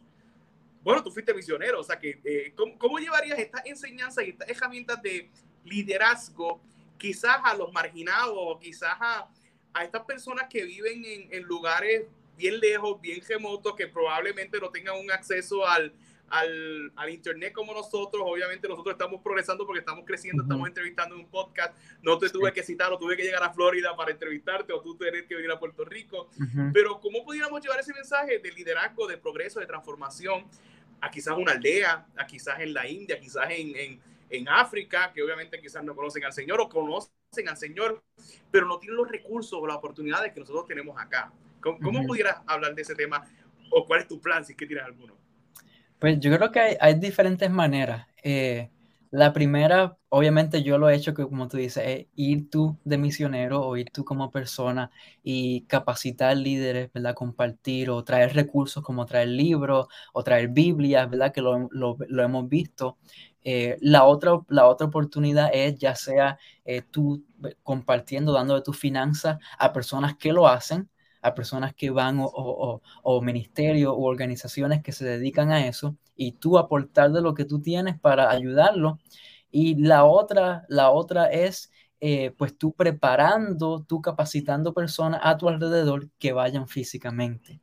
Bueno, 0.84 1.02
tú 1.02 1.12
fuiste 1.12 1.34
misionero, 1.34 1.80
o 1.80 1.84
sea 1.84 1.97
que, 1.97 2.19
eh, 2.26 2.54
¿cómo, 2.56 2.78
¿cómo, 2.78 2.99
llevarías 2.99 3.39
estas 3.39 3.65
enseñanzas 3.65 4.26
y 4.26 4.32
estas 4.32 4.49
herramientas 4.49 5.02
de 5.02 5.30
liderazgo 5.63 6.62
quizás 6.97 7.38
a 7.43 7.56
los 7.56 7.71
marginados 7.71 8.60
quizás 8.60 8.95
a, 8.99 9.30
a 9.73 9.84
estas 9.86 10.04
personas 10.04 10.47
que 10.49 10.65
viven 10.65 11.06
en, 11.06 11.34
en 11.34 11.43
lugares 11.43 12.04
bien 12.38 12.60
lejos, 12.60 12.99
bien 12.99 13.21
remotos, 13.28 13.76
que 13.76 13.88
probablemente 13.88 14.60
no 14.60 14.69
tengan 14.69 14.99
un 14.99 15.10
acceso 15.12 15.65
al, 15.65 15.93
al, 16.34 16.91
al, 16.96 17.10
Internet 17.10 17.54
como 17.54 17.74
nosotros. 17.74 18.24
Obviamente 18.26 18.67
nosotros 18.67 18.93
estamos 18.93 19.22
progresando 19.22 19.65
porque 19.65 19.80
estamos 19.80 20.04
creciendo, 20.06 20.43
estamos 20.43 20.67
entrevistando 20.67 21.15
en 21.15 21.22
un 21.22 21.30
podcast. 21.30 21.78
No 22.02 22.17
te 22.17 22.30
tuve 22.30 22.52
que 22.52 22.63
citar 22.63 22.91
o 22.91 22.98
tuve 22.98 23.15
que 23.15 23.24
llegar 23.24 23.43
a 23.43 23.54
Florida 23.54 23.96
para 23.96 24.12
entrevistarte 24.12 24.74
o 24.74 24.82
tú 24.82 24.98
tener 24.98 25.28
que 25.28 25.36
venir 25.36 25.52
a 25.52 25.60
Puerto 25.60 25.86
Rico. 25.86 26.30
Pero 26.74 27.00
¿cómo 27.00 27.24
pudiéramos 27.24 27.62
llevar 27.62 27.80
ese 27.80 27.93
mensaje 27.93 28.39
de 28.39 28.52
liderazgo, 28.52 29.08
de 29.08 29.17
progreso, 29.17 29.60
de 29.60 29.67
transformación 29.67 30.46
a 31.02 31.12
quizás 31.12 31.38
una 31.38 31.52
aldea, 31.52 32.08
a 32.17 32.26
quizás 32.26 32.60
en 32.62 32.74
la 32.74 32.88
India, 32.88 33.19
quizás 33.19 33.52
en, 33.52 33.76
en, 33.76 34.00
en 34.30 34.50
África, 34.50 35.12
que 35.13 35.22
obviamente 35.22 35.60
quizás 35.62 35.84
no 35.84 35.96
conocen 35.96 36.24
al 36.24 36.34
Señor 36.34 36.62
o 36.62 36.69
conocen 36.69 37.13
al 37.48 37.58
Señor, 37.58 38.02
pero 38.50 38.65
no 38.65 38.80
tienen 38.80 38.98
los 38.98 39.10
recursos 39.10 39.60
o 39.62 39.67
las 39.67 39.78
oportunidades 39.78 40.34
que 40.34 40.39
nosotros 40.39 40.65
tenemos 40.65 41.00
acá? 41.00 41.32
¿Cómo, 41.62 42.06
pudieras 42.06 42.41
hablar 42.48 42.74
de 42.74 42.82
ese 42.82 42.96
tema 42.96 43.24
o 43.69 43.86
cuál 43.86 44.02
es 44.02 44.08
tu 44.08 44.19
plan 44.19 44.43
si 44.43 44.54
es 44.54 44.58
que 44.58 44.65
tienes 44.65 44.86
alguno? 44.86 45.23
Pues 46.04 46.20
yo 46.20 46.36
creo 46.36 46.52
que 46.52 46.78
hay, 46.82 46.96
diferentes 46.96 47.50
maneras. 47.50 48.08
Eh, 48.24 48.70
la 49.10 49.32
primera, 49.32 49.98
obviamente 50.10 50.62
yo 50.62 50.78
lo 50.78 50.89
he 50.89 50.96
hecho, 50.96 51.13
que 51.13 51.24
como 51.24 51.48
tú 51.48 51.56
dices, 51.56 51.84
es 51.88 52.08
ir 52.13 52.50
tú 52.50 52.78
de 52.84 52.98
misionero 52.98 53.62
o 53.66 53.78
ir 53.78 53.89
tú 53.89 54.04
como 54.04 54.30
persona 54.30 54.92
y 55.24 55.62
capacitar 55.68 56.36
líderes, 56.36 56.92
¿verdad? 56.92 57.16
Compartir 57.16 57.89
o 57.89 58.04
traer 58.04 58.34
recursos 58.36 58.84
como 58.84 59.06
traer 59.06 59.30
libros 59.30 59.88
o 60.12 60.24
traer 60.26 60.50
Biblias, 60.50 61.10
¿verdad? 61.10 61.32
Que 61.32 61.42
lo, 61.42 61.70
lo, 61.72 61.96
lo 62.10 62.24
hemos 62.24 62.50
visto. 62.50 62.98
Eh, 63.42 63.78
la, 63.80 64.04
otra, 64.04 64.42
la 64.50 64.68
otra 64.68 64.88
oportunidad 64.88 65.52
es 65.54 65.78
ya 65.78 65.96
sea 65.96 66.38
eh, 66.66 66.82
tú 66.82 67.26
compartiendo, 67.63 68.34
dando 68.34 68.56
de 68.56 68.62
tus 68.62 68.78
finanzas 68.78 69.38
a 69.58 69.72
personas 69.72 70.18
que 70.18 70.34
lo 70.34 70.50
hacen, 70.50 70.89
a 71.24 71.34
personas 71.34 71.74
que 71.74 71.90
van 71.90 72.20
o, 72.20 72.82
o, 73.04 73.22
ministerios 73.22 73.94
o 73.94 74.02
organizaciones 74.02 74.84
que 74.84 74.92
se 74.92 75.06
dedican 75.06 75.52
a 75.52 75.66
eso 75.68 75.98
y 76.16 76.34
tú 76.34 76.58
aportar 76.58 77.12
de 77.12 77.22
lo 77.22 77.34
que 77.34 77.46
tú 77.46 77.62
tienes 77.62 78.00
para 78.00 78.30
ayudarlo. 78.30 79.00
Y 79.52 79.76
la 79.76 80.04
otra, 80.06 80.66
la 80.70 80.92
otra 80.92 81.28
es 81.28 81.72
eh, 82.02 82.32
pues 82.38 82.58
tú 82.58 82.74
preparando, 82.74 83.86
tú 83.88 84.02
capacitando 84.02 84.74
personas 84.74 85.22
a 85.24 85.38
tu 85.38 85.48
alrededor 85.48 86.10
que 86.20 86.34
vayan 86.34 86.68
físicamente. 86.68 87.62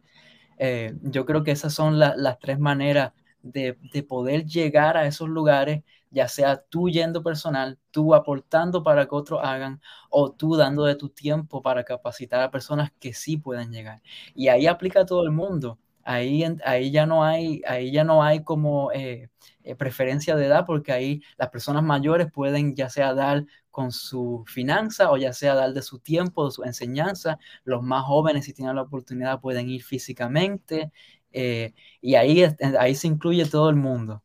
Eh, 0.58 0.94
yo 1.02 1.26
creo 1.26 1.44
que 1.44 1.50
esas 1.52 1.74
son 1.74 1.98
las 1.98 2.38
tres 2.38 2.58
maneras 2.58 3.12
de, 3.42 3.78
de, 3.92 4.02
poder 4.02 4.46
llegar 4.46 4.96
a 4.96 5.06
esos 5.06 5.28
lugares 5.28 5.84
ya 6.10 6.28
sea 6.28 6.62
tú 6.68 6.88
yendo 6.88 7.22
personal, 7.22 7.78
tú 7.90 8.14
aportando 8.14 8.82
para 8.82 9.06
que 9.06 9.14
otros 9.14 9.40
hagan 9.42 9.80
o 10.10 10.32
tú 10.32 10.56
dando 10.56 10.84
de 10.84 10.96
tu 10.96 11.08
tiempo 11.10 11.62
para 11.62 11.84
capacitar 11.84 12.40
a 12.42 12.50
personas 12.50 12.90
que 12.98 13.14
sí 13.14 13.36
puedan 13.36 13.72
llegar. 13.72 14.02
Y 14.34 14.48
ahí 14.48 14.66
aplica 14.66 15.06
todo 15.06 15.22
el 15.24 15.30
mundo. 15.30 15.78
Ahí, 16.02 16.44
ahí, 16.64 16.90
ya 16.90 17.06
no 17.06 17.24
hay, 17.24 17.62
ahí 17.66 17.92
ya 17.92 18.04
no 18.04 18.22
hay 18.22 18.42
como 18.42 18.90
eh, 18.92 19.30
eh, 19.62 19.74
preferencia 19.76 20.34
de 20.34 20.46
edad 20.46 20.64
porque 20.66 20.92
ahí 20.92 21.20
las 21.36 21.50
personas 21.50 21.82
mayores 21.84 22.28
pueden 22.32 22.74
ya 22.74 22.88
sea 22.88 23.14
dar 23.14 23.44
con 23.70 23.92
su 23.92 24.42
finanza 24.46 25.10
o 25.10 25.16
ya 25.18 25.32
sea 25.32 25.54
dar 25.54 25.72
de 25.72 25.82
su 25.82 25.98
tiempo, 26.00 26.46
de 26.46 26.50
su 26.52 26.64
enseñanza. 26.64 27.38
Los 27.64 27.82
más 27.82 28.04
jóvenes 28.04 28.44
si 28.46 28.52
tienen 28.54 28.76
la 28.76 28.82
oportunidad 28.82 29.40
pueden 29.40 29.68
ir 29.70 29.82
físicamente 29.84 30.90
eh, 31.32 31.74
y 32.00 32.14
ahí, 32.14 32.44
ahí 32.78 32.94
se 32.94 33.06
incluye 33.06 33.44
todo 33.46 33.70
el 33.70 33.76
mundo. 33.76 34.22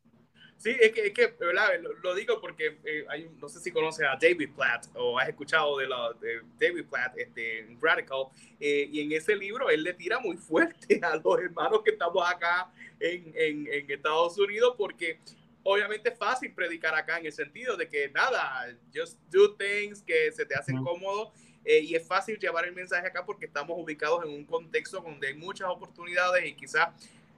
Sí, 0.65 0.75
es 0.81 0.93
que, 0.93 1.05
es 1.05 1.13
que 1.13 1.27
¿verdad? 1.27 1.79
Lo, 2.01 2.15
digo 2.15 2.41
porque 2.41 2.79
eh, 2.85 3.05
hay, 3.07 3.29
no 3.39 3.47
sé 3.47 3.59
si 3.59 3.69
conoces 3.69 4.03
a 4.03 4.17
David 4.19 4.49
Platt 4.55 4.87
o 4.95 5.19
has 5.19 5.29
escuchado 5.29 5.77
de, 5.77 5.87
la, 5.87 6.11
de 6.19 6.41
David 6.59 6.85
Platt, 6.89 7.15
este, 7.19 7.67
Radical, 7.79 8.29
eh, 8.59 8.89
y 8.91 9.01
en 9.01 9.11
ese 9.11 9.35
libro 9.35 9.69
él 9.69 9.83
le 9.83 9.93
tira 9.93 10.17
muy 10.17 10.37
fuerte 10.37 10.99
a 11.03 11.17
los 11.17 11.39
hermanos 11.39 11.83
que 11.83 11.91
estamos 11.91 12.27
acá 12.27 12.71
en, 12.99 13.31
en, 13.35 13.67
en 13.71 13.91
Estados 13.91 14.39
Unidos 14.39 14.73
porque 14.75 15.19
obviamente 15.61 16.09
es 16.09 16.17
fácil 16.17 16.51
predicar 16.51 16.95
acá 16.95 17.19
en 17.19 17.27
el 17.27 17.31
sentido 17.31 17.77
de 17.77 17.87
que 17.87 18.09
nada, 18.09 18.75
just 18.91 19.19
do 19.29 19.53
things 19.53 20.01
que 20.01 20.31
se 20.31 20.47
te 20.47 20.55
hacen 20.55 20.83
cómodos 20.83 21.29
eh, 21.63 21.81
y 21.81 21.93
es 21.93 22.07
fácil 22.07 22.39
llevar 22.39 22.65
el 22.65 22.73
mensaje 22.73 23.05
acá 23.05 23.23
porque 23.23 23.45
estamos 23.45 23.77
ubicados 23.77 24.25
en 24.25 24.31
un 24.31 24.45
contexto 24.45 24.99
donde 24.99 25.27
hay 25.27 25.35
muchas 25.35 25.69
oportunidades 25.69 26.43
y 26.43 26.55
quizás 26.55 26.89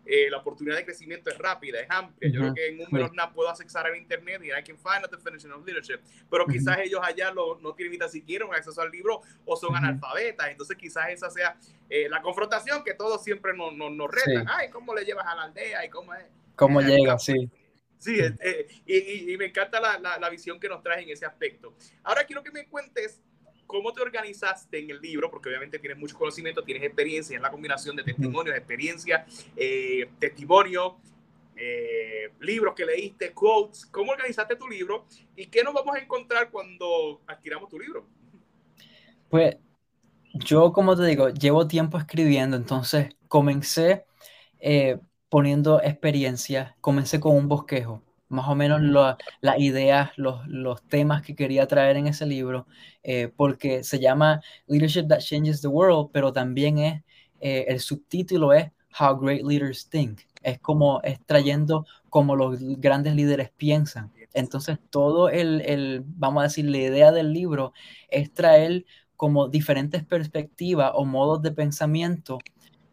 eh, 0.10 0.30
la 0.30 0.38
oportunidad 0.38 0.78
de 0.78 0.86
crecimiento 0.86 1.30
es 1.30 1.38
rápida, 1.38 1.82
es 1.82 1.88
amplia. 1.90 2.32
Yo 2.32 2.40
creo 2.40 2.54
que 2.54 2.68
en 2.70 2.78
números 2.78 3.12
sí. 3.14 3.18
puedo 3.36 3.50
accesar 3.50 3.88
al 3.88 3.98
internet 3.98 4.42
y 4.44 4.48
I 4.48 4.64
can 4.64 4.78
find 4.78 5.04
a 5.04 5.08
definition 5.08 5.52
of 5.52 5.66
leadership, 5.66 6.00
pero 6.30 6.46
quizás 6.46 6.78
ellos 6.80 7.02
allá 7.04 7.32
lo, 7.32 7.60
no 7.60 7.74
tienen 7.74 8.00
ni 8.00 8.10
siquiera 8.10 8.46
un 8.46 8.56
acceso 8.56 8.82
al 8.82 8.90
libro 8.90 9.22
o 9.46 9.58
son 9.58 9.76
analfabetas, 9.76 10.50
entonces 10.50 10.78
quizás 10.78 11.10
esa 11.10 11.30
sea 11.30 11.58
eh, 11.90 12.08
la 12.10 12.22
confrontación 12.22 12.84
que 12.84 12.94
todos 12.94 13.22
siempre 13.24 13.54
nos, 13.54 13.74
nos, 13.74 13.92
nos 13.92 14.10
retan. 14.10 14.46
Sí. 14.46 14.52
Ay, 14.56 14.70
¿cómo 14.70 14.96
le 14.96 15.04
llevas 15.04 15.28
a 15.28 15.36
la 15.36 15.44
aldea? 15.44 15.86
¿Y 15.86 15.90
cómo 15.90 16.14
es? 16.14 16.26
¿Cómo 16.56 16.82
llega? 16.82 17.18
Sí. 17.20 17.50
Sí, 18.00 18.20
eh, 18.20 18.68
y, 18.86 19.34
y, 19.34 19.38
me 19.38 19.46
encanta 19.46 19.80
la, 19.82 19.98
la, 19.98 20.20
la, 20.20 20.30
visión 20.30 20.60
que 20.60 20.70
nos 20.70 20.84
traes 20.84 21.04
en 21.04 21.10
ese 21.10 21.26
aspecto. 21.26 21.74
Ahora 22.04 22.26
quiero 22.26 22.44
que 22.44 22.52
me 22.52 22.68
cuentes 22.68 23.24
cómo 23.68 23.94
te 23.94 24.02
organizaste 24.02 24.80
en 24.80 24.90
el 24.90 25.00
libro, 25.02 25.30
porque 25.30 25.50
obviamente 25.50 25.78
tienes 25.78 25.98
mucho 25.98 26.18
conocimiento, 26.18 26.64
tienes 26.64 26.84
experiencia, 26.84 27.36
en 27.36 27.44
la 27.44 27.52
combinación 27.52 27.96
de 27.96 28.04
testimonios, 28.04 28.56
experiencia, 28.56 29.26
eh, 29.56 30.10
testimonio, 30.18 30.98
eh, 31.56 32.32
libros 32.40 32.74
que 32.76 32.86
leíste, 32.86 33.34
quotes, 33.34 33.86
cómo 33.86 34.14
organizaste 34.14 34.56
tu 34.56 34.68
libro 34.68 35.06
y 35.36 35.48
qué 35.48 35.64
nos 35.64 35.74
vamos 35.74 35.96
a 35.96 36.00
encontrar 36.00 36.50
cuando 36.50 37.22
adquiramos 37.28 37.70
tu 37.70 37.78
libro. 37.78 38.08
Pues 39.30 39.58
yo, 40.34 40.72
como 40.72 40.96
te 40.96 41.06
digo, 41.06 41.30
llevo 41.30 41.68
tiempo 41.68 41.98
escribiendo, 41.98 42.56
entonces 42.56 43.10
comencé 43.28 44.06
eh, 44.60 45.00
poniendo 45.30 45.82
experiencia, 45.82 46.78
comencé 46.80 47.20
con 47.20 47.36
un 47.36 47.48
bosquejo 47.48 48.02
más 48.30 48.48
o 48.48 48.56
menos 48.56 48.82
las 48.82 49.18
la 49.42 49.58
ideas, 49.58 50.12
los, 50.18 50.46
los, 50.48 50.84
temas 50.88 51.22
que 51.22 51.36
quería 51.36 51.68
traer 51.68 51.98
en 51.98 52.08
ese 52.08 52.26
libro, 52.26 52.68
eh, 53.04 53.32
porque 53.36 53.84
se 53.84 54.00
llama 54.00 54.42
Leadership 54.68 55.08
That 55.08 55.20
Changes 55.20 55.62
the 55.62 55.68
World, 55.68 56.10
pero 56.12 56.34
también 56.34 56.78
es, 56.80 57.04
eh, 57.40 57.66
el 57.68 57.80
subtítulo 57.80 58.54
es 58.54 58.72
How 59.00 59.18
Great 59.20 59.44
Leaders 59.44 59.90
Think. 59.90 60.22
Es 60.44 60.60
como, 60.60 61.02
es 61.04 61.20
trayendo 61.26 61.86
como 62.10 62.36
los 62.36 62.60
grandes 62.80 63.16
líderes 63.16 63.52
piensan. 63.52 64.12
Entonces, 64.34 64.78
todo 64.90 65.30
el, 65.30 65.62
el, 65.62 66.04
vamos 66.06 66.42
a 66.42 66.44
decir, 66.44 66.66
la 66.66 66.78
idea 66.78 67.12
del 67.12 67.34
libro 67.34 67.74
es 68.10 68.34
traer 68.34 68.86
como 69.16 69.48
diferentes 69.48 70.04
perspectivas 70.06 70.92
o 70.94 71.06
modos 71.06 71.42
de 71.42 71.52
pensamiento 71.52 72.40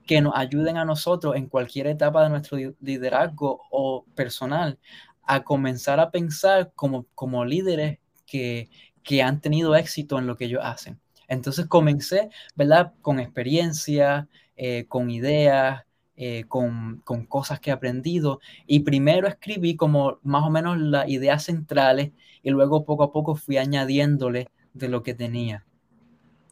que 0.06 0.20
nos 0.20 0.34
ayuden 0.36 0.76
a 0.76 0.84
nosotros 0.84 1.36
en 1.36 1.46
cualquier 1.48 1.86
etapa 1.86 2.22
de 2.22 2.30
nuestro 2.30 2.58
liderazgo 2.80 3.62
o 3.70 4.04
personal 4.14 4.78
a 5.26 5.44
comenzar 5.44 6.00
a 6.00 6.10
pensar 6.10 6.72
como, 6.74 7.06
como 7.14 7.44
líderes 7.44 7.98
que, 8.26 8.68
que 9.02 9.22
han 9.22 9.40
tenido 9.40 9.76
éxito 9.76 10.18
en 10.18 10.26
lo 10.26 10.36
que 10.36 10.46
ellos 10.46 10.62
hacen. 10.64 11.00
Entonces 11.28 11.66
comencé, 11.66 12.30
¿verdad? 12.54 12.92
Con 13.00 13.18
experiencia, 13.20 14.28
eh, 14.56 14.86
con 14.88 15.10
ideas, 15.10 15.84
eh, 16.16 16.44
con, 16.48 17.00
con, 17.04 17.26
cosas 17.26 17.60
que 17.60 17.70
he 17.70 17.72
aprendido. 17.72 18.40
Y 18.66 18.80
primero 18.80 19.26
escribí 19.26 19.76
como 19.76 20.18
más 20.22 20.44
o 20.44 20.50
menos 20.50 20.78
las 20.78 21.08
ideas 21.08 21.44
centrales 21.44 22.12
y 22.42 22.50
luego 22.50 22.84
poco 22.84 23.04
a 23.04 23.12
poco 23.12 23.34
fui 23.34 23.56
añadiéndole 23.56 24.48
de 24.74 24.88
lo 24.88 25.02
que 25.02 25.14
tenía. 25.14 25.64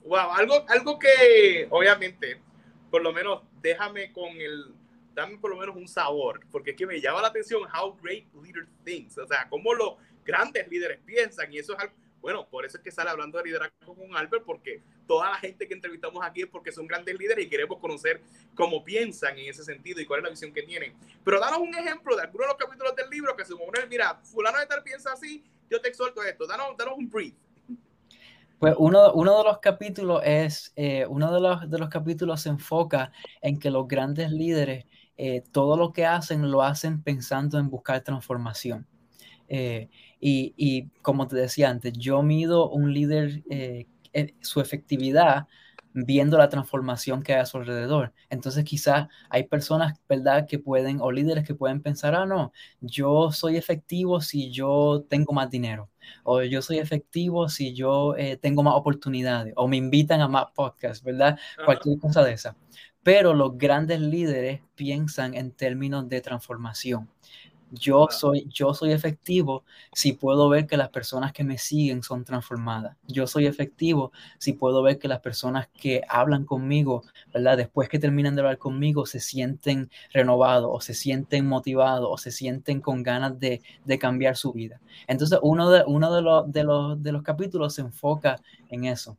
Wow, 0.04 0.32
algo, 0.32 0.64
algo 0.68 0.98
que 0.98 1.68
obviamente, 1.70 2.40
por 2.90 3.02
lo 3.02 3.12
menos 3.12 3.42
déjame 3.60 4.12
con 4.12 4.28
el, 4.30 4.74
dame 5.14 5.38
por 5.38 5.50
lo 5.50 5.56
menos 5.56 5.76
un 5.76 5.88
sabor, 5.88 6.40
porque 6.50 6.70
es 6.70 6.76
que 6.76 6.86
me 6.86 7.00
llama 7.00 7.22
la 7.22 7.28
atención 7.28 7.62
how 7.64 7.96
great 8.02 8.26
leaders 8.42 8.68
think, 8.84 9.10
o 9.18 9.26
sea, 9.26 9.48
cómo 9.48 9.74
los 9.74 9.94
grandes 10.24 10.68
líderes 10.68 11.00
piensan 11.04 11.52
y 11.52 11.58
eso 11.58 11.74
es 11.74 11.80
algo, 11.80 11.94
bueno, 12.22 12.46
por 12.48 12.64
eso 12.64 12.76
es 12.76 12.84
que 12.84 12.92
sale 12.92 13.10
hablando 13.10 13.36
de 13.38 13.44
liderazgo 13.44 13.96
con 13.96 14.16
Albert, 14.16 14.44
porque 14.44 14.80
toda 15.08 15.30
la 15.30 15.36
gente 15.38 15.66
que 15.66 15.74
entrevistamos 15.74 16.24
aquí 16.24 16.42
es 16.42 16.46
porque 16.46 16.70
son 16.70 16.86
grandes 16.86 17.18
líderes 17.18 17.44
y 17.44 17.48
queremos 17.48 17.80
conocer 17.80 18.20
cómo 18.54 18.84
piensan 18.84 19.36
en 19.36 19.50
ese 19.50 19.64
sentido 19.64 20.00
y 20.00 20.06
cuál 20.06 20.20
es 20.20 20.24
la 20.24 20.30
visión 20.30 20.52
que 20.52 20.62
tienen. 20.62 20.94
Pero 21.24 21.40
danos 21.40 21.58
un 21.58 21.74
ejemplo 21.74 22.14
de 22.14 22.22
algunos 22.22 22.46
de 22.46 22.52
los 22.52 22.56
capítulos 22.56 22.94
del 22.94 23.10
libro 23.10 23.36
que 23.36 23.44
se 23.44 23.50
supone, 23.50 23.84
mira, 23.90 24.20
fulano 24.22 24.60
de 24.60 24.66
tal 24.66 24.84
piensa 24.84 25.12
así, 25.12 25.42
yo 25.68 25.80
te 25.80 25.88
exhorto 25.88 26.22
esto, 26.22 26.46
danos, 26.46 26.76
danos 26.76 26.94
un 26.96 27.10
brief. 27.10 27.34
Pues 28.60 28.76
uno, 28.78 29.12
uno, 29.14 29.38
de 29.38 29.44
los 29.44 29.58
capítulos 29.58 30.22
es, 30.24 30.72
eh, 30.76 31.04
uno 31.08 31.34
de 31.34 31.40
los, 31.40 31.68
de 31.68 31.78
los 31.80 31.88
capítulos 31.88 32.42
se 32.42 32.50
enfoca 32.50 33.10
en 33.40 33.58
que 33.58 33.72
los 33.72 33.88
grandes 33.88 34.30
líderes, 34.30 34.86
eh, 35.16 35.42
todo 35.52 35.76
lo 35.76 35.92
que 35.92 36.06
hacen, 36.06 36.50
lo 36.50 36.62
hacen 36.62 37.02
pensando 37.02 37.58
en 37.58 37.70
buscar 37.70 38.02
transformación. 38.02 38.86
Eh, 39.48 39.90
y, 40.20 40.54
y, 40.56 40.88
como 41.02 41.26
te 41.28 41.36
decía 41.36 41.70
antes, 41.70 41.92
yo 41.94 42.22
mido 42.22 42.70
un 42.70 42.94
líder, 42.94 43.42
eh, 43.50 43.86
su 44.40 44.60
efectividad 44.60 45.46
viendo 45.94 46.38
la 46.38 46.48
transformación 46.48 47.22
que 47.22 47.34
hay 47.34 47.40
a 47.40 47.46
su 47.46 47.58
alrededor. 47.58 48.12
Entonces 48.30 48.64
quizás 48.64 49.08
hay 49.28 49.44
personas, 49.44 50.00
¿verdad?, 50.08 50.46
que 50.46 50.58
pueden, 50.58 51.00
o 51.00 51.10
líderes 51.12 51.46
que 51.46 51.54
pueden 51.54 51.82
pensar, 51.82 52.14
ah, 52.14 52.26
no, 52.26 52.52
yo 52.80 53.30
soy 53.32 53.56
efectivo 53.56 54.20
si 54.20 54.50
yo 54.50 55.04
tengo 55.08 55.32
más 55.32 55.50
dinero, 55.50 55.90
o 56.24 56.42
yo 56.42 56.62
soy 56.62 56.78
efectivo 56.78 57.48
si 57.48 57.74
yo 57.74 58.16
eh, 58.16 58.36
tengo 58.36 58.62
más 58.62 58.74
oportunidades, 58.74 59.52
o 59.56 59.68
me 59.68 59.76
invitan 59.76 60.20
a 60.20 60.28
más 60.28 60.46
podcasts, 60.54 61.04
¿verdad? 61.04 61.38
Cualquier 61.64 61.98
cosa 61.98 62.24
de 62.24 62.32
esa. 62.32 62.56
Pero 63.02 63.34
los 63.34 63.58
grandes 63.58 64.00
líderes 64.00 64.60
piensan 64.74 65.34
en 65.34 65.50
términos 65.50 66.08
de 66.08 66.20
transformación. 66.20 67.08
Yo 67.74 68.08
soy, 68.10 68.46
yo 68.50 68.74
soy 68.74 68.92
efectivo 68.92 69.64
si 69.94 70.12
puedo 70.12 70.50
ver 70.50 70.66
que 70.66 70.76
las 70.76 70.90
personas 70.90 71.32
que 71.32 71.42
me 71.42 71.56
siguen 71.56 72.02
son 72.02 72.22
transformadas. 72.22 72.98
Yo 73.08 73.26
soy 73.26 73.46
efectivo 73.46 74.12
si 74.38 74.52
puedo 74.52 74.82
ver 74.82 74.98
que 74.98 75.08
las 75.08 75.20
personas 75.20 75.68
que 75.68 76.02
hablan 76.06 76.44
conmigo, 76.44 77.02
¿verdad? 77.32 77.56
Después 77.56 77.88
que 77.88 77.98
terminan 77.98 78.34
de 78.34 78.42
hablar 78.42 78.58
conmigo, 78.58 79.06
se 79.06 79.20
sienten 79.20 79.90
renovados 80.12 80.70
o 80.70 80.82
se 80.82 80.92
sienten 80.92 81.46
motivados 81.46 82.08
o 82.10 82.18
se 82.18 82.30
sienten 82.30 82.82
con 82.82 83.02
ganas 83.02 83.40
de, 83.40 83.62
de 83.86 83.98
cambiar 83.98 84.36
su 84.36 84.52
vida. 84.52 84.78
Entonces, 85.06 85.38
uno, 85.42 85.70
de, 85.70 85.82
uno 85.86 86.14
de, 86.14 86.20
los, 86.20 86.52
de, 86.52 86.64
los, 86.64 87.02
de 87.02 87.12
los 87.12 87.22
capítulos 87.22 87.74
se 87.74 87.80
enfoca 87.80 88.42
en 88.68 88.84
eso 88.84 89.16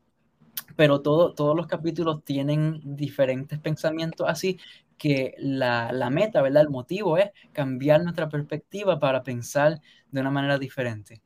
pero 0.76 1.02
todo, 1.02 1.34
todos 1.34 1.56
los 1.56 1.68
capítulos 1.68 2.24
tienen 2.24 2.80
diferentes 2.84 3.60
pensamientos 3.60 4.28
así 4.30 4.60
que 4.98 5.36
la, 5.38 5.92
la, 5.92 6.10
meta, 6.10 6.42
¿verdad? 6.42 6.62
El 6.62 6.70
motivo 6.70 7.18
es 7.18 7.32
cambiar 7.52 8.02
nuestra 8.04 8.30
perspectiva 8.30 9.00
para 9.00 9.24
pensar 9.24 9.82
de 10.12 10.22
una 10.22 10.32
manera 10.32 10.58
diferente. 10.58 11.22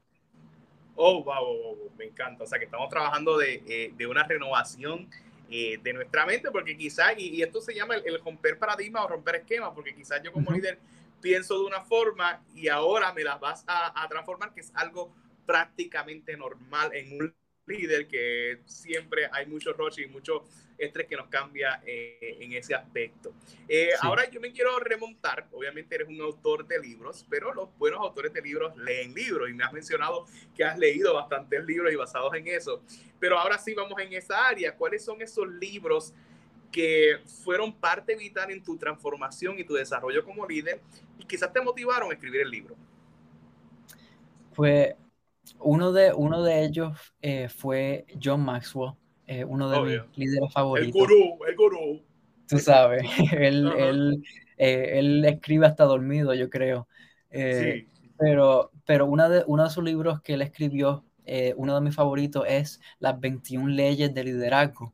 Oh, 0.95 1.23
wow, 1.23 1.91
me 1.95 2.05
encanta. 2.05 2.43
O 2.43 2.47
sea, 2.47 2.57
que 2.57 2.65
estamos 2.65 2.89
trabajando 2.89 3.37
de, 3.37 3.63
eh, 3.67 3.93
de 3.95 4.07
una 4.07 4.23
renovación 4.23 5.07
eh, 5.51 5.77
de 5.83 5.93
nuestra 5.93 6.25
mente, 6.25 6.49
porque 6.49 6.75
quizás, 6.75 7.13
y, 7.17 7.35
y, 7.35 7.43
esto 7.43 7.61
se 7.61 7.75
llama 7.75 7.95
el, 7.95 8.03
el, 8.07 8.19
romper 8.23 8.57
paradigma 8.57 9.03
o 9.03 9.07
romper 9.07 9.35
esquema, 9.35 9.73
porque 9.73 9.93
quizás 9.93 10.23
yo 10.23 10.31
como 10.31 10.49
uh 10.49 10.53
-huh. 10.53 10.55
líder 10.55 10.79
pienso 11.21 11.59
de 11.59 11.65
una 11.65 11.81
forma 11.81 12.41
y 12.55 12.67
ahora 12.69 13.13
me 13.13 13.23
las 13.23 13.39
vas 13.39 13.63
a, 13.67 14.03
a 14.03 14.07
transformar, 14.07 14.53
que 14.53 14.61
es 14.61 14.71
algo 14.73 15.13
prácticamente 15.45 16.35
normal 16.35 16.89
en 16.93 17.21
un 17.21 17.35
líder 17.67 18.07
que 18.07 18.61
siempre 18.65 19.29
hay 19.31 19.45
mucho 19.45 19.73
rush 19.73 19.99
y 19.99 20.07
mucho 20.07 20.43
estrés 20.77 21.07
que 21.07 21.15
nos 21.15 21.27
cambia 21.27 21.81
eh, 21.85 22.37
en 22.39 22.53
ese 22.53 22.73
aspecto. 22.75 23.33
Eh, 23.67 23.89
sí. 23.91 23.97
Ahora 24.01 24.29
yo 24.29 24.39
me 24.39 24.51
quiero 24.51 24.79
remontar, 24.79 25.47
obviamente 25.51 25.95
eres 25.95 26.07
un 26.07 26.21
autor 26.21 26.67
de 26.67 26.79
libros, 26.79 27.25
pero 27.29 27.53
los 27.53 27.75
buenos 27.77 27.99
autores 27.99 28.31
de 28.33 28.41
libros 28.41 28.75
leen 28.77 29.13
libros 29.13 29.49
y 29.49 29.53
me 29.53 29.63
has 29.63 29.73
mencionado 29.73 30.25
que 30.55 30.63
has 30.63 30.77
leído 30.77 31.13
bastantes 31.13 31.65
libros 31.65 31.91
y 31.91 31.95
basados 31.95 32.33
en 32.35 32.47
eso. 32.47 32.83
Pero 33.19 33.37
ahora 33.37 33.57
sí 33.57 33.73
vamos 33.73 33.99
en 33.99 34.13
esa 34.13 34.47
área. 34.47 34.75
¿Cuáles 34.75 35.03
son 35.03 35.21
esos 35.21 35.47
libros 35.47 36.13
que 36.71 37.19
fueron 37.43 37.73
parte 37.73 38.15
vital 38.15 38.51
en 38.51 38.63
tu 38.63 38.77
transformación 38.77 39.57
y 39.57 39.63
tu 39.63 39.73
desarrollo 39.73 40.23
como 40.23 40.45
líder 40.45 40.79
y 41.17 41.25
quizás 41.25 41.51
te 41.51 41.61
motivaron 41.61 42.11
a 42.11 42.13
escribir 42.13 42.41
el 42.41 42.51
libro? 42.51 42.75
Pues 44.55 44.95
uno 45.59 45.91
de, 45.91 46.13
uno 46.13 46.43
de 46.43 46.63
ellos 46.63 47.13
eh, 47.21 47.49
fue 47.49 48.05
John 48.21 48.41
Maxwell, 48.41 48.93
eh, 49.25 49.43
uno 49.43 49.69
de 49.69 49.77
Obvio. 49.77 50.05
mis 50.09 50.17
líderes 50.17 50.53
favoritos. 50.53 50.95
El 50.95 51.07
gurú, 51.07 51.39
el 51.47 51.55
gurú. 51.55 52.01
Tú 52.47 52.59
sabes, 52.59 53.03
él, 53.33 53.67
uh 53.67 53.71
-huh. 53.71 53.89
él, 53.89 54.23
eh, 54.57 54.99
él, 54.99 55.25
escribe 55.25 55.65
hasta 55.65 55.83
dormido, 55.83 56.33
yo 56.33 56.49
creo. 56.49 56.87
Eh, 57.29 57.85
sí. 57.85 57.87
Pero, 58.17 58.71
pero 58.85 59.05
una 59.05 59.29
de, 59.29 59.43
uno 59.47 59.63
de 59.63 59.69
sus 59.69 59.83
libros 59.83 60.21
que 60.21 60.33
él 60.33 60.41
escribió, 60.41 61.03
eh, 61.25 61.53
uno 61.57 61.75
de 61.75 61.81
mis 61.81 61.95
favoritos, 61.95 62.45
es 62.47 62.79
Las 62.99 63.19
21 63.19 63.67
leyes 63.69 64.13
de 64.13 64.23
liderazgo. 64.23 64.93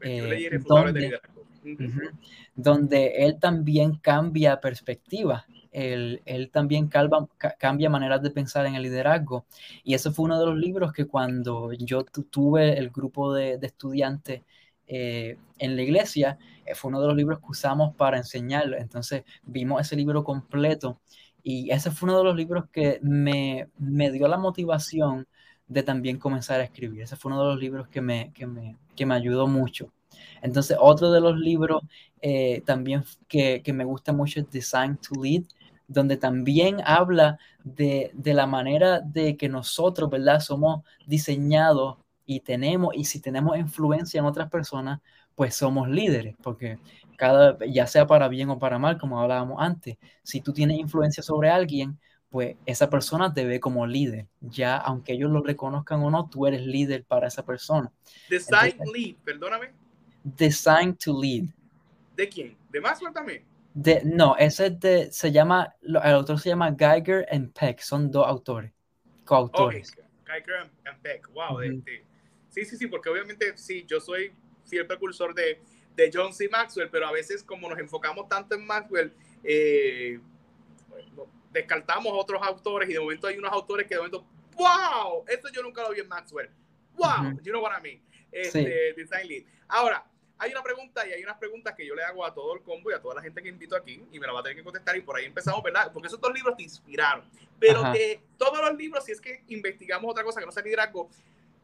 21 0.00 0.28
leyes 0.28 0.64
donde, 0.64 0.92
de 0.92 1.00
liderazgo. 1.00 1.42
Uh 1.62 1.68
-huh, 1.68 2.10
donde 2.54 3.24
él 3.24 3.38
también 3.38 3.96
cambia 3.96 4.60
perspectiva 4.60 5.46
él, 5.76 6.50
también 6.52 6.88
calva, 6.88 7.28
cambia 7.58 7.90
maneras 7.90 8.22
de 8.22 8.30
pensar 8.30 8.66
en 8.66 8.74
el 8.74 8.82
liderazgo. 8.82 9.44
Y 9.84 9.94
ese 9.94 10.10
fue 10.10 10.24
uno 10.24 10.40
de 10.40 10.46
los 10.46 10.56
libros 10.56 10.92
que 10.92 11.06
cuando 11.06 11.72
yo 11.74 12.04
tuve 12.04 12.78
el 12.78 12.90
grupo 12.90 13.34
de, 13.34 13.58
estudiantes 13.62 14.42
eh, 14.86 15.36
en 15.58 15.76
la 15.76 15.82
iglesia, 15.82 16.38
eh, 16.64 16.74
fue 16.74 16.88
uno 16.88 17.00
de 17.00 17.08
los 17.08 17.16
libros 17.16 17.40
que 17.40 17.46
usamos 17.48 17.94
para 17.94 18.16
enseñarlo. 18.16 18.78
Entonces 18.78 19.24
vimos 19.44 19.80
ese 19.82 19.96
libro 19.96 20.24
completo 20.24 20.98
y 21.42 21.70
ese 21.70 21.90
fue 21.90 22.08
uno 22.08 22.18
de 22.18 22.24
los 22.24 22.36
libros 22.36 22.64
que 22.72 22.98
me, 23.02 23.68
me 23.78 24.10
dio 24.10 24.28
la 24.28 24.38
motivación 24.38 25.26
de 25.68 25.82
también 25.82 26.18
comenzar 26.18 26.60
a 26.60 26.64
escribir. 26.64 27.02
Ese 27.02 27.16
fue 27.16 27.32
uno 27.32 27.42
de 27.42 27.48
los 27.52 27.60
libros 27.60 27.88
que 27.88 28.00
me, 28.00 28.32
que 28.32 28.46
me, 28.46 28.76
que 28.94 29.04
me 29.06 29.14
ayudó 29.14 29.46
mucho. 29.46 29.92
Entonces, 30.42 30.76
otro 30.80 31.10
de 31.12 31.20
los 31.20 31.36
libros 31.38 31.82
eh, 32.22 32.62
también 32.64 33.04
que, 33.28 33.62
que, 33.62 33.72
me 33.72 33.84
gusta 33.84 34.12
mucho 34.12 34.40
es 34.40 34.50
Design 34.50 34.96
to 34.96 35.22
Lead, 35.22 35.44
donde 35.88 36.16
también 36.16 36.80
habla 36.84 37.38
de, 37.64 38.10
de, 38.14 38.34
la 38.34 38.46
manera 38.46 39.00
de 39.00 39.36
que 39.36 39.48
nosotros, 39.48 40.10
¿verdad? 40.10 40.40
Somos 40.40 40.84
diseñados 41.06 41.98
y 42.24 42.40
tenemos, 42.40 42.94
y 42.94 43.04
si 43.04 43.20
tenemos 43.20 43.56
influencia 43.56 44.18
en 44.18 44.26
otras 44.26 44.50
personas, 44.50 45.00
pues 45.34 45.54
somos 45.54 45.88
líderes, 45.88 46.34
porque 46.42 46.78
cada, 47.16 47.58
ya 47.66 47.86
sea 47.86 48.06
para 48.06 48.28
bien 48.28 48.50
o 48.50 48.58
para 48.58 48.78
mal, 48.78 48.98
como 48.98 49.20
hablábamos 49.20 49.58
antes, 49.60 49.96
si 50.22 50.40
tú 50.40 50.52
tienes 50.52 50.78
influencia 50.78 51.22
sobre 51.22 51.50
alguien, 51.50 51.98
pues 52.30 52.56
esa 52.66 52.90
persona 52.90 53.32
te 53.32 53.44
ve 53.44 53.60
como 53.60 53.86
líder. 53.86 54.26
Ya, 54.40 54.76
aunque 54.76 55.12
ellos 55.12 55.30
lo 55.30 55.42
reconozcan 55.42 56.02
o 56.02 56.10
no, 56.10 56.28
tú 56.28 56.46
eres 56.46 56.66
líder 56.66 57.04
para 57.04 57.28
esa 57.28 57.44
persona. 57.44 57.92
Design 58.28 58.72
Entonces, 58.72 58.92
lead, 58.92 59.16
perdóname. 59.24 59.72
Design 60.24 60.96
to 60.96 61.18
lead. 61.18 61.44
¿De 62.16 62.28
quién? 62.28 62.56
¿De 62.70 62.80
Maxwell 62.80 63.12
también? 63.12 63.44
De, 63.78 64.00
no, 64.06 64.34
ese 64.38 64.70
de, 64.70 65.12
se 65.12 65.30
llama, 65.30 65.76
el 65.82 65.96
autor 65.96 66.40
se 66.40 66.48
llama 66.48 66.74
Geiger 66.78 67.26
and 67.30 67.52
Peck, 67.52 67.80
son 67.80 68.10
dos 68.10 68.26
autores, 68.26 68.72
coautores. 69.26 69.92
Okay. 69.92 70.04
Geiger 70.24 70.70
and 70.86 71.02
Peck, 71.02 71.28
wow. 71.34 71.56
Uh 71.56 71.60
-huh. 71.60 71.78
este, 71.78 72.02
sí, 72.48 72.64
sí, 72.64 72.76
sí, 72.78 72.86
porque 72.86 73.10
obviamente 73.10 73.52
sí, 73.58 73.84
yo 73.86 74.00
soy 74.00 74.32
fiel 74.64 74.86
precursor 74.86 75.34
de, 75.34 75.60
de 75.94 76.10
John 76.10 76.32
C. 76.32 76.48
Maxwell, 76.48 76.88
pero 76.88 77.06
a 77.06 77.12
veces 77.12 77.42
como 77.42 77.68
nos 77.68 77.78
enfocamos 77.78 78.26
tanto 78.30 78.54
en 78.54 78.66
Maxwell, 78.66 79.12
eh, 79.44 80.20
descartamos 81.52 82.14
otros 82.14 82.40
autores 82.42 82.88
y 82.88 82.94
de 82.94 83.00
momento 83.00 83.26
hay 83.26 83.36
unos 83.36 83.52
autores 83.52 83.86
que 83.86 83.94
de 83.94 84.00
momento, 84.00 84.26
wow, 84.54 85.22
esto 85.28 85.50
yo 85.52 85.62
nunca 85.62 85.82
lo 85.82 85.90
vi 85.90 86.00
en 86.00 86.08
Maxwell. 86.08 86.48
Wow, 86.94 87.08
uh 87.08 87.12
-huh. 87.12 87.42
you 87.42 87.52
know 87.52 87.62
what 87.62 87.78
I 87.78 87.82
mean. 87.82 88.00
Este, 88.32 88.94
sí. 88.94 89.02
Design 89.02 89.28
Lead. 89.28 89.44
Ahora, 89.68 90.02
hay 90.38 90.50
una 90.52 90.62
pregunta 90.62 91.06
y 91.06 91.12
hay 91.12 91.22
unas 91.22 91.38
preguntas 91.38 91.74
que 91.74 91.86
yo 91.86 91.94
le 91.94 92.02
hago 92.04 92.24
a 92.24 92.34
todo 92.34 92.54
el 92.54 92.62
combo 92.62 92.90
y 92.90 92.94
a 92.94 93.00
toda 93.00 93.16
la 93.16 93.22
gente 93.22 93.42
que 93.42 93.48
invito 93.48 93.76
aquí 93.76 94.06
y 94.12 94.20
me 94.20 94.26
la 94.26 94.32
va 94.32 94.40
a 94.40 94.42
tener 94.42 94.56
que 94.56 94.64
contestar 94.64 94.96
y 94.96 95.00
por 95.02 95.16
ahí 95.16 95.24
empezamos, 95.24 95.62
¿verdad? 95.62 95.90
Porque 95.92 96.08
esos 96.08 96.20
dos 96.20 96.32
libros 96.34 96.56
te 96.56 96.62
inspiraron. 96.64 97.24
Pero 97.58 97.86
de 97.86 98.22
todos 98.36 98.60
los 98.60 98.76
libros, 98.76 99.04
si 99.04 99.12
es 99.12 99.20
que 99.20 99.44
investigamos 99.48 100.10
otra 100.10 100.24
cosa 100.24 100.40
que 100.40 100.46
no 100.46 100.52
sea 100.52 100.62
liderazgo 100.62 101.08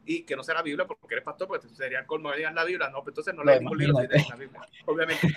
y 0.05 0.23
que 0.23 0.35
no 0.35 0.43
sea 0.43 0.55
la 0.55 0.61
Biblia, 0.63 0.85
porque 0.87 1.15
eres 1.15 1.23
pastor, 1.23 1.47
pues 1.47 1.61
sería 1.75 1.99
el 1.99 2.05
colmo 2.05 2.31
de 2.31 2.37
leer 2.37 2.53
la 2.53 2.65
Biblia, 2.65 2.89
no, 2.89 3.03
pues 3.03 3.09
entonces 3.13 3.33
no 3.35 3.43
lees 3.43 3.59
ningún 3.59 3.77
libro 3.77 3.95
si 3.95 4.07
la 4.29 4.35
Biblia, 4.35 4.61
obviamente. 4.85 5.33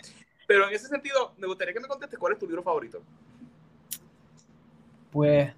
Pero 0.47 0.69
en 0.69 0.75
ese 0.75 0.89
sentido, 0.89 1.35
me 1.39 1.47
gustaría 1.47 1.75
que 1.75 1.81
me 1.81 1.89
contestes 1.89 2.19
cuál 2.19 2.33
es 2.35 2.39
tu 2.39 2.47
libro 2.47 2.63
favorito. 2.63 3.07
Pues 5.11 5.55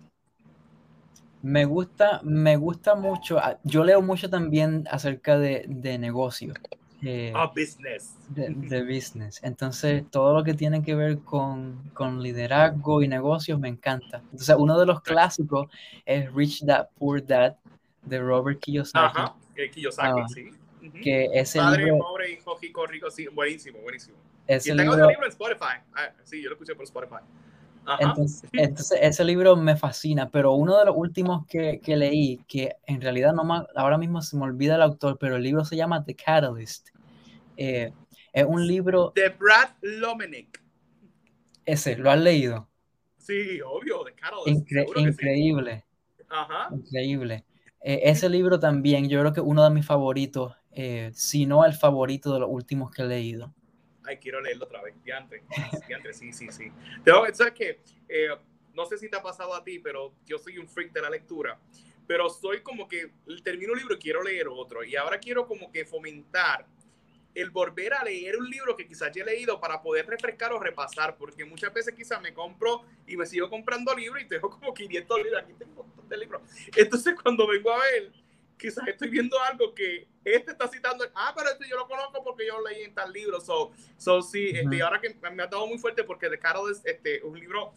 Me 1.42 1.64
gusta, 1.64 2.20
me 2.24 2.56
gusta 2.56 2.94
mucho. 2.94 3.38
ah, 3.38 3.58
Yo 3.64 3.84
leo 3.84 4.02
mucho 4.02 4.28
también 4.30 4.86
acerca 4.90 5.38
de, 5.38 5.64
de 5.68 5.98
negocios, 5.98 6.56
eh, 7.03 7.32
Ah, 7.34 7.46
business. 7.55 8.16
de, 8.28 8.49
de 8.57 8.82
business. 8.82 9.40
Entonces, 9.42 10.05
todo 10.11 10.34
lo 10.34 10.44
que 10.44 10.55
tiene 10.55 10.82
que 10.82 10.94
ver 10.94 11.18
con, 11.20 11.90
con 11.94 12.22
liderazgo 12.22 13.03
y 13.03 13.09
negocios 13.09 13.59
me 13.59 13.68
encanta. 13.68 14.18
Entonces, 14.32 14.57
uno 14.59 14.78
de 14.78 14.86
los 14.86 15.01
clásicos 15.03 15.68
es 16.05 16.32
Rich 16.32 16.64
Dad 16.64 16.88
Poor 16.99 17.24
Dad 17.24 17.57
de 18.03 18.20
Robert 18.20 18.59
Kiyosaki, 18.61 19.18
Ajá, 19.20 19.34
Kiyosaki, 19.72 20.20
Ah, 20.20 20.26
sí. 20.28 20.51
Que 21.03 21.28
ese 21.32 21.59
Padre, 21.59 21.84
libro, 21.84 21.99
pobre, 21.99 22.30
hijo, 22.30 22.57
rico, 22.61 22.86
rico, 22.86 23.11
sí, 23.11 23.26
buenísimo, 23.26 23.80
buenísimo. 23.80 24.16
ese 24.46 24.72
y 24.72 24.76
tengo 24.76 24.92
libro, 24.92 25.09
libro 25.11 25.24
en 25.24 25.30
Spotify. 25.30 25.82
Ah, 25.92 26.12
sí, 26.24 26.40
yo 26.40 26.51
lo 26.51 26.55
escuché 26.55 26.74
por 26.74 26.84
Spotify. 26.84 27.16
Ajá. 27.89 28.03
Entonces, 28.03 28.51
entonces, 28.53 28.99
ese 29.01 29.24
libro 29.24 29.57
me 29.57 29.74
fascina, 29.74 30.28
pero 30.28 30.53
uno 30.53 30.78
de 30.78 30.84
los 30.84 30.95
últimos 30.97 31.47
que, 31.47 31.80
que 31.80 31.97
leí, 31.97 32.39
que 32.47 32.76
en 32.86 33.01
realidad 33.01 33.32
no 33.32 33.45
me- 33.45 33.64
ahora 33.74 33.97
mismo 33.97 34.20
se 34.20 34.36
me 34.36 34.45
olvida 34.45 34.74
el 34.74 34.82
autor, 34.82 35.16
pero 35.18 35.36
el 35.36 35.43
libro 35.43 35.64
se 35.64 35.74
llama 35.76 36.05
The 36.05 36.14
Catalyst. 36.14 36.91
Eh, 37.57 37.93
es 38.32 38.45
un 38.45 38.66
libro, 38.66 39.12
De 39.14 39.30
Brad 39.30 39.70
Lomenick. 39.80 40.62
ese, 41.64 41.97
¿lo 41.97 42.11
has 42.11 42.20
leído? 42.20 42.68
Sí, 43.16 43.61
obvio. 43.62 44.05
Incre- 44.47 44.86
que 44.86 44.93
sí. 44.95 45.01
increíble, 45.01 45.84
Ajá. 46.28 46.68
increíble. 46.70 47.45
Eh, 47.80 48.01
ese 48.05 48.28
libro 48.28 48.61
también, 48.61 49.09
yo 49.09 49.20
creo 49.20 49.32
que 49.32 49.41
uno 49.41 49.64
de 49.64 49.70
mis 49.70 49.86
favoritos, 49.86 50.55
eh, 50.72 51.11
si 51.14 51.47
no 51.47 51.64
el 51.64 51.72
favorito 51.72 52.34
de 52.34 52.41
los 52.41 52.51
últimos 52.51 52.91
que 52.91 53.03
he 53.03 53.07
leído. 53.07 53.55
Ay, 54.09 54.16
quiero 54.16 54.40
leerlo 54.40 54.64
otra 54.64 54.80
vez. 54.80 54.94
Diantre, 55.04 55.42
diantre, 55.86 56.14
sí, 56.14 56.32
sí, 56.32 56.50
sí. 56.50 56.72
Tengo, 57.04 57.26
¿Sabes 57.34 57.52
qué? 57.52 57.80
Eh, 58.09 58.28
no 58.72 58.86
sé 58.86 58.96
si 58.96 59.11
te 59.11 59.18
ha 59.18 59.22
pasado 59.22 59.54
a 59.54 59.62
ti, 59.62 59.80
pero 59.80 60.14
yo 60.24 60.38
soy 60.38 60.56
un 60.56 60.66
freak 60.66 60.92
de 60.92 61.02
la 61.02 61.11
lectura. 61.11 61.61
Pero 62.06 62.30
soy 62.30 62.62
como 62.62 62.88
que 62.88 63.12
termino 63.44 63.74
un 63.74 63.78
libro 63.78 63.96
y 63.96 63.98
quiero 63.98 64.22
leer 64.22 64.48
otro. 64.48 64.82
Y 64.82 64.96
ahora 64.96 65.18
quiero 65.18 65.46
como 65.46 65.70
que 65.70 65.84
fomentar 65.84 66.64
el 67.34 67.50
volver 67.50 67.92
a 67.92 68.02
leer 68.02 68.38
un 68.38 68.48
libro 68.48 68.74
que 68.74 68.86
quizás 68.86 69.12
ya 69.14 69.22
he 69.22 69.26
leído 69.26 69.61
para 69.61 69.82
poder 69.82 70.06
refrescar 70.06 70.54
o 70.54 70.59
repasar. 70.59 71.18
Porque 71.18 71.44
muchas 71.44 71.74
veces 71.74 71.94
quizás 71.94 72.22
me 72.22 72.32
compro 72.32 72.86
y 73.06 73.14
me 73.14 73.26
sigo 73.26 73.50
comprando 73.50 73.94
libros 73.94 74.22
y 74.22 74.26
tengo 74.26 74.48
como 74.48 74.72
500 74.72 75.22
libros. 75.22 75.42
Aquí 75.42 75.52
tengo 75.52 75.82
un 75.82 75.88
montón 75.88 76.09
de 76.09 76.16
libros. 76.16 76.40
Entonces 76.74 77.14
cuando 77.22 77.46
vengo 77.46 77.70
a 77.70 77.78
ver, 77.78 78.11
quizás 78.59 78.86
estoy 78.88 79.09
viendo 79.09 79.40
algo 79.40 79.74
que 79.74 80.06
este 80.24 80.52
está 80.52 80.68
citando. 80.68 81.04
Ah, 81.14 81.32
pero 81.36 81.50
este 81.50 81.68
yo 81.68 81.76
lo 81.76 81.86
conozco 81.86 82.22
porque 82.22 82.46
yo 82.46 82.59
lo 82.61 82.68
leí 82.68 82.82
en 82.82 82.94
tal 82.94 83.12
libro. 83.12 83.40
So, 83.40 83.72
so 83.96 84.20
sí, 84.20 84.50
este, 84.50 84.76
Ujú. 84.76 84.84
ahora 84.84 85.00
que 85.00 85.14
me 85.30 85.42
ha 85.42 85.46
dado 85.46 85.66
muy 85.66 85.78
fuerte 85.78 86.04
porque 86.04 86.28
The 86.28 86.38
Catalyst 86.38 86.86
es 86.86 86.94
este, 86.96 87.22
un 87.22 87.38
libro 87.38 87.72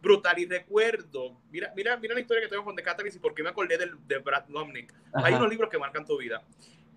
brutal 0.00 0.38
y 0.38 0.46
recuerdo. 0.46 1.36
Mira, 1.50 1.72
mira, 1.76 1.96
mira 1.96 2.14
la 2.14 2.20
historia 2.20 2.42
que 2.42 2.48
tengo 2.48 2.64
con 2.64 2.74
The 2.74 2.82
Catalyst 2.82 3.16
y 3.16 3.20
por 3.20 3.34
qué 3.34 3.42
me 3.42 3.50
acordé 3.50 3.78
del, 3.78 3.92
de 4.08 4.18
Brad 4.18 4.48
Lomnick. 4.48 4.92
Hay 5.14 5.34
unos 5.34 5.48
libros 5.48 5.70
que 5.70 5.78
marcan 5.78 6.04
tu 6.04 6.18
vida. 6.18 6.42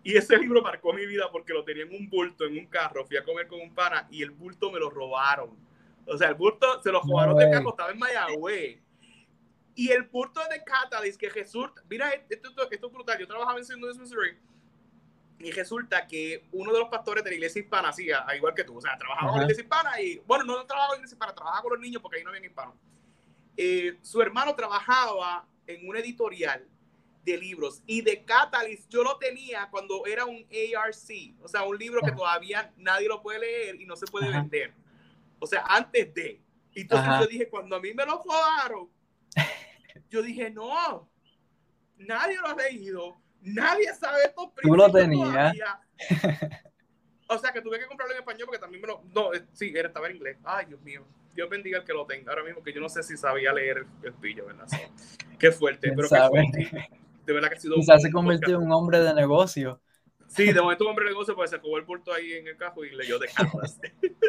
Y 0.03 0.15
ese 0.17 0.37
libro 0.37 0.61
marcó 0.61 0.93
mi 0.93 1.05
vida 1.05 1.29
porque 1.31 1.51
lo 1.53 1.63
tenía 1.63 1.83
en 1.83 1.91
un 1.93 2.09
bulto, 2.09 2.45
en 2.45 2.57
un 2.57 2.67
carro. 2.67 3.05
Fui 3.05 3.17
a 3.17 3.23
comer 3.23 3.47
con 3.47 3.59
un 3.59 3.73
pana 3.73 4.07
y 4.11 4.21
el 4.23 4.31
bulto 4.31 4.71
me 4.71 4.79
lo 4.79 4.89
robaron. 4.89 5.57
O 6.07 6.17
sea, 6.17 6.29
el 6.29 6.35
bulto 6.35 6.81
se 6.83 6.91
lo 6.91 7.01
No 7.03 7.11
robaron 7.11 7.37
de 7.37 7.45
way. 7.45 7.53
carro, 7.53 7.69
estaba 7.71 7.91
en 7.91 7.97
Mayagüez. 7.99 8.79
Y 9.75 9.91
el 9.91 10.03
bulto 10.03 10.39
de 10.49 10.63
Catalyst 10.63 11.19
que 11.19 11.29
resulta, 11.29 11.83
mira, 11.89 12.09
esto, 12.11 12.47
esto, 12.47 12.69
es 12.71 12.81
brutal. 12.93 13.19
Yo 13.19 13.27
trabajaba 13.27 13.59
en. 13.59 13.81
Louis, 13.81 13.97
Missouri. 13.97 14.37
Y 15.37 15.51
resulta 15.51 16.07
que 16.07 16.45
uno 16.53 16.71
de 16.71 16.79
los 16.79 16.87
pastores 16.87 17.23
de 17.23 17.29
la 17.31 17.35
iglesia 17.35 17.61
hispana, 17.61 17.91
sí, 17.91 18.09
a- 18.09 18.25
a 18.25 18.35
igual 18.37 18.53
que 18.55 18.63
tú, 18.63 18.77
o 18.77 18.81
sea, 18.81 18.97
trabajaba 18.97 19.31
con 19.31 19.39
la 19.39 19.43
iglesia 19.43 19.63
hispana 19.63 20.01
y, 20.01 20.17
bueno, 20.19 20.45
no 20.45 20.65
trabajaba 20.65 20.87
con 20.87 20.93
la 20.95 20.99
iglesia 20.99 21.15
hispana, 21.15 21.35
trabajaba 21.35 21.61
con 21.61 21.71
los 21.73 21.81
niños 21.81 22.01
porque 22.01 22.17
ahí 22.17 22.23
no 22.23 22.29
había 22.29 22.45
hispanos. 22.45 22.75
Eh, 23.57 23.97
su 24.01 24.21
hermano 24.21 24.55
trabajaba 24.55 25.45
en 25.67 25.87
una 25.87 25.99
editorial 25.99 26.65
de 27.25 27.37
libros 27.37 27.81
y 27.85 28.01
de 28.01 28.23
Catalyst 28.23 28.89
yo 28.89 29.03
lo 29.03 29.17
tenía 29.17 29.67
cuando 29.71 30.05
era 30.05 30.25
un 30.25 30.45
ARC, 30.77 31.35
o 31.41 31.47
sea, 31.49 31.63
un 31.63 31.77
libro 31.77 32.01
que 32.01 32.11
todavía 32.13 32.71
nadie 32.77 33.07
lo 33.09 33.21
puede 33.21 33.39
leer 33.39 33.81
y 33.81 33.85
no 33.85 33.95
se 33.97 34.05
puede 34.05 34.29
Ajá. 34.29 34.39
vender. 34.39 34.73
O 35.39 35.47
sea, 35.47 35.65
antes 35.67 36.13
de. 36.13 36.39
Y 36.73 36.81
Entonces 36.81 37.07
Ajá. 37.09 37.21
yo 37.21 37.27
dije, 37.27 37.49
cuando 37.49 37.75
a 37.75 37.79
mí 37.79 37.93
me 37.93 38.05
lo 38.05 38.21
robaron, 38.23 38.89
yo 40.09 40.21
dije, 40.21 40.49
no, 40.49 41.09
nadie 41.97 42.37
lo 42.37 42.47
ha 42.47 42.55
leído, 42.55 43.17
nadie 43.41 43.93
sabe 43.93 44.23
estos 44.25 44.53
Tú 44.61 44.75
lo 44.75 44.91
tenías. 44.91 45.55
O 47.27 47.39
sea, 47.39 47.51
que 47.51 47.61
tuve 47.61 47.79
que 47.79 47.87
comprarlo 47.87 48.13
en 48.13 48.19
español 48.19 48.45
porque 48.45 48.59
también 48.59 48.81
me 48.81 48.87
lo... 48.87 49.01
No, 49.13 49.33
eh, 49.33 49.43
sí, 49.51 49.73
era, 49.75 49.87
estaba 49.87 50.07
en 50.09 50.17
inglés. 50.17 50.37
Ay, 50.43 50.67
Dios 50.67 50.79
mío. 50.81 51.03
Dios 51.33 51.49
bendiga 51.49 51.79
el 51.79 51.83
que 51.83 51.91
lo 51.91 52.05
tenga 52.05 52.31
ahora 52.31 52.43
mismo, 52.43 52.61
que 52.61 52.71
yo 52.71 52.79
no 52.79 52.87
sé 52.87 53.01
si 53.01 53.17
sabía 53.17 53.51
leer 53.51 53.85
el, 54.03 54.13
pillo, 54.13 54.45
¿verdad? 54.45 54.67
Qué 55.39 55.51
fuerte. 55.51 55.87
¿Quién 55.87 55.95
Pero 55.95 56.07
qué 56.07 56.27
fuerte. 56.29 56.89
De 57.25 57.33
verdad 57.33 57.49
que 57.49 57.55
ha 57.55 57.59
sido 57.59 57.75
Quizás 57.77 58.01
se 58.01 58.11
convirtió 58.11 58.57
en 58.57 58.63
un 58.63 58.71
hombre 58.71 58.99
de 58.99 59.13
negocio. 59.13 59.81
Sí, 60.27 60.53
de 60.53 60.61
momento 60.61 60.83
un 60.83 60.91
hombre 60.91 61.05
de 61.05 61.11
negocio 61.11 61.35
pues 61.35 61.49
se 61.49 61.55
acabó 61.55 61.77
el 61.77 61.83
bulto 61.83 62.13
ahí 62.13 62.33
en 62.33 62.47
el 62.47 62.57
cajo 62.57 62.85
y 62.85 62.91
leyó 62.91 63.19
de 63.19 63.27
Catalyst. 63.27 63.83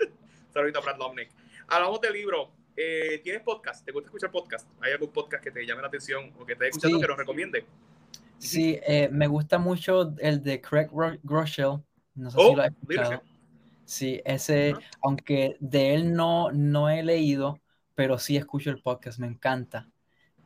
Saludito 0.52 0.78
a 0.78 0.82
Brad 0.82 0.98
Lomnick. 0.98 1.30
Hablamos 1.68 2.00
de 2.00 2.10
libro. 2.10 2.52
Eh, 2.76 3.20
¿Tienes 3.24 3.42
podcast? 3.42 3.84
¿Te 3.84 3.92
gusta 3.92 4.08
escuchar 4.08 4.30
podcast? 4.30 4.68
¿Hay 4.80 4.92
algún 4.92 5.08
podcast 5.10 5.42
que 5.42 5.50
te 5.50 5.64
llame 5.66 5.80
la 5.82 5.88
atención 5.88 6.32
o 6.38 6.44
que 6.44 6.54
te 6.54 6.66
esté 6.66 6.68
escuchando 6.68 6.98
Sí. 6.98 7.02
que 7.02 7.08
nos 7.08 7.16
recomiende? 7.18 7.66
Sí, 8.38 8.78
eh, 8.86 9.08
me 9.10 9.26
gusta 9.26 9.58
mucho 9.58 10.14
el 10.18 10.42
de 10.42 10.60
Craig 10.60 10.88
Ro- 10.92 11.18
Groeschel. 11.22 11.78
No 12.14 12.30
sé 12.30 12.36
Oh, 12.38 12.50
si 12.50 12.54
lo 12.56 12.62
has 12.62 12.68
escuchado. 12.72 13.22
Sí, 13.84 14.20
ese, 14.24 14.72
Ajá. 14.72 14.80
aunque 15.02 15.56
de 15.60 15.94
él 15.94 16.12
no, 16.12 16.50
no 16.52 16.90
he 16.90 17.02
leído, 17.02 17.60
pero 17.94 18.18
sí 18.18 18.36
escucho 18.36 18.70
el 18.70 18.82
podcast, 18.82 19.18
me 19.18 19.26
encanta. 19.26 19.88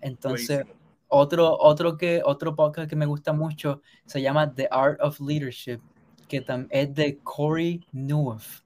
Entonces, 0.01 0.59
Buenísimo. 0.59 0.81
otro, 1.09 1.57
otro, 1.59 1.97
que, 1.97 2.23
otro 2.25 2.55
podcast 2.55 2.89
que 2.89 2.97
me 2.97 3.07
gusta 3.07 3.33
mucho 3.33 3.83
se 4.07 4.23
llama 4.23 4.55
The 4.55 4.69
Art 4.71 5.01
of 5.01 5.19
Leadership, 5.21 5.81
que 6.29 6.45
es 6.71 6.95
de 6.95 7.19
Corey 7.25 7.85
Newhoff. 7.93 8.61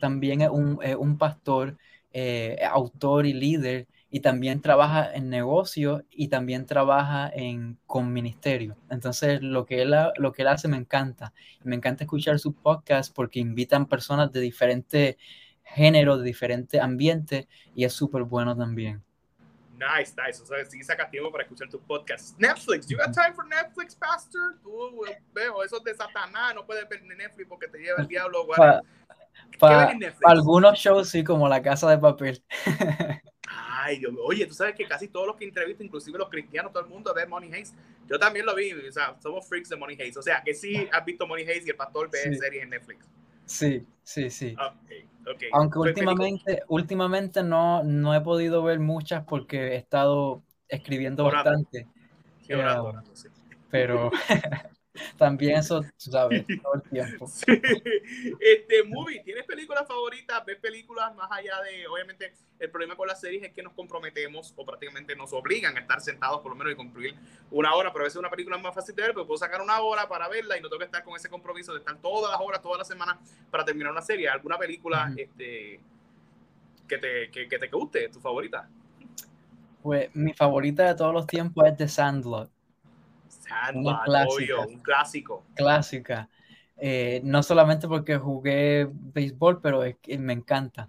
También 0.00 0.40
es 0.40 0.48
un, 0.50 0.78
es 0.82 0.96
un 0.96 1.18
pastor, 1.18 1.76
eh, 2.12 2.58
autor 2.70 3.26
y 3.26 3.32
líder, 3.32 3.86
y 4.10 4.20
también 4.20 4.60
trabaja 4.60 5.10
en 5.14 5.30
negocios 5.30 6.02
y 6.10 6.28
también 6.28 6.66
trabaja 6.66 7.30
en, 7.34 7.78
con 7.86 8.12
ministerio. 8.12 8.76
Entonces, 8.90 9.42
lo 9.42 9.64
que, 9.64 9.80
él, 9.80 9.94
lo 10.16 10.32
que 10.32 10.42
él 10.42 10.48
hace 10.48 10.68
me 10.68 10.76
encanta. 10.76 11.32
Me 11.64 11.76
encanta 11.76 12.04
escuchar 12.04 12.38
sus 12.38 12.54
podcasts 12.54 13.10
porque 13.10 13.40
invitan 13.40 13.86
personas 13.86 14.30
de 14.30 14.40
diferentes 14.40 15.16
géneros, 15.64 16.18
de 16.18 16.24
diferentes 16.24 16.78
ambientes, 16.78 17.46
y 17.74 17.84
es 17.84 17.94
súper 17.94 18.24
bueno 18.24 18.54
también. 18.54 19.02
Nice, 19.78 20.14
nice. 20.24 20.42
O 20.42 20.46
sea, 20.46 20.62
sí 20.66 20.82
sacas 20.84 21.10
tiempo 21.10 21.32
para 21.32 21.44
escuchar 21.44 21.68
tus 21.70 21.80
podcasts. 21.80 22.36
Netflix, 22.38 22.86
you 22.88 22.98
got 22.98 23.12
time 23.14 23.34
for 23.34 23.46
Netflix, 23.46 23.96
Pastor? 23.96 24.58
Tú 24.62 25.02
veo 25.32 25.64
eso 25.64 25.80
de 25.80 25.94
Satanás, 25.94 26.54
no 26.54 26.66
puedes 26.66 26.86
ver 26.88 27.02
Netflix 27.02 27.48
porque 27.48 27.66
te 27.66 27.78
lleva 27.78 28.02
el 28.02 28.08
diablo. 28.08 28.46
Pa- 28.46 28.82
whatever. 29.32 29.60
¿Qué 29.64 29.76
pa- 29.76 29.84
ves 29.84 29.88
en 29.90 29.98
Netflix? 30.00 30.32
Algunos 30.32 30.78
shows 30.78 31.08
sí, 31.10 31.24
como 31.24 31.48
La 31.48 31.62
Casa 31.62 31.90
de 31.90 31.98
Papel. 31.98 32.44
Ay, 33.46 33.98
Dios 33.98 34.12
mío. 34.12 34.22
Oye, 34.24 34.46
tú 34.46 34.54
sabes 34.54 34.74
que 34.74 34.86
casi 34.86 35.08
todos 35.08 35.26
los 35.26 35.36
que 35.36 35.44
entrevisto, 35.44 35.82
inclusive 35.82 36.18
los 36.18 36.28
cristianos, 36.30 36.72
todo 36.72 36.82
el 36.84 36.88
mundo 36.88 37.12
ve 37.14 37.26
Money 37.26 37.52
Hayes. 37.52 37.74
Yo 38.08 38.18
también 38.18 38.46
lo 38.46 38.54
vi, 38.54 38.72
o 38.72 38.92
sea, 38.92 39.16
somos 39.20 39.46
freaks 39.48 39.68
de 39.68 39.76
Money 39.76 39.96
Hayes. 40.00 40.16
O 40.16 40.22
sea, 40.22 40.42
que 40.42 40.54
sí 40.54 40.88
has 40.92 41.04
visto 41.04 41.26
Money 41.26 41.44
Hayes 41.48 41.66
y 41.66 41.70
el 41.70 41.76
pastor 41.76 42.10
ve 42.10 42.32
Sí. 42.32 42.38
series 42.38 42.62
en 42.62 42.70
Netflix. 42.70 43.06
Sí, 43.44 43.86
sí, 44.02 44.30
sí. 44.30 44.62
Ok, 44.66 44.90
ok. 45.26 45.42
Aunque 45.50 45.78
Pues, 45.80 45.96
últimamente, 46.00 46.62
últimamente 46.68 47.42
no, 47.44 47.84
no 47.84 48.14
he 48.14 48.20
podido 48.22 48.62
ver 48.64 48.80
muchas 48.80 49.24
porque 49.26 49.74
he 49.74 49.76
estado 49.76 50.44
escribiendo 50.68 51.24
Orando. 51.24 51.52
bastante, 51.52 51.90
Sí, 52.42 52.52
orando, 52.54 52.88
orando, 52.88 53.16
sí. 53.16 53.28
pero 53.70 54.10
también 55.16 55.56
eso, 55.56 55.82
tú 55.82 56.10
sabes, 56.10 56.44
todo 56.62 56.74
el 56.74 56.82
tiempo. 56.82 57.26
Sí. 57.32 57.46
Este, 58.40 58.84
movie, 58.84 59.22
¿tienes 59.24 59.44
películas 59.44 59.86
favoritas? 59.86 60.44
¿Ves 60.44 60.58
películas 60.58 61.14
más 61.14 61.30
allá 61.30 61.60
de, 61.62 61.86
obviamente, 61.86 62.34
el 62.58 62.70
problema 62.70 62.94
con 62.94 63.08
las 63.08 63.20
series 63.20 63.42
es 63.42 63.52
que 63.52 63.62
nos 63.62 63.72
comprometemos 63.72 64.52
o 64.56 64.64
prácticamente 64.64 65.16
nos 65.16 65.32
obligan 65.32 65.76
a 65.76 65.80
estar 65.80 66.00
sentados 66.00 66.40
por 66.40 66.52
lo 66.52 66.56
menos 66.56 66.72
y 66.72 66.76
cumplir 66.76 67.14
una 67.50 67.74
hora, 67.74 67.92
pero 67.92 68.04
a 68.04 68.06
veces 68.06 68.18
una 68.18 68.30
película 68.30 68.56
es 68.56 68.62
más 68.62 68.74
fácil 68.74 68.94
de 68.94 69.02
ver, 69.02 69.12
pero 69.14 69.26
puedo 69.26 69.38
sacar 69.38 69.60
una 69.62 69.80
hora 69.80 70.08
para 70.08 70.28
verla 70.28 70.56
y 70.56 70.60
no 70.60 70.68
tengo 70.68 70.78
que 70.78 70.84
estar 70.84 71.02
con 71.02 71.16
ese 71.16 71.28
compromiso 71.28 71.72
de 71.72 71.78
estar 71.78 71.96
todas 72.00 72.30
las 72.30 72.40
horas, 72.40 72.62
todas 72.62 72.78
las 72.78 72.88
semanas 72.88 73.16
para 73.50 73.64
terminar 73.64 73.92
una 73.92 74.02
serie. 74.02 74.28
¿Alguna 74.28 74.58
película 74.58 75.12
este, 75.16 75.80
que, 76.86 76.98
te, 76.98 77.30
que, 77.30 77.48
que 77.48 77.58
te 77.58 77.68
guste, 77.68 78.08
tu 78.10 78.20
favorita? 78.20 78.68
Pues 79.82 80.14
mi 80.14 80.32
favorita 80.32 80.86
de 80.86 80.94
todos 80.94 81.12
los 81.12 81.26
tiempos 81.26 81.66
es 81.66 81.76
The 81.76 81.88
Sandlot, 81.88 82.51
Obvio, 83.74 84.66
un 84.66 84.80
clásico. 84.80 85.44
clásica. 85.54 86.28
Eh, 86.76 87.20
no 87.24 87.42
solamente 87.42 87.86
porque 87.86 88.16
jugué 88.16 88.88
béisbol, 88.90 89.60
pero 89.60 89.84
es 89.84 89.96
que 90.02 90.18
me 90.18 90.32
encanta. 90.32 90.88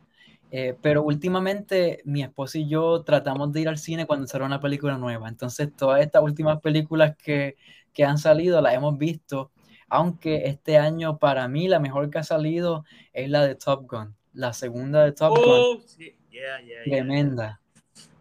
Eh, 0.55 0.75
pero 0.81 1.01
últimamente 1.03 2.01
mi 2.05 2.21
esposa 2.21 2.59
y 2.59 2.67
yo 2.67 3.03
tratamos 3.03 3.51
de 3.51 3.61
ir 3.61 3.69
al 3.69 3.79
cine 3.79 4.05
cuando 4.05 4.27
sale 4.27 4.45
una 4.45 4.59
película 4.59 4.97
nueva. 4.97 5.27
Entonces 5.27 5.75
todas 5.75 6.01
estas 6.01 6.21
últimas 6.21 6.61
películas 6.61 7.15
que, 7.17 7.57
que 7.91 8.05
han 8.05 8.17
salido 8.17 8.61
las 8.61 8.75
hemos 8.75 8.97
visto, 8.97 9.51
aunque 9.89 10.45
este 10.45 10.77
año 10.77 11.17
para 11.17 11.47
mí 11.47 11.67
la 11.67 11.79
mejor 11.79 12.09
que 12.09 12.19
ha 12.19 12.23
salido 12.23 12.85
es 13.13 13.29
la 13.29 13.45
de 13.45 13.55
Top 13.55 13.89
Gun, 13.89 14.15
la 14.33 14.53
segunda 14.53 15.03
de 15.03 15.11
Top 15.11 15.37
Gun, 15.37 15.43
Oh, 15.45 15.81
sí, 15.85 16.15
yeah, 16.29 16.59
yeah, 16.61 16.83
yeah. 16.85 16.97
tremenda. 17.03 17.59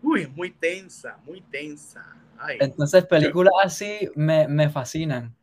Uy, 0.02 0.22
es 0.22 0.30
muy 0.30 0.50
tensa, 0.50 1.18
muy 1.24 1.42
tensa. 1.42 2.16
Entonces, 2.60 3.06
películas 3.06 3.52
así 3.62 4.10
me, 4.14 4.48
me 4.48 4.68
fascinan. 4.68 5.34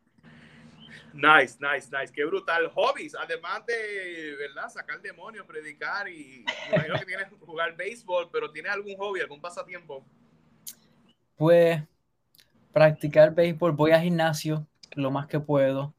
Nice, 1.12 1.58
nice, 1.60 1.88
nice. 1.90 2.12
Qué 2.12 2.24
brutal. 2.24 2.70
Hobbies, 2.74 3.14
además 3.14 3.64
de, 3.66 4.36
¿verdad? 4.38 4.68
Sacar 4.68 5.00
demonios, 5.00 5.46
predicar 5.46 6.08
y 6.08 6.44
imagino 6.68 6.98
que 6.98 7.06
tienes 7.06 7.26
jugar 7.40 7.76
béisbol, 7.76 8.30
pero 8.32 8.50
¿tienes 8.50 8.72
algún 8.72 8.96
hobby, 8.96 9.20
algún 9.20 9.40
pasatiempo? 9.40 10.04
Pues 11.36 11.82
practicar 12.72 13.34
béisbol, 13.34 13.72
voy 13.72 13.90
al 13.92 14.02
gimnasio 14.02 14.66
lo 14.94 15.10
más 15.10 15.26
que 15.26 15.40
puedo. 15.40 15.94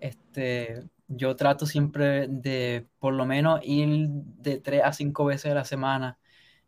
Este, 0.00 0.82
yo 1.08 1.36
trato 1.36 1.66
siempre 1.66 2.26
de 2.28 2.86
por 2.98 3.14
lo 3.14 3.26
menos 3.26 3.60
ir 3.62 4.08
de 4.08 4.58
tres 4.58 4.82
a 4.84 4.92
cinco 4.92 5.24
veces 5.26 5.52
a 5.52 5.54
la 5.54 5.64
semana. 5.64 6.18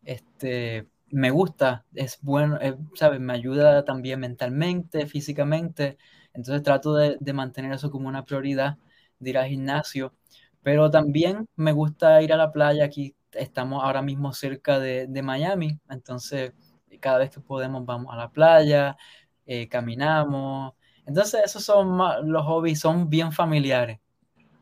Este, 0.03 0.87
me 1.11 1.31
gusta, 1.31 1.85
es 1.93 2.19
bueno, 2.21 2.59
¿sabes? 2.95 3.19
Me 3.19 3.33
ayuda 3.33 3.83
también 3.85 4.19
mentalmente, 4.19 5.05
físicamente. 5.05 5.97
Entonces 6.33 6.63
trato 6.63 6.95
de, 6.95 7.33
mantener 7.33 7.71
eso 7.73 7.91
como 7.91 8.07
una 8.07 8.25
prioridad, 8.25 8.77
de 9.19 9.29
ir 9.31 9.37
al 9.37 9.47
gimnasio. 9.47 10.13
Pero 10.61 10.89
también 10.91 11.47
me 11.55 11.71
gusta 11.71 12.21
ir 12.21 12.33
a 12.33 12.37
la 12.37 12.51
playa. 12.51 12.85
Aquí 12.85 13.15
estamos 13.31 13.83
ahora 13.83 14.01
mismo 14.01 14.33
cerca 14.33 14.79
de, 14.79 15.21
Miami. 15.23 15.79
Entonces, 15.89 16.53
cada 16.99 17.19
vez 17.19 17.31
que 17.31 17.39
podemos 17.39 17.85
vamos 17.85 18.13
a 18.13 18.17
la 18.17 18.29
playa, 18.31 18.97
eh, 19.45 19.67
caminamos. 19.67 20.73
Entonces, 21.05 21.41
esos 21.45 21.63
son 21.63 21.97
los 22.31 22.45
hobbies, 22.45 22.79
son 22.79 23.09
bien 23.09 23.31
familiares. 23.31 23.99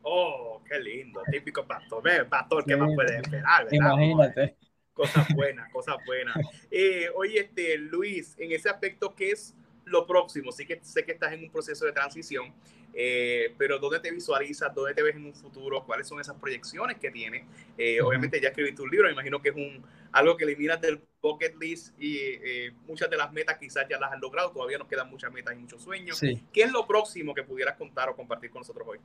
Oh, 0.02 0.62
qué 0.66 0.78
lindo, 0.80 1.20
típico 1.30 1.66
pastor. 1.66 2.02
Pastor, 2.28 2.64
¿qué 2.64 2.76
más 2.76 2.94
puede 2.94 3.18
esperar? 3.18 3.66
Imagínate. 3.70 4.56
Cosas 4.98 5.28
buenas, 5.32 5.70
cosas 5.70 5.94
buenas. 6.04 6.36
Eh, 6.72 7.08
oye, 7.14 7.38
este, 7.38 7.78
Luis, 7.78 8.34
en 8.36 8.50
ese 8.50 8.68
aspecto, 8.68 9.14
¿qué 9.14 9.30
es 9.30 9.54
lo 9.84 10.04
próximo? 10.08 10.50
Sí 10.50 10.66
que 10.66 10.80
sé 10.82 11.04
que 11.04 11.12
estás 11.12 11.32
en 11.32 11.44
un 11.44 11.50
proceso 11.52 11.86
de 11.86 11.92
transición, 11.92 12.52
eh, 12.92 13.54
pero 13.56 13.78
¿dónde 13.78 14.00
te 14.00 14.10
visualizas? 14.10 14.74
¿Dónde 14.74 14.94
te 14.94 15.04
ves 15.04 15.14
en 15.14 15.26
un 15.26 15.34
futuro? 15.34 15.84
¿Cuáles 15.84 16.08
son 16.08 16.20
esas 16.20 16.34
proyecciones 16.34 16.98
que 16.98 17.12
tienes? 17.12 17.46
Eh, 17.76 18.00
obviamente 18.00 18.40
ya 18.40 18.48
escribiste 18.48 18.82
un 18.82 18.90
libro, 18.90 19.06
me 19.06 19.12
imagino 19.12 19.40
que 19.40 19.50
es 19.50 19.54
un, 19.54 19.84
algo 20.10 20.36
que 20.36 20.42
eliminas 20.42 20.80
del 20.80 21.00
bucket 21.22 21.54
list 21.60 21.94
y 21.96 22.16
eh, 22.18 22.72
muchas 22.88 23.08
de 23.08 23.18
las 23.18 23.32
metas 23.32 23.56
quizás 23.56 23.86
ya 23.88 24.00
las 24.00 24.12
has 24.12 24.20
logrado, 24.20 24.50
todavía 24.50 24.78
nos 24.78 24.88
quedan 24.88 25.08
muchas 25.08 25.32
metas 25.32 25.54
y 25.54 25.58
muchos 25.58 25.80
sueños. 25.80 26.20
¿Qué 26.52 26.62
es 26.62 26.72
lo 26.72 26.88
próximo 26.88 27.34
que 27.34 27.44
pudieras 27.44 27.76
contar 27.76 28.08
o 28.08 28.16
compartir 28.16 28.50
con 28.50 28.62
nosotros 28.62 28.88
hoy? 28.88 28.98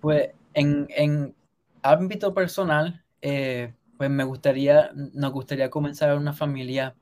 Pues 0.00 0.30
en, 0.52 0.88
en 0.90 1.32
ámbito 1.80 2.34
personal, 2.34 3.04
pues 3.96 4.10
me 4.10 4.24
gustaría, 4.24 4.90
nos 4.94 5.32
gustaría 5.32 5.70
comenzar 5.70 6.16
una 6.16 6.32
familia 6.32 6.94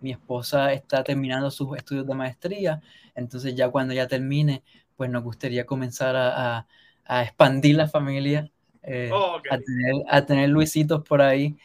mi 0.00 0.12
esposa 0.12 0.72
está 0.72 1.02
terminando 1.02 1.50
sus 1.50 1.76
estudios 1.76 2.06
de 2.06 2.14
maestría, 2.14 2.80
entonces 3.14 3.54
ya 3.54 3.68
cuando 3.68 3.94
ya 3.94 4.06
termine, 4.06 4.62
pues 4.96 5.10
nos 5.10 5.22
gustaría 5.22 5.66
comenzar 5.66 6.16
a, 6.16 6.66
a, 7.04 7.22
expandir 7.22 7.76
la 7.76 7.88
familia, 7.88 8.50
eh, 8.82 9.10
oh, 9.12 9.36
a, 9.50 9.58
tener, 9.58 9.94
a, 10.08 10.26
tener, 10.26 10.48
Luisitos 10.50 11.02
por 11.04 11.22
ahí. 11.22 11.56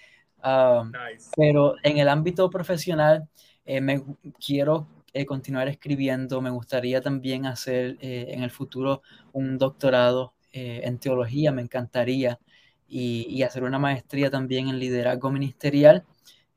Um, 0.43 0.91
pero 1.37 1.75
en 1.83 1.97
el 1.97 2.09
ámbito 2.09 2.49
profesional, 2.49 3.29
eh, 3.65 3.79
me 3.79 4.03
quiero 4.45 4.87
eh, 5.13 5.25
continuar 5.25 5.67
escribiendo, 5.67 6.41
me 6.41 6.49
gustaría 6.49 7.01
también 7.01 7.45
hacer 7.45 7.97
en 8.01 8.43
el 8.43 8.51
futuro 8.51 9.03
un 9.31 9.57
doctorado 9.57 10.33
en 10.51 10.99
teología, 10.99 11.51
me 11.51 11.63
encantaría, 11.63 12.39
y, 12.87 13.41
hacer 13.43 13.63
una 13.63 13.79
maestría 13.79 14.29
también 14.29 14.67
en 14.69 14.79
liderazgo 14.79 15.31
ministerial 15.31 16.05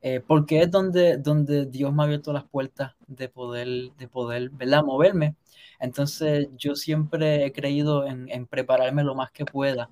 eh, 0.01 0.21
porque 0.25 0.61
es 0.61 0.71
donde, 0.71 1.17
donde 1.17 1.65
Dios 1.65 1.93
me 1.93 2.03
ha 2.03 2.05
abierto 2.05 2.31
las 2.31 2.43
puertas 2.45 2.93
de 3.07 3.29
poder, 3.29 3.67
de 3.97 4.07
poder 4.07 4.49
¿verdad? 4.51 4.83
moverme. 4.83 5.35
Entonces 5.79 6.49
yo 6.57 6.75
siempre 6.75 7.45
he 7.45 7.51
creído 7.51 8.05
en, 8.05 8.29
en, 8.29 8.45
prepararme 8.47 9.03
lo 9.03 9.15
más 9.15 9.31
que 9.31 9.45
pueda 9.45 9.89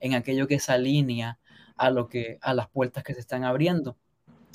en 0.00 0.14
aquello 0.14 0.46
que 0.48 0.58
se 0.60 0.72
alinea 0.72 1.38
a, 1.76 1.90
lo 1.90 2.08
que, 2.08 2.38
a 2.42 2.54
las 2.54 2.68
puertas 2.68 3.04
que 3.04 3.14
se 3.14 3.20
están 3.20 3.44
abriendo. 3.44 3.96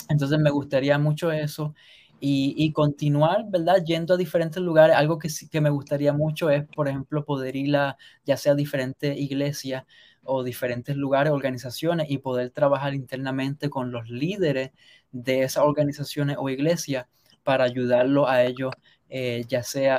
Entonces 0.10 0.40
me 0.40 0.50
gustaría 0.52 0.98
mucho 1.00 1.32
eso 1.32 1.76
y, 2.20 2.54
y 2.58 2.72
continuar, 2.74 3.46
¿verdad? 3.50 3.84
Yendo 3.86 4.14
a 4.14 4.18
diferentes 4.18 4.62
lugares. 4.62 4.96
Algo 4.96 5.20
que, 5.20 5.30
que 5.50 5.62
me 5.62 5.70
gustaría 5.70 6.14
mucho 6.14 6.50
es, 6.50 6.66
por 6.68 6.88
ejemplo, 6.88 7.26
poder 7.26 7.56
ir 7.56 7.76
a 7.76 7.98
ya 8.26 8.38
sea 8.38 8.54
a 8.54 8.56
diferentes 8.56 9.18
iglesias 9.18 9.86
o 10.24 10.44
diferentes 10.44 10.96
lugares, 10.96 11.32
organizaciones 11.34 12.10
y 12.10 12.20
poder 12.20 12.52
trabajar 12.52 12.94
internamente 12.94 13.70
con 13.70 13.92
los 13.92 14.10
líderes 14.10 14.72
de 15.12 15.44
esas 15.44 15.64
organizaciones 15.64 16.38
o 16.40 16.50
iglesias 16.50 17.08
para 17.44 17.64
ayudarlos 17.64 18.30
a 18.30 18.44
ellos, 18.44 18.74
eh, 19.10 19.44
ya 19.48 19.64
sea 19.64 19.98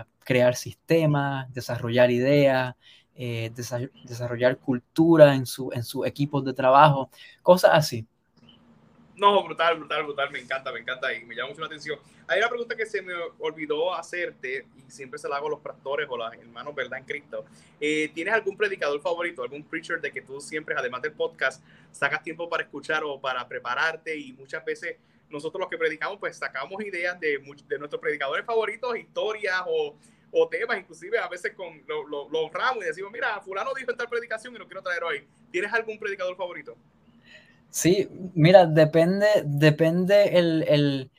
a, 0.00 0.06
crear 0.24 0.56
sistemas, 0.56 1.52
desarrollar 1.54 2.10
ideas, 2.10 2.74
eh, 3.14 3.52
desarrollar 4.04 4.58
cultura 4.58 5.34
en 5.34 5.46
su, 5.46 5.70
en 5.72 5.84
sus 5.84 6.04
equipos 6.06 6.44
de 6.44 6.52
trabajo, 6.52 7.10
cosas 7.42 7.70
así. 7.74 8.06
No, 9.16 9.42
brutal, 9.42 9.78
brutal, 9.78 10.04
brutal. 10.04 10.30
Me 10.30 10.40
encanta, 10.40 10.70
me 10.70 10.80
encanta 10.80 11.12
y 11.14 11.24
me 11.24 11.34
llama 11.34 11.48
mucho 11.48 11.62
la 11.62 11.68
atención. 11.68 11.98
Hay 12.28 12.38
una 12.38 12.50
pregunta 12.50 12.76
que 12.76 12.84
se 12.84 13.00
me 13.00 13.14
olvidó 13.38 13.94
hacerte 13.94 14.66
y 14.76 14.90
siempre 14.90 15.18
se 15.18 15.26
la 15.26 15.36
hago 15.36 15.46
a 15.46 15.50
los 15.50 15.60
pastores 15.60 16.06
o 16.10 16.14
a 16.16 16.18
los 16.18 16.34
hermanos, 16.34 16.74
¿verdad? 16.74 16.98
En 16.98 17.04
Cristo. 17.04 17.46
Eh, 17.80 18.10
¿Tienes 18.14 18.34
algún 18.34 18.58
predicador 18.58 19.00
favorito, 19.00 19.42
algún 19.42 19.64
preacher 19.64 20.02
de 20.02 20.12
que 20.12 20.20
tú 20.20 20.38
siempre, 20.38 20.74
además 20.76 21.00
del 21.00 21.12
podcast, 21.12 21.64
sacas 21.90 22.22
tiempo 22.22 22.48
para 22.50 22.64
escuchar 22.64 23.04
o 23.04 23.18
para 23.18 23.48
prepararte? 23.48 24.14
Y 24.18 24.34
muchas 24.34 24.62
veces 24.66 24.96
nosotros 25.30 25.60
los 25.60 25.70
que 25.70 25.78
predicamos, 25.78 26.18
pues 26.18 26.36
sacamos 26.36 26.84
ideas 26.84 27.18
de, 27.18 27.38
de 27.68 27.78
nuestros 27.78 28.00
predicadores 28.00 28.44
favoritos, 28.44 28.98
historias 28.98 29.62
o, 29.66 29.96
temas, 30.50 30.78
inclusive 30.78 31.18
a 31.18 31.28
veces 31.28 31.54
con 31.54 31.82
los 31.86 32.06
lo, 32.10 32.28
lo 32.28 32.40
honramos 32.40 32.84
y 32.84 32.88
decimos, 32.88 33.10
mira, 33.10 33.40
fulano 33.40 33.72
dijo 33.74 33.90
en 33.90 33.96
tal 33.96 34.06
predicación 34.06 34.54
y 34.54 34.58
lo 34.58 34.66
quiero 34.66 34.82
traer 34.82 35.02
hoy. 35.02 35.26
¿Tienes 35.50 35.72
algún 35.72 35.98
predicador 35.98 36.36
favorito? 36.36 36.76
Sí, 37.70 38.08
mira, 38.34 38.66
depende, 38.66 39.26
depende 39.44 40.38
el, 40.38 41.10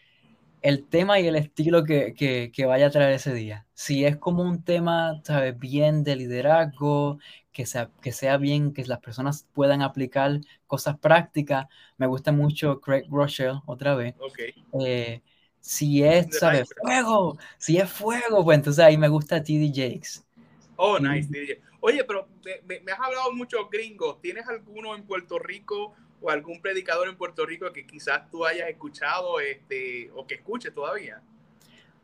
tema 0.90 1.20
y 1.20 1.28
el 1.28 1.36
estilo 1.36 1.84
que, 1.84 2.52
vaya 2.68 2.88
a 2.88 2.90
traer 2.90 3.14
ese 3.14 3.34
día. 3.34 3.68
Si 3.74 4.06
es 4.06 4.18
como 4.18 4.42
un 4.44 4.64
tema, 4.64 5.22
¿sabes? 5.24 5.58
Bien 5.58 6.04
de 6.04 6.16
liderazgo, 6.16 7.20
que 7.52 7.66
sea, 7.66 7.92
que 8.02 8.12
sea 8.12 8.38
bien, 8.38 8.74
que 8.74 8.86
las 8.86 9.00
personas 9.00 9.48
puedan 9.54 9.82
aplicar 9.82 10.40
cosas 10.66 10.98
prácticas. 10.98 11.68
Me 11.98 12.08
gusta 12.08 12.32
mucho 12.32 12.82
Craig 12.82 13.06
Rochelle, 13.10 13.62
otra 13.66 13.94
vez. 13.96 14.16
Eh, 14.80 15.22
si 15.60 16.04
es, 16.04 16.28
¿sabes? 16.40 16.70
Fuego, 16.82 17.38
si 17.58 17.78
es 17.78 17.90
fuego, 17.90 18.44
pues 18.44 18.58
entonces 18.58 18.84
ahí 18.84 18.98
me 18.98 19.10
gusta 19.10 19.44
TD 19.44 19.72
Jakes. 19.74 20.26
Oh, 20.76 20.98
nice, 20.98 21.30
TD 21.30 21.62
Oye, 21.80 22.04
pero 22.04 22.28
me, 22.66 22.80
me 22.80 22.92
has 22.92 23.00
hablado 23.00 23.32
mucho 23.34 23.70
gringos. 23.70 24.20
¿Tienes 24.22 24.48
alguno 24.48 24.96
en 24.96 25.04
Puerto 25.04 25.38
Rico 25.38 25.94
o 26.22 26.30
algún 26.30 26.62
predicador 26.62 27.08
en 27.08 27.16
Puerto 27.16 27.46
Rico 27.46 27.72
que 27.72 27.86
quizás 27.86 28.30
tú 28.30 28.46
hayas 28.46 28.70
escuchado 28.70 29.40
este, 29.40 30.10
o 30.16 30.26
que 30.26 30.36
escuches 30.36 30.74
todavía? 30.74 31.22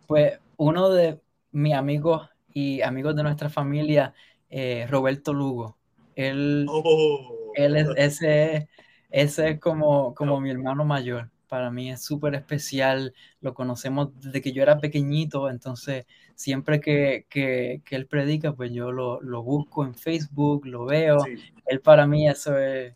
Pues 0.08 0.40
uno 0.58 0.90
de 0.90 1.20
mis 1.52 1.74
amigos 1.74 2.30
y 2.54 2.82
amigos 2.82 3.16
de 3.16 3.24
nuestra 3.24 3.50
familia, 3.50 4.14
eh, 4.50 4.86
Roberto 4.90 5.34
Lugo. 5.34 5.78
Él, 6.16 6.68
oh. 6.70 7.52
él 7.56 7.76
es, 7.76 7.88
ese, 7.96 8.70
ese 9.10 9.50
es 9.50 9.60
como, 9.60 10.14
como 10.14 10.40
mi 10.40 10.52
hermano 10.52 10.86
mayor. 10.86 11.30
Para 11.48 11.72
mí 11.72 11.92
es 11.92 12.04
súper 12.04 12.36
especial. 12.36 13.14
Lo 13.42 13.54
conocemos 13.54 14.10
desde 14.20 14.42
que 14.42 14.52
yo 14.54 14.62
era 14.62 14.80
pequeñito. 14.80 15.50
Entonces, 15.50 16.06
siempre 16.36 16.80
que, 16.80 17.26
que, 17.30 17.82
que 17.86 17.96
él 17.96 18.08
predica, 18.08 18.54
pues 18.54 18.72
yo 18.72 18.92
lo, 18.92 19.22
lo, 19.22 19.44
busco 19.44 19.86
en 19.86 19.96
Facebook, 19.96 20.66
lo 20.66 20.86
veo. 20.86 21.18
Él 21.66 21.82
para 21.82 22.08
mí 22.08 22.28
eso 22.28 22.58
es 22.58 22.94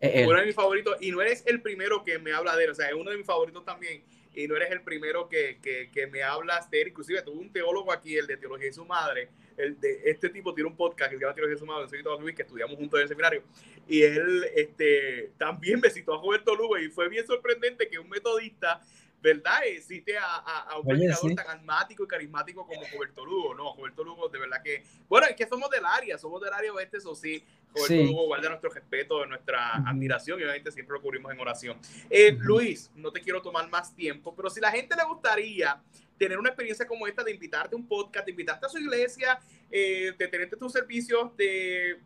uno 0.00 0.38
de 0.38 0.46
mis 0.46 0.54
favoritos, 0.54 0.96
y 1.00 1.10
no 1.10 1.20
eres 1.20 1.44
el 1.46 1.60
primero 1.60 2.02
que 2.04 2.18
me 2.18 2.32
habla 2.32 2.56
de 2.56 2.64
él, 2.64 2.70
o 2.70 2.74
sea, 2.74 2.88
es 2.88 2.94
uno 2.94 3.10
de 3.10 3.18
mis 3.18 3.26
favoritos 3.26 3.64
también, 3.64 4.02
y 4.34 4.46
no 4.46 4.56
eres 4.56 4.70
el 4.70 4.82
primero 4.82 5.28
que, 5.28 5.58
que, 5.60 5.90
que 5.92 6.06
me 6.06 6.22
hablas 6.22 6.70
de 6.70 6.82
él. 6.82 6.88
Inclusive 6.88 7.20
tuve 7.22 7.38
un 7.38 7.52
teólogo 7.52 7.92
aquí, 7.92 8.16
el 8.16 8.26
de 8.26 8.36
Teología 8.36 8.66
de 8.66 8.72
su 8.72 8.84
Madre, 8.84 9.28
el 9.56 9.78
de 9.78 10.02
este 10.04 10.30
tipo 10.30 10.54
tiene 10.54 10.70
un 10.70 10.76
podcast 10.76 11.10
que 11.10 11.16
se 11.16 11.22
llama 11.22 11.34
Teología 11.34 11.54
de 11.54 11.58
su 11.58 11.66
Madre, 11.66 12.34
que 12.34 12.42
estudiamos 12.42 12.76
juntos 12.76 12.98
en 12.98 13.02
el 13.02 13.08
seminario, 13.08 13.42
y 13.88 14.02
él 14.02 14.44
este, 14.54 15.32
también 15.36 15.80
me 15.80 15.88
a 15.88 16.16
Roberto 16.16 16.54
Lugo, 16.54 16.78
y 16.78 16.88
fue 16.88 17.08
bien 17.08 17.26
sorprendente 17.26 17.88
que 17.88 17.98
un 17.98 18.08
metodista 18.08 18.80
¿verdad? 19.22 19.60
Existe 19.66 20.16
a, 20.16 20.36
a, 20.36 20.78
un 20.78 20.86
predicador 20.86 21.34
tan 21.34 21.48
almático 21.48 22.04
y 22.04 22.06
carismático 22.06 22.66
como 22.66 22.80
Roberto 22.92 23.24
Lugo, 23.24 23.54
¿no? 23.54 23.74
Roberto 23.76 24.04
Lugo, 24.04 24.28
de 24.28 24.38
verdad 24.38 24.62
que, 24.62 24.82
bueno, 25.08 25.26
es 25.26 25.36
que 25.36 25.46
somos 25.46 25.70
del 25.70 25.84
área, 25.84 26.16
somos 26.18 26.40
del 26.40 26.52
área 26.52 26.72
oeste, 26.72 26.96
eso 26.98 27.14
sí, 27.14 27.44
Roberto 27.74 27.94
Lugo 27.94 28.26
guarda 28.26 28.48
nuestro 28.48 28.70
respeto, 28.70 29.26
nuestra 29.26 29.74
admiración 29.76 30.40
y 30.40 30.44
obviamente 30.44 30.72
siempre 30.72 30.94
lo 30.94 31.02
cubrimos 31.02 31.32
en 31.32 31.40
oración. 31.40 31.78
Eh, 32.08 32.32
Luis, 32.38 32.90
no 32.94 33.12
te 33.12 33.20
quiero 33.20 33.42
tomar 33.42 33.68
más 33.68 33.94
tiempo, 33.94 34.34
pero 34.34 34.48
si 34.48 34.60
la 34.60 34.70
gente 34.70 34.96
le 34.96 35.04
gustaría 35.04 35.80
tener 36.18 36.38
una 36.38 36.50
experiencia 36.50 36.86
como 36.86 37.06
esta 37.06 37.24
de 37.24 37.32
invitarte 37.32 37.74
a 37.74 37.78
un 37.78 37.86
podcast, 37.86 38.26
de 38.26 38.32
invitarte 38.32 38.66
a 38.66 38.68
su 38.68 38.78
iglesia, 38.78 39.40
eh, 39.70 40.12
de 40.18 40.28
tenerte 40.28 40.56
tus 40.56 40.72
servicios, 40.72 41.34
de 41.36 41.98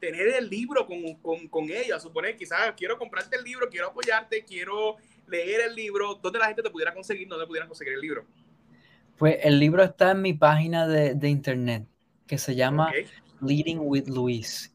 tener 0.00 0.28
el 0.28 0.48
libro 0.48 0.86
con, 0.86 1.14
con, 1.16 1.46
con 1.46 1.64
ella, 1.70 2.00
suponer 2.00 2.36
quizás 2.36 2.72
quiero 2.76 2.98
comprarte 2.98 3.36
el 3.36 3.44
libro, 3.44 3.68
quiero 3.68 3.88
apoyarte, 3.88 4.44
quiero 4.44 4.96
leer 5.30 5.62
el 5.68 5.74
libro, 5.74 6.16
¿dónde 6.16 6.38
la 6.38 6.46
gente 6.46 6.62
te 6.62 6.70
pudiera 6.70 6.92
conseguir? 6.92 7.28
¿Dónde 7.28 7.46
pudieran 7.46 7.68
conseguir 7.68 7.94
el 7.94 8.00
libro? 8.00 8.26
Pues 9.16 9.38
el 9.42 9.58
libro 9.58 9.82
está 9.82 10.12
en 10.12 10.22
mi 10.22 10.32
página 10.32 10.86
de, 10.86 11.14
de 11.14 11.28
internet 11.28 11.86
que 12.26 12.38
se 12.38 12.54
llama 12.54 12.92
Leading 13.40 13.80
with 13.80 14.08
Luis. 14.08 14.72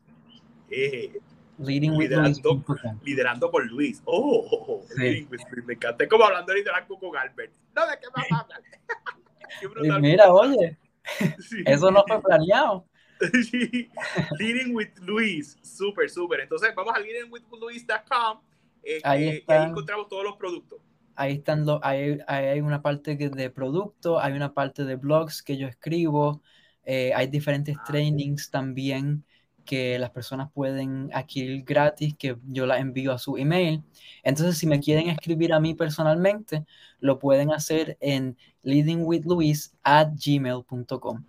Eh, 0.70 1.20
Leading 1.58 1.96
with 1.96 2.10
liderando, 2.10 2.64
liderando 3.04 3.50
con 3.50 3.66
Luis. 3.68 4.02
Oh, 4.06 4.46
oh, 4.52 4.74
oh 4.74 4.86
sí. 4.98 5.28
me 5.66 5.74
encanta. 5.74 6.04
Es 6.04 6.10
como 6.10 6.26
hablando 6.26 6.52
de 6.52 6.60
liderazgo 6.60 7.00
con 7.00 7.16
Albert. 7.16 7.54
No, 7.74 7.88
¿de 7.88 7.98
qué 8.00 8.08
más 8.14 8.42
hablar? 8.42 10.02
mira, 10.02 10.34
oye, 10.34 10.78
eso 11.66 11.92
no 11.92 12.04
fue 12.06 12.22
planeado. 12.22 12.86
Leading 14.40 14.76
with 14.76 14.90
Luis, 15.02 15.58
súper, 15.62 16.10
súper. 16.10 16.42
Entonces, 16.42 16.76
vamos 16.76 16.94
a 16.94 17.00
leadingwithluis.com. 17.00 18.42
Eh, 18.86 19.02
ahí, 19.04 19.44
ahí 19.48 19.70
encontramos 19.70 20.08
todos 20.08 20.24
los 20.24 20.38
productos. 20.38 20.80
Ahí 21.16 21.34
están 21.34 21.66
los, 21.66 21.80
hay, 21.82 22.20
hay 22.28 22.62
una 22.62 22.82
parte 22.82 23.16
de 23.16 23.50
productos, 23.50 24.20
hay 24.22 24.34
una 24.34 24.54
parte 24.54 24.84
de 24.84 24.96
blogs 24.96 25.42
que 25.42 25.58
yo 25.58 25.68
escribo, 25.68 26.42
eh, 26.84 27.14
hay 27.16 27.28
diferentes 27.28 27.76
ah, 27.80 27.84
trainings 27.88 28.52
también 28.52 29.24
que 29.66 29.98
las 29.98 30.12
personas 30.12 30.52
pueden 30.52 31.10
adquirir 31.14 31.64
gratis, 31.64 32.16
que 32.16 32.38
yo 32.48 32.66
las 32.66 32.80
envío 32.80 33.12
a 33.12 33.18
su 33.18 33.36
email. 33.38 33.82
Entonces, 34.24 34.58
si 34.58 34.68
me 34.68 34.80
quieren 34.80 35.10
escribir 35.10 35.54
a 35.54 35.60
mí 35.60 35.74
personalmente, 35.74 36.66
lo 37.00 37.18
pueden 37.18 37.52
hacer 37.52 37.98
en 38.00 38.38
leadingwithluis 38.62 39.76
at 39.84 40.10
gmail.com. 40.14 41.26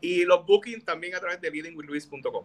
Y 0.00 0.24
los 0.24 0.44
bookings 0.44 0.84
también 0.84 1.14
a 1.14 1.20
través 1.20 1.40
de 1.40 1.50
leadingwithluis.com. 1.50 2.44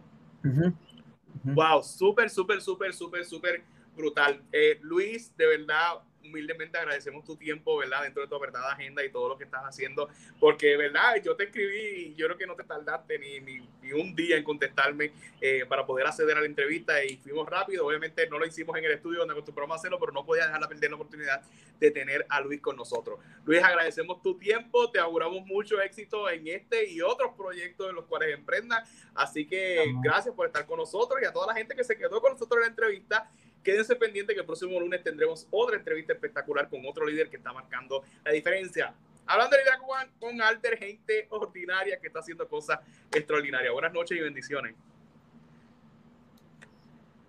Wow, 1.44 1.82
súper, 1.82 2.30
súper, 2.30 2.60
súper, 2.60 2.92
súper, 2.92 3.24
súper 3.24 3.64
brutal. 3.96 4.42
Eh, 4.52 4.78
Luis, 4.82 5.34
de 5.36 5.46
verdad, 5.46 6.00
humildemente 6.24 6.78
agradecemos 6.78 7.24
tu 7.24 7.36
tiempo, 7.36 7.76
¿verdad? 7.78 8.02
Dentro 8.02 8.22
de 8.22 8.28
tu 8.28 8.34
apretada 8.34 8.72
agenda 8.72 9.04
y 9.04 9.10
todo 9.10 9.28
lo 9.28 9.38
que 9.38 9.44
estás 9.44 9.62
haciendo, 9.64 10.08
porque, 10.38 10.76
¿verdad? 10.76 11.16
Yo 11.24 11.36
te 11.36 11.44
escribí 11.44 12.12
y 12.12 12.14
yo 12.14 12.26
creo 12.26 12.38
que 12.38 12.46
no 12.46 12.54
te 12.54 12.64
tardaste 12.64 13.18
ni, 13.18 13.40
ni, 13.40 13.68
ni 13.82 13.92
un 13.92 14.14
día 14.14 14.36
en 14.36 14.44
contestarme 14.44 15.12
eh, 15.40 15.64
para 15.68 15.86
poder 15.86 16.06
acceder 16.06 16.36
a 16.36 16.40
la 16.40 16.46
entrevista 16.46 17.02
y 17.04 17.16
fuimos 17.16 17.48
rápido. 17.48 17.86
Obviamente 17.86 18.28
no 18.28 18.38
lo 18.38 18.46
hicimos 18.46 18.76
en 18.76 18.84
el 18.84 18.92
estudio 18.92 19.20
donde 19.20 19.32
acostumbramos 19.32 19.76
a 19.76 19.78
hacerlo, 19.78 19.98
pero 19.98 20.12
no 20.12 20.24
podía 20.24 20.46
dejar 20.46 20.60
de 20.60 20.68
perder 20.68 20.90
la 20.90 20.96
oportunidad 20.96 21.42
de 21.78 21.90
tener 21.90 22.26
a 22.28 22.40
Luis 22.40 22.60
con 22.60 22.76
nosotros. 22.76 23.18
Luis, 23.44 23.62
agradecemos 23.62 24.22
tu 24.22 24.36
tiempo, 24.38 24.90
te 24.90 24.98
auguramos 24.98 25.46
mucho 25.46 25.80
éxito 25.80 26.28
en 26.28 26.46
este 26.46 26.88
y 26.88 27.00
otros 27.00 27.32
proyectos 27.36 27.88
en 27.88 27.96
los 27.96 28.04
cuales 28.04 28.34
emprendas. 28.34 28.88
Así 29.14 29.46
que 29.46 29.92
gracias 30.02 30.34
por 30.34 30.46
estar 30.46 30.66
con 30.66 30.78
nosotros 30.78 31.20
y 31.22 31.24
a 31.24 31.32
toda 31.32 31.48
la 31.48 31.54
gente 31.54 31.74
que 31.74 31.84
se 31.84 31.96
quedó 31.96 32.20
con 32.20 32.32
nosotros 32.32 32.58
en 32.58 32.62
la 32.62 32.68
entrevista. 32.68 33.30
Quédense 33.62 33.94
pendientes 33.96 34.34
que 34.34 34.40
el 34.40 34.46
próximo 34.46 34.78
lunes 34.80 35.02
tendremos 35.02 35.46
otra 35.50 35.76
entrevista 35.76 36.12
espectacular 36.12 36.68
con 36.68 36.84
otro 36.86 37.06
líder 37.06 37.28
que 37.28 37.36
está 37.36 37.52
marcando 37.52 38.02
la 38.24 38.32
diferencia. 38.32 38.94
Hablando 39.26 39.56
de 39.56 39.62
liderazgo 39.62 39.86
con 40.18 40.40
Alter, 40.40 40.78
gente 40.78 41.26
ordinaria 41.30 41.98
que 42.00 42.06
está 42.06 42.20
haciendo 42.20 42.48
cosas 42.48 42.80
extraordinarias. 43.12 43.72
Buenas 43.72 43.92
noches 43.92 44.18
y 44.18 44.20
bendiciones. 44.20 44.74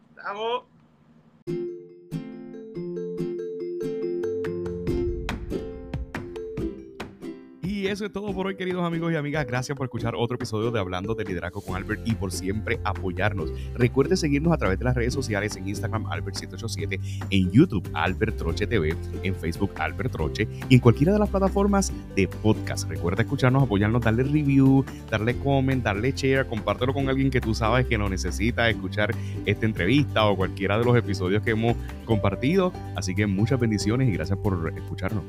Estamos. 0.09 0.63
Y 7.81 7.87
eso 7.87 8.05
es 8.05 8.13
todo 8.13 8.31
por 8.31 8.45
hoy, 8.45 8.55
queridos 8.55 8.83
amigos 8.83 9.11
y 9.11 9.15
amigas. 9.15 9.43
Gracias 9.47 9.75
por 9.75 9.85
escuchar 9.85 10.13
otro 10.15 10.35
episodio 10.35 10.69
de 10.69 10.79
Hablando 10.79 11.15
de 11.15 11.25
Liderazgo 11.25 11.61
con 11.61 11.75
Albert 11.75 12.07
y 12.07 12.13
por 12.13 12.31
siempre 12.31 12.79
apoyarnos. 12.83 13.51
Recuerde 13.73 14.15
seguirnos 14.17 14.53
a 14.53 14.57
través 14.57 14.77
de 14.77 14.85
las 14.85 14.93
redes 14.93 15.15
sociales 15.15 15.55
en 15.55 15.67
Instagram 15.67 16.05
Albert787, 16.05 17.25
en 17.31 17.51
YouTube 17.51 17.89
Albert 17.95 18.37
Troche 18.37 18.67
TV, 18.67 18.95
en 19.23 19.33
Facebook 19.33 19.71
Albert 19.79 20.11
Troche 20.11 20.47
y 20.69 20.75
en 20.75 20.79
cualquiera 20.79 21.11
de 21.11 21.17
las 21.17 21.29
plataformas 21.29 21.91
de 22.15 22.27
podcast. 22.27 22.87
Recuerda 22.87 23.23
escucharnos, 23.23 23.63
apoyarnos, 23.63 24.03
darle 24.03 24.25
review, 24.25 24.85
darle 25.09 25.35
comment, 25.39 25.83
darle 25.83 26.11
share, 26.11 26.45
compártelo 26.45 26.93
con 26.93 27.09
alguien 27.09 27.31
que 27.31 27.41
tú 27.41 27.55
sabes 27.55 27.87
que 27.87 27.97
lo 27.97 28.07
necesita 28.09 28.69
escuchar 28.69 29.09
esta 29.47 29.65
entrevista 29.65 30.27
o 30.27 30.37
cualquiera 30.37 30.77
de 30.77 30.85
los 30.85 30.95
episodios 30.95 31.41
que 31.41 31.49
hemos 31.49 31.75
compartido. 32.05 32.73
Así 32.95 33.15
que 33.15 33.25
muchas 33.25 33.59
bendiciones 33.59 34.07
y 34.07 34.11
gracias 34.11 34.37
por 34.37 34.71
escucharnos. 34.77 35.23